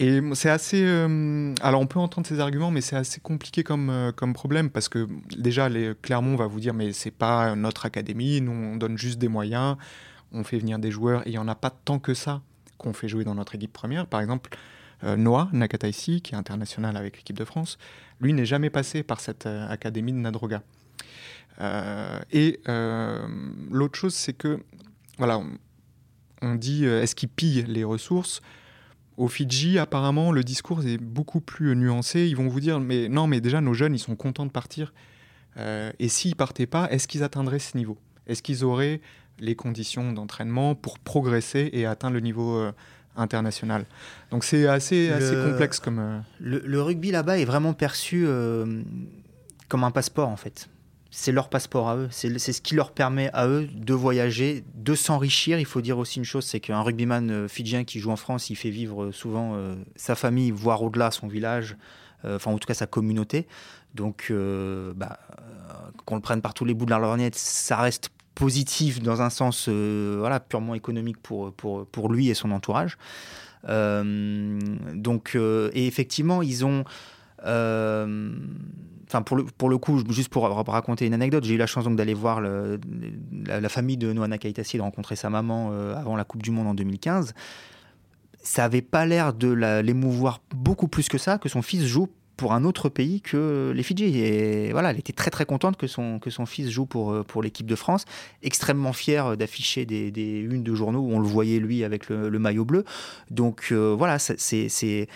Et 0.00 0.20
c'est 0.34 0.50
assez. 0.50 0.82
Euh, 0.82 1.54
alors, 1.60 1.80
on 1.80 1.86
peut 1.86 2.00
entendre 2.00 2.26
ces 2.26 2.40
arguments, 2.40 2.70
mais 2.70 2.80
c'est 2.80 2.96
assez 2.96 3.20
compliqué 3.20 3.62
comme, 3.62 3.90
euh, 3.90 4.12
comme 4.12 4.32
problème 4.32 4.70
parce 4.70 4.88
que 4.88 5.08
déjà, 5.36 5.68
les, 5.68 5.92
Clermont 6.02 6.34
va 6.34 6.46
vous 6.46 6.58
dire 6.58 6.74
mais 6.74 6.92
c'est 6.92 7.12
pas 7.12 7.54
notre 7.54 7.86
académie, 7.86 8.40
nous 8.40 8.52
on 8.52 8.76
donne 8.76 8.98
juste 8.98 9.18
des 9.18 9.28
moyens, 9.28 9.76
on 10.32 10.42
fait 10.42 10.58
venir 10.58 10.80
des 10.80 10.90
joueurs 10.90 11.22
et 11.26 11.30
il 11.30 11.32
n'y 11.32 11.38
en 11.38 11.46
a 11.46 11.54
pas 11.54 11.70
tant 11.70 12.00
que 12.00 12.12
ça 12.12 12.42
qu'on 12.76 12.92
fait 12.92 13.06
jouer 13.06 13.22
dans 13.22 13.36
notre 13.36 13.54
équipe 13.54 13.72
première. 13.72 14.08
Par 14.08 14.20
exemple, 14.20 14.50
euh, 15.04 15.16
Noah 15.16 15.48
Nakataisi, 15.52 16.22
qui 16.22 16.34
est 16.34 16.38
international 16.38 16.96
avec 16.96 17.16
l'équipe 17.16 17.38
de 17.38 17.44
France, 17.44 17.78
lui 18.20 18.32
n'est 18.32 18.46
jamais 18.46 18.70
passé 18.70 19.04
par 19.04 19.20
cette 19.20 19.46
académie 19.46 20.12
de 20.12 20.18
Nadroga. 20.18 20.62
et 22.32 22.60
l'autre 23.70 23.96
chose, 23.96 24.14
c'est 24.14 24.32
que, 24.32 24.60
voilà, 25.18 25.38
on, 25.38 25.50
on 26.42 26.54
dit 26.56 26.84
est-ce 26.84 27.14
qu'ils 27.14 27.28
pillent 27.28 27.64
les 27.68 27.84
ressources? 27.84 28.40
Au 29.16 29.28
Fidji, 29.28 29.78
apparemment, 29.78 30.32
le 30.32 30.42
discours 30.42 30.84
est 30.84 30.98
beaucoup 30.98 31.40
plus 31.40 31.76
nuancé. 31.76 32.26
Ils 32.26 32.36
vont 32.36 32.48
vous 32.48 32.60
dire, 32.60 32.80
mais 32.80 33.08
non, 33.08 33.26
mais 33.26 33.40
déjà, 33.40 33.60
nos 33.60 33.74
jeunes, 33.74 33.94
ils 33.94 34.00
sont 34.00 34.16
contents 34.16 34.46
de 34.46 34.50
partir. 34.50 34.92
Euh, 35.56 35.92
et 35.98 36.08
s'ils 36.08 36.34
partaient 36.36 36.66
pas, 36.66 36.90
est-ce 36.90 37.06
qu'ils 37.06 37.22
atteindraient 37.22 37.60
ce 37.60 37.76
niveau? 37.76 37.96
Est-ce 38.26 38.42
qu'ils 38.42 38.64
auraient 38.64 39.00
les 39.38 39.54
conditions 39.54 40.12
d'entraînement 40.12 40.74
pour 40.74 40.98
progresser 40.98 41.70
et 41.72 41.86
atteindre 41.86 42.14
le 42.14 42.20
niveau 42.20 42.56
euh, 42.56 42.72
international? 43.16 43.84
Donc 44.30 44.42
c'est 44.42 44.66
assez, 44.66 45.10
assez 45.10 45.34
complexe 45.34 45.78
comme... 45.78 45.98
Euh, 46.00 46.18
le, 46.40 46.82
rugby 46.82 47.12
là-bas 47.12 47.38
est 47.38 47.44
vraiment 47.44 47.72
perçu 47.72 48.26
comme 49.68 49.84
un 49.84 49.90
passeport, 49.92 50.28
en 50.28 50.36
fait 50.36 50.68
c'est 51.16 51.30
leur 51.30 51.48
passeport 51.48 51.88
à 51.88 51.96
eux. 51.96 52.08
C'est 52.10 52.38
ce 52.38 52.60
qui 52.60 52.74
leur 52.74 52.90
permet 52.90 53.30
à 53.32 53.46
eux 53.46 53.68
de 53.72 53.94
voyager, 53.94 54.64
de 54.74 54.96
s'enrichir. 54.96 55.60
Il 55.60 55.64
faut 55.64 55.80
dire 55.80 55.96
aussi 55.96 56.18
une 56.18 56.24
chose, 56.24 56.44
c'est 56.44 56.58
qu'un 56.58 56.82
rugbyman 56.82 57.30
euh, 57.30 57.48
fidjien 57.48 57.84
qui 57.84 58.00
joue 58.00 58.10
en 58.10 58.16
France, 58.16 58.50
il 58.50 58.56
fait 58.56 58.70
vivre 58.70 59.04
euh, 59.04 59.12
souvent 59.12 59.52
euh, 59.54 59.76
sa 59.94 60.16
famille, 60.16 60.50
voire 60.50 60.82
au-delà 60.82 61.12
son 61.12 61.28
village, 61.28 61.76
enfin 62.24 62.50
en 62.50 62.58
tout 62.58 62.66
cas 62.66 62.74
sa 62.74 62.88
communauté. 62.88 63.46
Donc, 63.94 64.32
bah, 64.96 65.20
qu'on 66.04 66.16
le 66.16 66.20
prenne 66.20 66.40
par 66.40 66.52
tous 66.52 66.64
les 66.64 66.74
bouts 66.74 66.86
de 66.86 66.90
la 66.90 66.98
lorgnette, 66.98 67.36
ça 67.36 67.76
reste 67.76 68.08
positif 68.34 69.00
dans 69.00 69.22
un 69.22 69.30
sens 69.30 69.68
voilà, 69.68 70.40
purement 70.40 70.74
économique 70.74 71.18
pour, 71.22 71.52
pour, 71.52 71.86
pour 71.86 72.10
lui 72.10 72.30
et 72.30 72.34
son 72.34 72.50
entourage. 72.50 72.96
donc, 73.68 75.36
et 75.36 75.86
effectivement, 75.86 76.42
ils 76.42 76.64
ont 76.64 76.84
enfin 79.14 79.22
pour 79.22 79.36
le, 79.36 79.44
pour 79.44 79.68
le 79.68 79.78
coup, 79.78 80.02
juste 80.10 80.28
pour 80.28 80.42
raconter 80.42 81.06
une 81.06 81.14
anecdote, 81.14 81.44
j'ai 81.44 81.54
eu 81.54 81.58
la 81.58 81.66
chance 81.66 81.84
donc 81.84 81.96
d'aller 81.96 82.14
voir 82.14 82.40
la, 82.40 83.68
famille 83.68 83.96
de 83.96 84.12
Noah 84.12 84.28
Nakaitasi, 84.28 84.76
de 84.76 84.82
rencontrer 84.82 85.14
sa 85.14 85.30
maman 85.30 85.70
euh, 85.72 85.94
avant 85.96 86.16
la 86.16 86.24
Coupe 86.24 86.42
du 86.42 86.50
Monde 86.50 86.66
en 86.66 86.74
2015. 86.74 87.32
Ça 88.42 88.64
avait 88.64 88.82
pas 88.82 89.06
l'air 89.06 89.32
de 89.32 89.48
l'émouvoir 89.80 90.40
beaucoup 90.54 90.88
plus 90.88 91.08
que 91.08 91.16
ça, 91.16 91.38
que 91.38 91.48
son 91.48 91.62
fils 91.62 91.84
joue 91.84 92.08
pour 92.36 92.52
un 92.52 92.64
autre 92.64 92.88
pays 92.88 93.20
que 93.20 93.72
les 93.74 93.82
Fidji. 93.84 94.18
Et 94.18 94.72
voilà, 94.72 94.90
elle 94.90 94.98
était 94.98 95.12
très 95.12 95.30
très 95.30 95.46
contente 95.46 95.76
que 95.76 95.86
son, 95.86 96.18
que 96.18 96.30
son 96.30 96.44
fils 96.44 96.68
joue 96.68 96.84
pour, 96.84 97.24
pour 97.24 97.42
l'équipe 97.42 97.66
de 97.66 97.76
France, 97.76 98.04
extrêmement 98.42 98.92
fière 98.92 99.36
d'afficher 99.36 99.86
des, 99.86 100.10
des, 100.10 100.40
unes 100.40 100.64
de 100.64 100.74
journaux 100.74 101.00
où 101.00 101.12
on 101.12 101.20
le 101.20 101.28
voyait 101.28 101.60
lui 101.60 101.84
avec 101.84 102.08
le, 102.08 102.38
maillot 102.38 102.64
bleu. 102.64 102.84
Donc 103.30 103.68
euh, 103.70 103.94
voilà, 103.96 104.18
c'est 104.18 105.08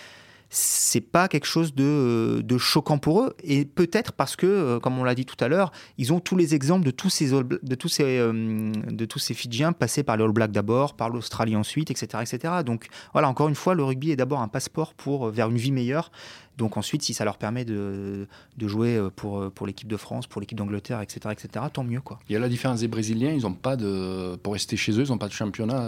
c'est 0.51 1.03
pas 1.03 1.29
quelque 1.29 1.47
chose 1.47 1.75
de, 1.75 2.43
choquant 2.59 2.99
pour 2.99 3.23
eux. 3.23 3.37
Et 3.45 3.65
peut-être 3.65 4.13
parce 4.13 4.37
que, 4.37 4.47
euh, 4.47 4.81
comme 4.81 4.99
on 4.99 5.05
l'a 5.05 5.15
dit 5.15 5.27
tout 5.27 5.37
à 5.41 5.49
l'heure, 5.49 5.73
ils 5.99 6.13
ont 6.13 6.21
tous 6.21 6.37
les 6.37 6.55
exemples 6.55 6.85
de 6.85 6.91
tous 6.91 7.11
ces, 7.11 7.31
de 7.31 7.75
tous 7.75 7.89
ces, 7.89 8.19
euh, 8.19 8.73
de 8.73 9.05
tous 9.05 9.19
ces 9.19 9.35
Fidjiens 9.35 9.73
passés 9.73 10.03
par 10.03 10.17
les 10.17 10.25
All 10.25 10.33
Blacks 10.33 10.51
d'abord, 10.51 10.95
par 10.95 11.11
l'Australie 11.11 11.57
ensuite, 11.57 11.91
etc., 11.91 12.23
etc. 12.23 12.55
Donc 12.65 12.89
voilà, 13.13 13.29
encore 13.29 13.49
une 13.49 13.55
fois, 13.55 13.75
le 13.75 13.85
rugby 13.85 14.11
est 14.11 14.17
d'abord 14.17 14.41
un 14.41 14.49
passeport 14.49 14.95
pour, 14.95 15.27
euh, 15.27 15.31
vers 15.31 15.51
une 15.51 15.59
vie 15.59 15.73
meilleure 15.73 16.11
Donc 16.57 16.77
ensuite, 16.77 17.03
si 17.03 17.15
ça 17.15 17.25
leur 17.25 17.37
permet 17.37 17.65
de, 17.65 18.27
de 18.57 18.69
jouer 18.69 18.99
pour, 19.17 19.51
pour 19.53 19.67
l'équipe 19.67 19.89
de 19.89 19.97
France, 19.97 20.27
pour 20.27 20.41
l'équipe 20.41 20.59
d'Angleterre, 20.59 21.01
etc., 21.03 21.21
etc., 21.31 21.67
tant 21.73 21.85
mieux. 21.85 22.01
Quoi. 22.01 22.19
Il 22.29 22.33
y 22.33 22.37
a 22.37 22.41
la 22.41 22.49
différence 22.49 22.81
des 22.81 22.89
Brésiliens, 22.89 23.33
ils 23.33 23.43
n'ont 23.43 23.53
pas 23.53 23.77
de, 23.77 24.37
pour 24.37 24.55
rester 24.55 24.77
chez 24.77 24.93
eux, 24.93 25.05
ils 25.05 25.11
n'ont 25.11 25.19
pas 25.19 25.29
de 25.29 25.33
championnat 25.33 25.87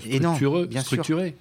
structureux, 0.00 0.66
bien 0.66 0.80
structuré. 0.80 1.36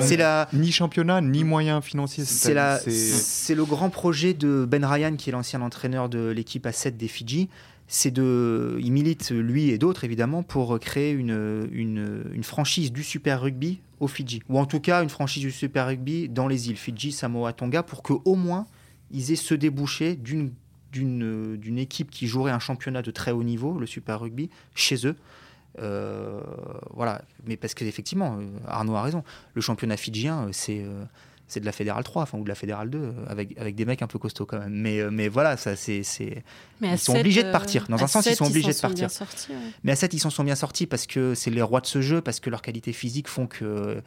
C'est 0.00 0.16
la... 0.16 0.48
Ni 0.52 0.72
championnat, 0.72 1.20
ni 1.20 1.44
moyens 1.44 1.82
financiers. 1.82 2.24
C'est 2.24 2.54
la... 2.54 2.80
le 2.86 3.64
grand 3.64 3.90
projet 3.90 4.34
de 4.34 4.66
Ben 4.68 4.84
Ryan, 4.84 5.16
qui 5.16 5.30
est 5.30 5.32
l'ancien 5.32 5.62
entraîneur 5.62 6.08
de 6.08 6.28
l'équipe 6.28 6.66
A7 6.66 6.96
des 6.96 7.08
Fidji 7.08 7.48
c'est 7.88 8.10
de, 8.10 8.78
il 8.80 8.92
milite 8.92 9.30
lui 9.30 9.70
et 9.70 9.78
d'autres 9.78 10.04
évidemment 10.04 10.42
pour 10.42 10.78
créer 10.80 11.12
une, 11.12 11.68
une, 11.72 12.42
franchise 12.42 12.92
du 12.92 13.02
Super 13.02 13.40
Rugby 13.40 13.80
au 14.00 14.08
Fidji, 14.08 14.42
ou 14.48 14.58
en 14.58 14.66
tout 14.66 14.80
cas 14.80 15.02
une 15.02 15.08
franchise 15.08 15.42
du 15.42 15.50
Super 15.50 15.86
Rugby 15.86 16.28
dans 16.28 16.48
les 16.48 16.68
îles 16.68 16.76
Fidji, 16.76 17.12
Samoa, 17.12 17.52
Tonga, 17.52 17.82
pour 17.82 18.02
que 18.02 18.12
au 18.24 18.34
moins 18.34 18.66
ils 19.12 19.30
aient 19.32 19.36
ce 19.36 19.54
débouché 19.54 20.16
d'une 20.16 20.52
d'une 20.92 21.78
équipe 21.78 22.10
qui 22.10 22.26
jouerait 22.26 22.52
un 22.52 22.58
championnat 22.58 23.02
de 23.02 23.10
très 23.10 23.30
haut 23.30 23.42
niveau, 23.42 23.78
le 23.78 23.84
Super 23.84 24.18
Rugby, 24.18 24.48
chez 24.74 25.06
eux. 25.06 25.14
Euh, 25.78 26.40
voilà, 26.90 27.22
mais 27.46 27.56
parce 27.56 27.74
qu'effectivement, 27.74 28.38
Arnaud 28.66 28.96
a 28.96 29.02
raison, 29.02 29.24
le 29.54 29.60
championnat 29.60 29.96
fidjien, 29.96 30.48
c'est 30.52 30.82
euh, 30.82 31.04
c'est 31.48 31.60
de 31.60 31.66
la 31.66 31.72
Fédérale 31.72 32.02
3 32.02 32.22
enfin, 32.22 32.38
ou 32.38 32.44
de 32.44 32.48
la 32.48 32.54
Fédérale 32.54 32.90
2 32.90 33.14
avec, 33.28 33.56
avec 33.58 33.74
des 33.76 33.84
mecs 33.84 34.02
un 34.02 34.06
peu 34.06 34.18
costauds 34.18 34.46
quand 34.46 34.58
même. 34.58 34.72
Mais, 34.72 34.98
euh, 34.98 35.10
mais 35.10 35.28
voilà, 35.28 35.56
ça, 35.56 35.76
c'est, 35.76 36.02
ils 36.80 36.98
sont 36.98 37.16
obligés 37.16 37.44
de 37.44 37.52
partir. 37.52 37.86
Dans 37.88 38.02
un 38.02 38.06
sens, 38.06 38.26
ils 38.26 38.34
sont 38.34 38.46
obligés 38.46 38.72
de 38.72 38.80
partir. 38.80 39.08
Mais 39.84 39.92
à 39.92 39.96
7, 39.96 40.12
ils 40.14 40.18
s'en 40.18 40.30
sont 40.30 40.44
bien 40.44 40.56
sortis 40.56 40.86
parce 40.86 41.06
que 41.06 41.34
c'est 41.34 41.50
les 41.50 41.62
rois 41.62 41.80
de 41.80 41.86
ce 41.86 42.00
jeu, 42.00 42.20
parce 42.20 42.40
que 42.40 42.50
leur 42.50 42.62
qualité 42.62 42.92
physique 42.92 43.28
font 43.28 43.46
que. 43.46 44.02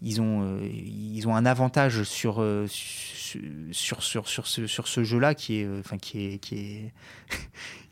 Ils 0.00 0.20
ont, 0.20 0.42
euh, 0.44 0.60
ils 0.62 1.26
ont 1.26 1.34
un 1.34 1.44
avantage 1.44 2.04
sur, 2.04 2.40
euh, 2.40 2.68
sur, 2.68 4.00
sur, 4.04 4.28
sur, 4.28 4.46
ce, 4.46 4.68
sur 4.68 4.86
ce 4.86 5.02
jeu-là 5.02 5.34
qui 5.34 5.56
est, 5.56 5.68
enfin, 5.80 5.98
qui 5.98 6.24
est, 6.24 6.38
qui 6.38 6.54
est, 6.54 6.92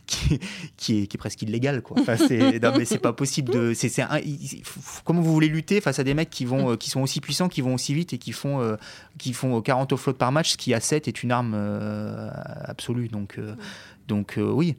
qui 0.07 0.35
est, 0.35 0.41
qui 0.77 1.03
est, 1.03 1.19
presque 1.19 1.43
illégal 1.43 1.83
quoi. 1.83 1.97
Enfin, 2.01 2.17
c'est, 2.17 2.59
non 2.63 2.73
mais 2.77 2.85
c'est 2.85 2.99
pas 2.99 3.13
possible 3.13 3.53
de 3.53 3.73
comment 5.05 5.21
vous 5.21 5.33
voulez 5.33 5.49
lutter 5.49 5.81
face 5.81 5.99
à 5.99 6.05
des 6.05 6.15
mecs 6.15 6.31
qui 6.31 6.45
vont 6.45 6.73
euh, 6.73 6.77
qui 6.77 6.91
sont 6.91 7.01
aussi 7.01 7.21
puissants, 7.21 7.49
qui 7.49 7.61
vont 7.61 7.75
aussi 7.75 7.95
vite 7.95 8.13
et 8.13 8.19
qui 8.19 8.33
font 8.33 8.61
euh, 8.61 8.77
qui 9.19 9.33
font 9.33 9.61
40 9.61 9.93
offloads 9.93 10.15
par 10.15 10.33
match, 10.33 10.53
ce 10.53 10.57
qui 10.57 10.75
à 10.75 10.81
7 10.81 11.09
est 11.09 11.23
une 11.23 11.33
arme 11.33 11.55
euh, 11.55 12.31
absolue. 12.65 13.09
Donc 13.09 13.39
donc 14.09 14.39
oui. 14.39 14.77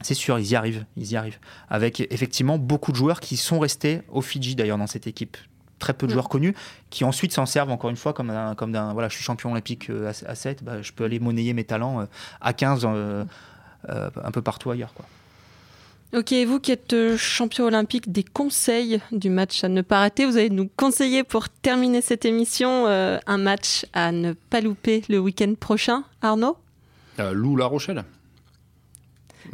C'est 0.00 0.14
sûr, 0.14 0.38
ils 0.38 0.46
y 0.46 0.54
arrivent, 0.54 0.86
ils 0.96 1.10
y 1.10 1.16
arrivent. 1.16 1.40
Avec 1.68 2.00
effectivement 2.12 2.56
beaucoup 2.56 2.92
de 2.92 2.96
joueurs 2.96 3.18
qui 3.18 3.36
sont 3.36 3.58
restés 3.58 4.02
au 4.08 4.20
Fidji 4.20 4.54
d'ailleurs 4.54 4.78
dans 4.78 4.86
cette 4.86 5.08
équipe 5.08 5.36
très 5.80 5.92
peu 5.92 6.06
de 6.06 6.12
joueurs 6.12 6.28
connus 6.28 6.54
qui 6.90 7.04
ensuite 7.04 7.32
s'en 7.32 7.46
servent 7.46 7.70
encore 7.70 7.90
une 7.90 7.96
fois 7.96 8.12
comme 8.12 8.28
d'un 8.28 8.54
comme 8.54 8.70
d'un 8.70 8.92
voilà 8.92 9.08
je 9.08 9.14
suis 9.14 9.24
champion 9.24 9.52
olympique 9.52 9.90
à, 10.26 10.34
7 10.34 10.62
bah, 10.62 10.82
je 10.82 10.92
peux 10.92 11.04
aller 11.04 11.20
monnayer 11.20 11.52
mes 11.52 11.64
talents 11.64 12.06
à 12.40 12.52
15 12.52 12.82
euh, 12.84 13.24
un 13.86 14.30
peu 14.30 14.42
partout 14.42 14.70
ailleurs. 14.70 14.94
Quoi. 14.94 15.04
Ok, 16.16 16.32
vous 16.46 16.58
qui 16.58 16.72
êtes 16.72 16.94
euh, 16.94 17.18
champion 17.18 17.66
olympique, 17.66 18.10
des 18.10 18.22
conseils 18.22 18.98
du 19.12 19.28
match 19.28 19.62
à 19.62 19.68
ne 19.68 19.82
pas 19.82 19.98
rater. 19.98 20.24
Vous 20.24 20.38
allez 20.38 20.48
nous 20.48 20.70
conseiller 20.74 21.22
pour 21.22 21.50
terminer 21.50 22.00
cette 22.00 22.24
émission 22.24 22.86
euh, 22.86 23.18
un 23.26 23.36
match 23.36 23.84
à 23.92 24.10
ne 24.10 24.32
pas 24.32 24.62
louper 24.62 25.02
le 25.10 25.18
week-end 25.18 25.52
prochain, 25.60 26.04
Arnaud? 26.22 26.56
Lou 27.18 27.56
La 27.56 27.66
Rochelle. 27.66 28.04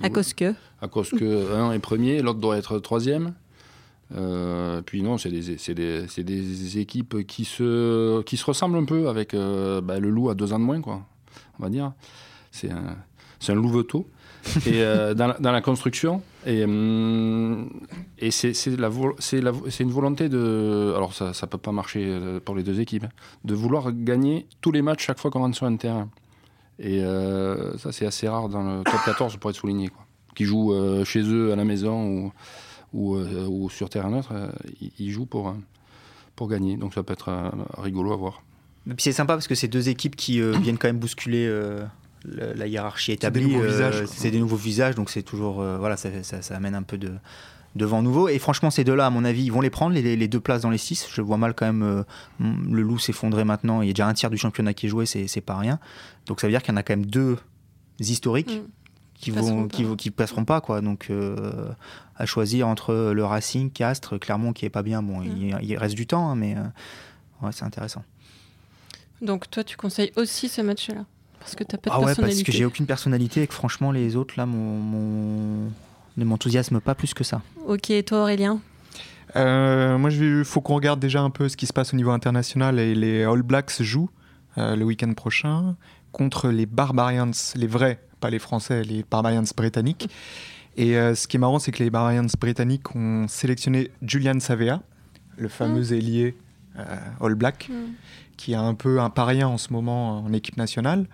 À 0.01 0.11
cause 0.11 0.33
que? 0.33 0.55
À 0.81 0.87
cause 0.87 1.11
que 1.11 1.53
un 1.57 1.73
est 1.73 1.79
premier, 1.81 2.23
l'autre 2.23 2.39
doit 2.39 2.57
être 2.57 2.79
troisième. 2.79 3.35
puis 4.87 5.03
non, 5.03 5.19
c'est 5.19 5.31
des, 5.31 5.57
des, 5.75 6.23
des, 6.23 6.79
équipes 6.79 7.27
qui 7.27 7.45
se, 7.45 8.23
qui 8.23 8.37
se 8.37 8.45
ressemblent 8.45 8.77
un 8.77 8.85
peu 8.85 9.09
avec 9.09 9.35
bah, 9.35 9.99
le 9.99 10.09
loup 10.09 10.31
à 10.31 10.35
deux 10.35 10.53
ans 10.53 10.61
de 10.61 10.65
moins, 10.65 10.81
quoi, 10.81 11.05
on 11.59 11.65
va 11.65 11.69
dire. 11.69 11.95
C'est 12.53 12.71
un, 12.71 12.97
un 13.53 13.57
louveteau 13.57 14.07
et 14.67 14.83
euh, 14.83 15.15
dans, 15.41 15.53
la, 15.53 15.61
construction. 15.61 16.23
Et, 16.47 16.65
hum, 16.65 17.71
et 18.19 18.31
c'est 18.31 18.53
la, 18.77 18.91
une 19.81 19.91
volonté 19.91 20.29
de. 20.29 20.93
Alors, 20.97 21.15
ça 21.15 21.27
ne 21.31 21.47
peut 21.47 21.59
pas 21.59 21.73
marcher 21.73 22.05
euh, 22.07 22.41
pour 22.41 22.55
les 22.55 22.63
deux 22.63 22.81
équipes, 22.81 23.05
hein, 23.05 23.13
de 23.45 23.55
vouloir 23.55 23.93
gagner 23.93 24.47
tous 24.61 24.73
les 24.73 24.83
matchs 24.83 25.07
chaque 25.07 25.19
fois 25.19 25.31
qu'on 25.31 25.41
rentre 25.41 25.57
sur 25.57 25.67
un 25.67 25.77
terrain. 25.77 26.09
Et 26.79 27.03
euh, 27.03 27.77
ça, 27.79 27.93
c'est 27.93 28.07
assez 28.07 28.29
rare 28.29 28.49
dans 28.49 28.63
le 28.63 28.85
top 28.85 29.01
14 29.05 29.37
pour 29.37 29.51
être 29.51 29.57
souligné. 29.57 29.89
Quoi. 29.89 30.05
Qui 30.35 30.45
jouent 30.45 30.75
chez 31.05 31.23
eux, 31.23 31.53
à 31.53 31.57
la 31.57 31.65
maison 31.65 32.33
ou, 32.93 33.17
ou, 33.17 33.71
sur 33.71 33.89
terrain 33.89 34.11
neutre, 34.11 34.33
ils, 34.99 35.11
jouent 35.13 35.27
pour, 35.27 35.55
pour 36.35 36.49
gagner. 36.49 36.77
Donc, 36.77 36.95
ça 36.95 37.05
peut 37.05 37.13
être 37.13 37.53
rigolo 37.79 38.13
à 38.13 38.17
voir. 38.17 38.43
c'est 38.99 39.13
sympa 39.13 39.35
parce 39.35 39.47
que 39.47 39.55
c'est 39.55 39.69
deux 39.69 39.89
équipes 39.89 40.17
qui 40.17 40.41
viennent 40.41 40.77
quand 40.77 40.89
même 40.89 40.99
bousculer 40.99 41.49
la 42.25 42.67
hiérarchie 42.67 43.13
établie. 43.13 43.55
Euh, 43.57 44.07
c'est 44.07 44.31
des, 44.31 44.39
nouveaux 44.39 44.57
visages, 44.57 44.95
donc 44.95 45.11
c'est 45.11 45.23
toujours 45.23 45.61
euh, 45.61 45.79
voilà, 45.79 45.97
ça, 45.97 46.09
amène 46.51 46.75
un 46.75 46.83
peu 46.83 46.99
de, 46.99 47.13
vent 47.85 48.03
nouveau. 48.03 48.29
Et 48.29 48.39
franchement, 48.39 48.71
ces 48.71 48.85
deux-là, 48.85 49.07
à 49.07 49.11
mon 49.11 49.25
avis, 49.25 49.45
ils 49.45 49.53
vont 49.53 49.61
les 49.61 49.71
prendre, 49.71 49.95
les, 49.95 50.29
deux 50.29 50.41
places 50.41 50.63
dans 50.63 50.71
les 50.71 50.79
six. 50.79 51.07
Je 51.13 51.21
vois 51.21 51.37
mal 51.37 51.55
quand 51.55 51.67
même 51.67 51.83
euh, 51.83 52.03
le 52.41 52.83
loup 52.83 52.99
s'effondrer 52.99 53.45
maintenant. 53.45 53.83
Il 53.83 53.89
y 53.89 53.91
a 53.91 53.93
déjà 53.93 54.07
un 54.07 54.15
tiers 54.15 54.31
du 54.31 54.39
championnat 54.39 54.75
qui 54.75 54.87
est 54.87 54.89
joué, 54.89 55.07
c'est 55.07 55.41
pas 55.41 55.57
rien. 55.57 55.79
Donc 56.27 56.41
ça 56.41 56.47
veut 56.47 56.53
dire 56.53 56.63
qu'il 56.63 56.73
y 56.73 56.75
en 56.75 56.79
a 56.79 56.83
quand 56.83 56.97
même 56.97 57.07
deux 57.07 57.37
historiques. 58.01 58.57
Mm. 58.57 58.69
Qui, 59.17 59.31
vont, 59.31 59.69
qui, 59.69 59.87
qui, 59.97 60.11
passeront 60.11 60.45
pas 60.45 60.61
quoi 60.61 60.81
donc 60.83 61.11
à 62.17 62.27
choisir 62.27 62.67
entre 62.67 63.13
le 63.15 63.25
Racing 63.25 63.71
Castres 63.71 64.19
Clermont 64.19 64.53
qui 64.53 64.67
est 64.67 64.71
pas 64.71 64.83
bien 64.83 65.03
bon 65.03 65.23
il, 65.23 65.55
mm. 65.55 65.79
reste 65.79 65.95
du 65.95 66.07
temps 66.07 66.29
hein, 66.29 66.35
mais 66.35 66.57
ouais, 67.41 67.51
c'est 67.53 67.65
intéressant 67.65 68.03
donc 69.23 69.49
toi 69.49 69.63
tu 69.65 69.77
conseilles 69.77 70.13
aussi 70.17 70.49
ce 70.49 70.61
match 70.61 70.89
là 70.89 71.07
parce 71.45 71.57
que 71.57 71.65
t'as 71.65 71.77
pas 71.77 71.91
de 71.91 71.95
ah 71.95 72.01
ouais, 72.01 72.15
parce 72.15 72.43
que 72.43 72.53
j'ai 72.53 72.65
aucune 72.65 72.87
personnalité 72.87 73.43
et 73.43 73.47
que 73.47 73.53
franchement, 73.53 73.93
les 73.93 74.17
autres, 74.17 74.33
là, 74.39 74.47
mon, 74.47 75.71
ne 76.17 76.25
m'enthousiasment 76.25 76.81
pas 76.81 76.95
plus 76.95 77.13
que 77.13 77.23
ça. 77.23 77.43
Ok, 77.67 77.91
et 77.91 78.03
toi, 78.03 78.23
Aurélien? 78.23 78.61
Euh, 79.37 79.99
Moi, 79.99 80.11
il 80.11 80.43
faut 80.45 80.63
qu'on 80.63 80.75
regarde 80.75 81.01
déjà 81.01 81.21
un 81.21 81.29
peu 81.29 81.51
ce 81.51 81.59
qui 81.59 81.67
se 81.67 81.75
passe 81.75 81.93
au 81.93 81.99
niveau 81.99 82.13
international. 82.13 82.79
Et 82.79 82.95
les 82.95 83.25
All 83.25 83.43
Blacks 83.43 83.83
jouent 83.83 84.09
euh, 84.57 84.75
le 84.75 84.87
week-end 84.87 85.13
prochain 85.13 85.77
contre 86.13 86.49
les 86.49 86.65
Barbarians, 86.65 87.33
les 87.57 87.67
vrais, 87.67 88.01
pas 88.21 88.31
les 88.31 88.39
Français, 88.39 88.83
les 88.83 89.05
Barbarians 89.09 89.45
britanniques. 89.55 90.09
Et 90.79 90.97
euh, 90.97 91.15
ce 91.15 91.29
qui 91.29 91.37
est 91.37 91.41
marrant, 91.41 91.59
c'est 91.59 91.73
que 91.73 91.83
les 91.83 91.91
Barbarians 91.91 92.27
britanniques 92.41 92.97
ont 92.97 93.29
sélectionné 93.29 93.91
Julian 94.01 94.41
Savea, 94.41 94.81
le 95.37 95.49
fameux 95.49 95.83
mmh. 95.83 95.95
ailier 95.95 96.37
All 97.21 97.35
Black. 97.35 97.69
Mmh 97.69 97.93
qui 98.37 98.55
a 98.55 98.61
un 98.61 98.75
peu 98.75 99.01
un 99.01 99.11
paria 99.11 99.49
en 99.49 99.59
ce 99.59 99.73
moment 99.73 100.19
en 100.19 100.33
équipe 100.33 100.57
nationale. 100.57 101.07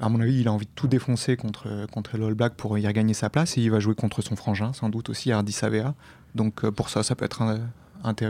À 0.00 0.08
mon 0.08 0.20
avis, 0.20 0.40
il 0.40 0.48
a 0.48 0.52
envie 0.52 0.66
de 0.66 0.70
tout 0.74 0.88
défoncer 0.88 1.36
contre, 1.36 1.86
contre 1.92 2.18
l'All 2.18 2.34
Black 2.34 2.54
pour 2.54 2.76
y 2.78 2.86
regagner 2.86 3.14
sa 3.14 3.30
place 3.30 3.56
et 3.56 3.62
il 3.62 3.70
va 3.70 3.78
jouer 3.78 3.94
contre 3.94 4.22
son 4.22 4.34
frangin, 4.36 4.72
sans 4.72 4.88
doute 4.88 5.08
aussi 5.08 5.30
Hardy 5.30 5.52
Savea. 5.52 5.94
Donc 6.34 6.64
euh, 6.64 6.72
pour 6.72 6.88
ça, 6.88 7.02
ça 7.02 7.14
peut 7.14 7.24
être 7.24 7.60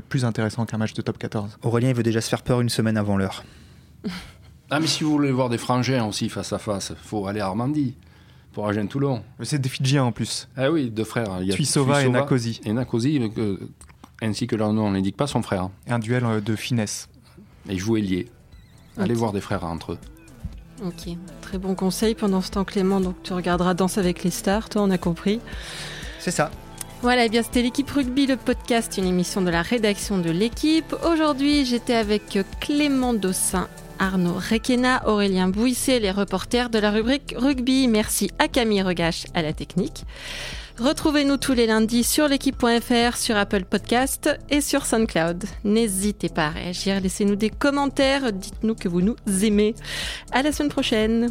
plus 0.08 0.24
intéressant 0.24 0.66
qu'un 0.66 0.78
match 0.78 0.92
de 0.92 1.02
top 1.02 1.18
14. 1.18 1.58
Aurélien, 1.62 1.88
il 1.88 1.94
veut 1.94 2.02
déjà 2.02 2.20
se 2.20 2.28
faire 2.28 2.42
peur 2.42 2.60
une 2.60 2.68
semaine 2.68 2.98
avant 2.98 3.16
l'heure. 3.16 3.44
ah, 4.70 4.78
mais 4.78 4.86
si 4.86 5.04
vous 5.04 5.10
voulez 5.10 5.32
voir 5.32 5.48
des 5.48 5.58
frangins 5.58 6.04
aussi 6.04 6.28
face 6.28 6.52
à 6.52 6.58
face, 6.58 6.92
il 6.94 7.08
faut 7.08 7.26
aller 7.26 7.40
à 7.40 7.46
Armandie 7.46 7.94
pour 8.52 8.68
Agen 8.68 8.86
Toulon. 8.86 9.24
C'est 9.42 9.60
des 9.60 9.70
Fidjiens 9.70 10.04
en 10.04 10.12
plus. 10.12 10.48
Ah 10.56 10.70
oui, 10.70 10.90
deux 10.90 11.04
frères. 11.04 11.38
Il 11.40 11.48
y 11.48 11.52
a 11.52 11.54
Tuisova 11.54 12.04
et 12.04 12.08
Nakosi. 12.08 12.60
Et 12.64 12.72
Nakosi, 12.72 13.18
euh, 13.38 13.56
ainsi 14.22 14.46
que 14.46 14.56
leur 14.56 14.72
nom 14.72 14.90
n'indique 14.90 15.16
pas, 15.16 15.26
son 15.26 15.42
frère. 15.42 15.70
Un 15.86 15.98
duel 15.98 16.24
euh, 16.24 16.40
de 16.40 16.56
finesse. 16.56 17.08
Et 17.68 17.78
jouer 17.78 18.00
lié. 18.00 18.28
Allez 18.98 19.14
voir 19.14 19.32
des 19.32 19.40
frères 19.40 19.64
entre 19.64 19.92
eux. 19.92 19.98
Ok, 20.84 21.16
très 21.40 21.58
bon 21.58 21.74
conseil. 21.74 22.14
Pendant 22.14 22.40
ce 22.40 22.50
temps, 22.50 22.64
Clément, 22.64 23.00
donc 23.00 23.16
tu 23.22 23.32
regarderas 23.32 23.74
Danse 23.74 23.98
avec 23.98 24.22
les 24.22 24.30
stars, 24.30 24.68
toi, 24.68 24.82
on 24.82 24.90
a 24.90 24.98
compris. 24.98 25.40
C'est 26.18 26.30
ça. 26.30 26.50
Voilà, 27.02 27.24
et 27.24 27.26
eh 27.26 27.28
bien 27.28 27.42
c'était 27.42 27.62
l'équipe 27.62 27.90
rugby, 27.90 28.26
le 28.26 28.36
podcast, 28.36 28.96
une 28.96 29.04
émission 29.04 29.42
de 29.42 29.50
la 29.50 29.62
rédaction 29.62 30.18
de 30.18 30.30
l'équipe. 30.30 30.94
Aujourd'hui, 31.06 31.66
j'étais 31.66 31.94
avec 31.94 32.38
Clément 32.60 33.12
Dossin, 33.12 33.68
Arnaud 33.98 34.34
Requena, 34.34 35.06
Aurélien 35.06 35.48
Bouisset, 35.48 36.00
les 36.00 36.10
reporters 36.10 36.70
de 36.70 36.78
la 36.78 36.90
rubrique 36.90 37.34
rugby. 37.36 37.88
Merci 37.88 38.30
à 38.38 38.48
Camille 38.48 38.82
Regache 38.82 39.26
à 39.34 39.42
la 39.42 39.52
technique. 39.52 40.04
Retrouvez-nous 40.78 41.36
tous 41.36 41.52
les 41.52 41.68
lundis 41.68 42.02
sur 42.02 42.26
l'équipe.fr, 42.26 43.16
sur 43.16 43.36
Apple 43.36 43.64
Podcast 43.64 44.28
et 44.50 44.60
sur 44.60 44.86
SoundCloud. 44.86 45.44
N'hésitez 45.62 46.28
pas 46.28 46.46
à 46.46 46.50
réagir, 46.50 47.00
laissez-nous 47.00 47.36
des 47.36 47.50
commentaires, 47.50 48.32
dites-nous 48.32 48.74
que 48.74 48.88
vous 48.88 49.00
nous 49.00 49.16
aimez. 49.42 49.76
À 50.32 50.42
la 50.42 50.50
semaine 50.50 50.70
prochaine. 50.70 51.30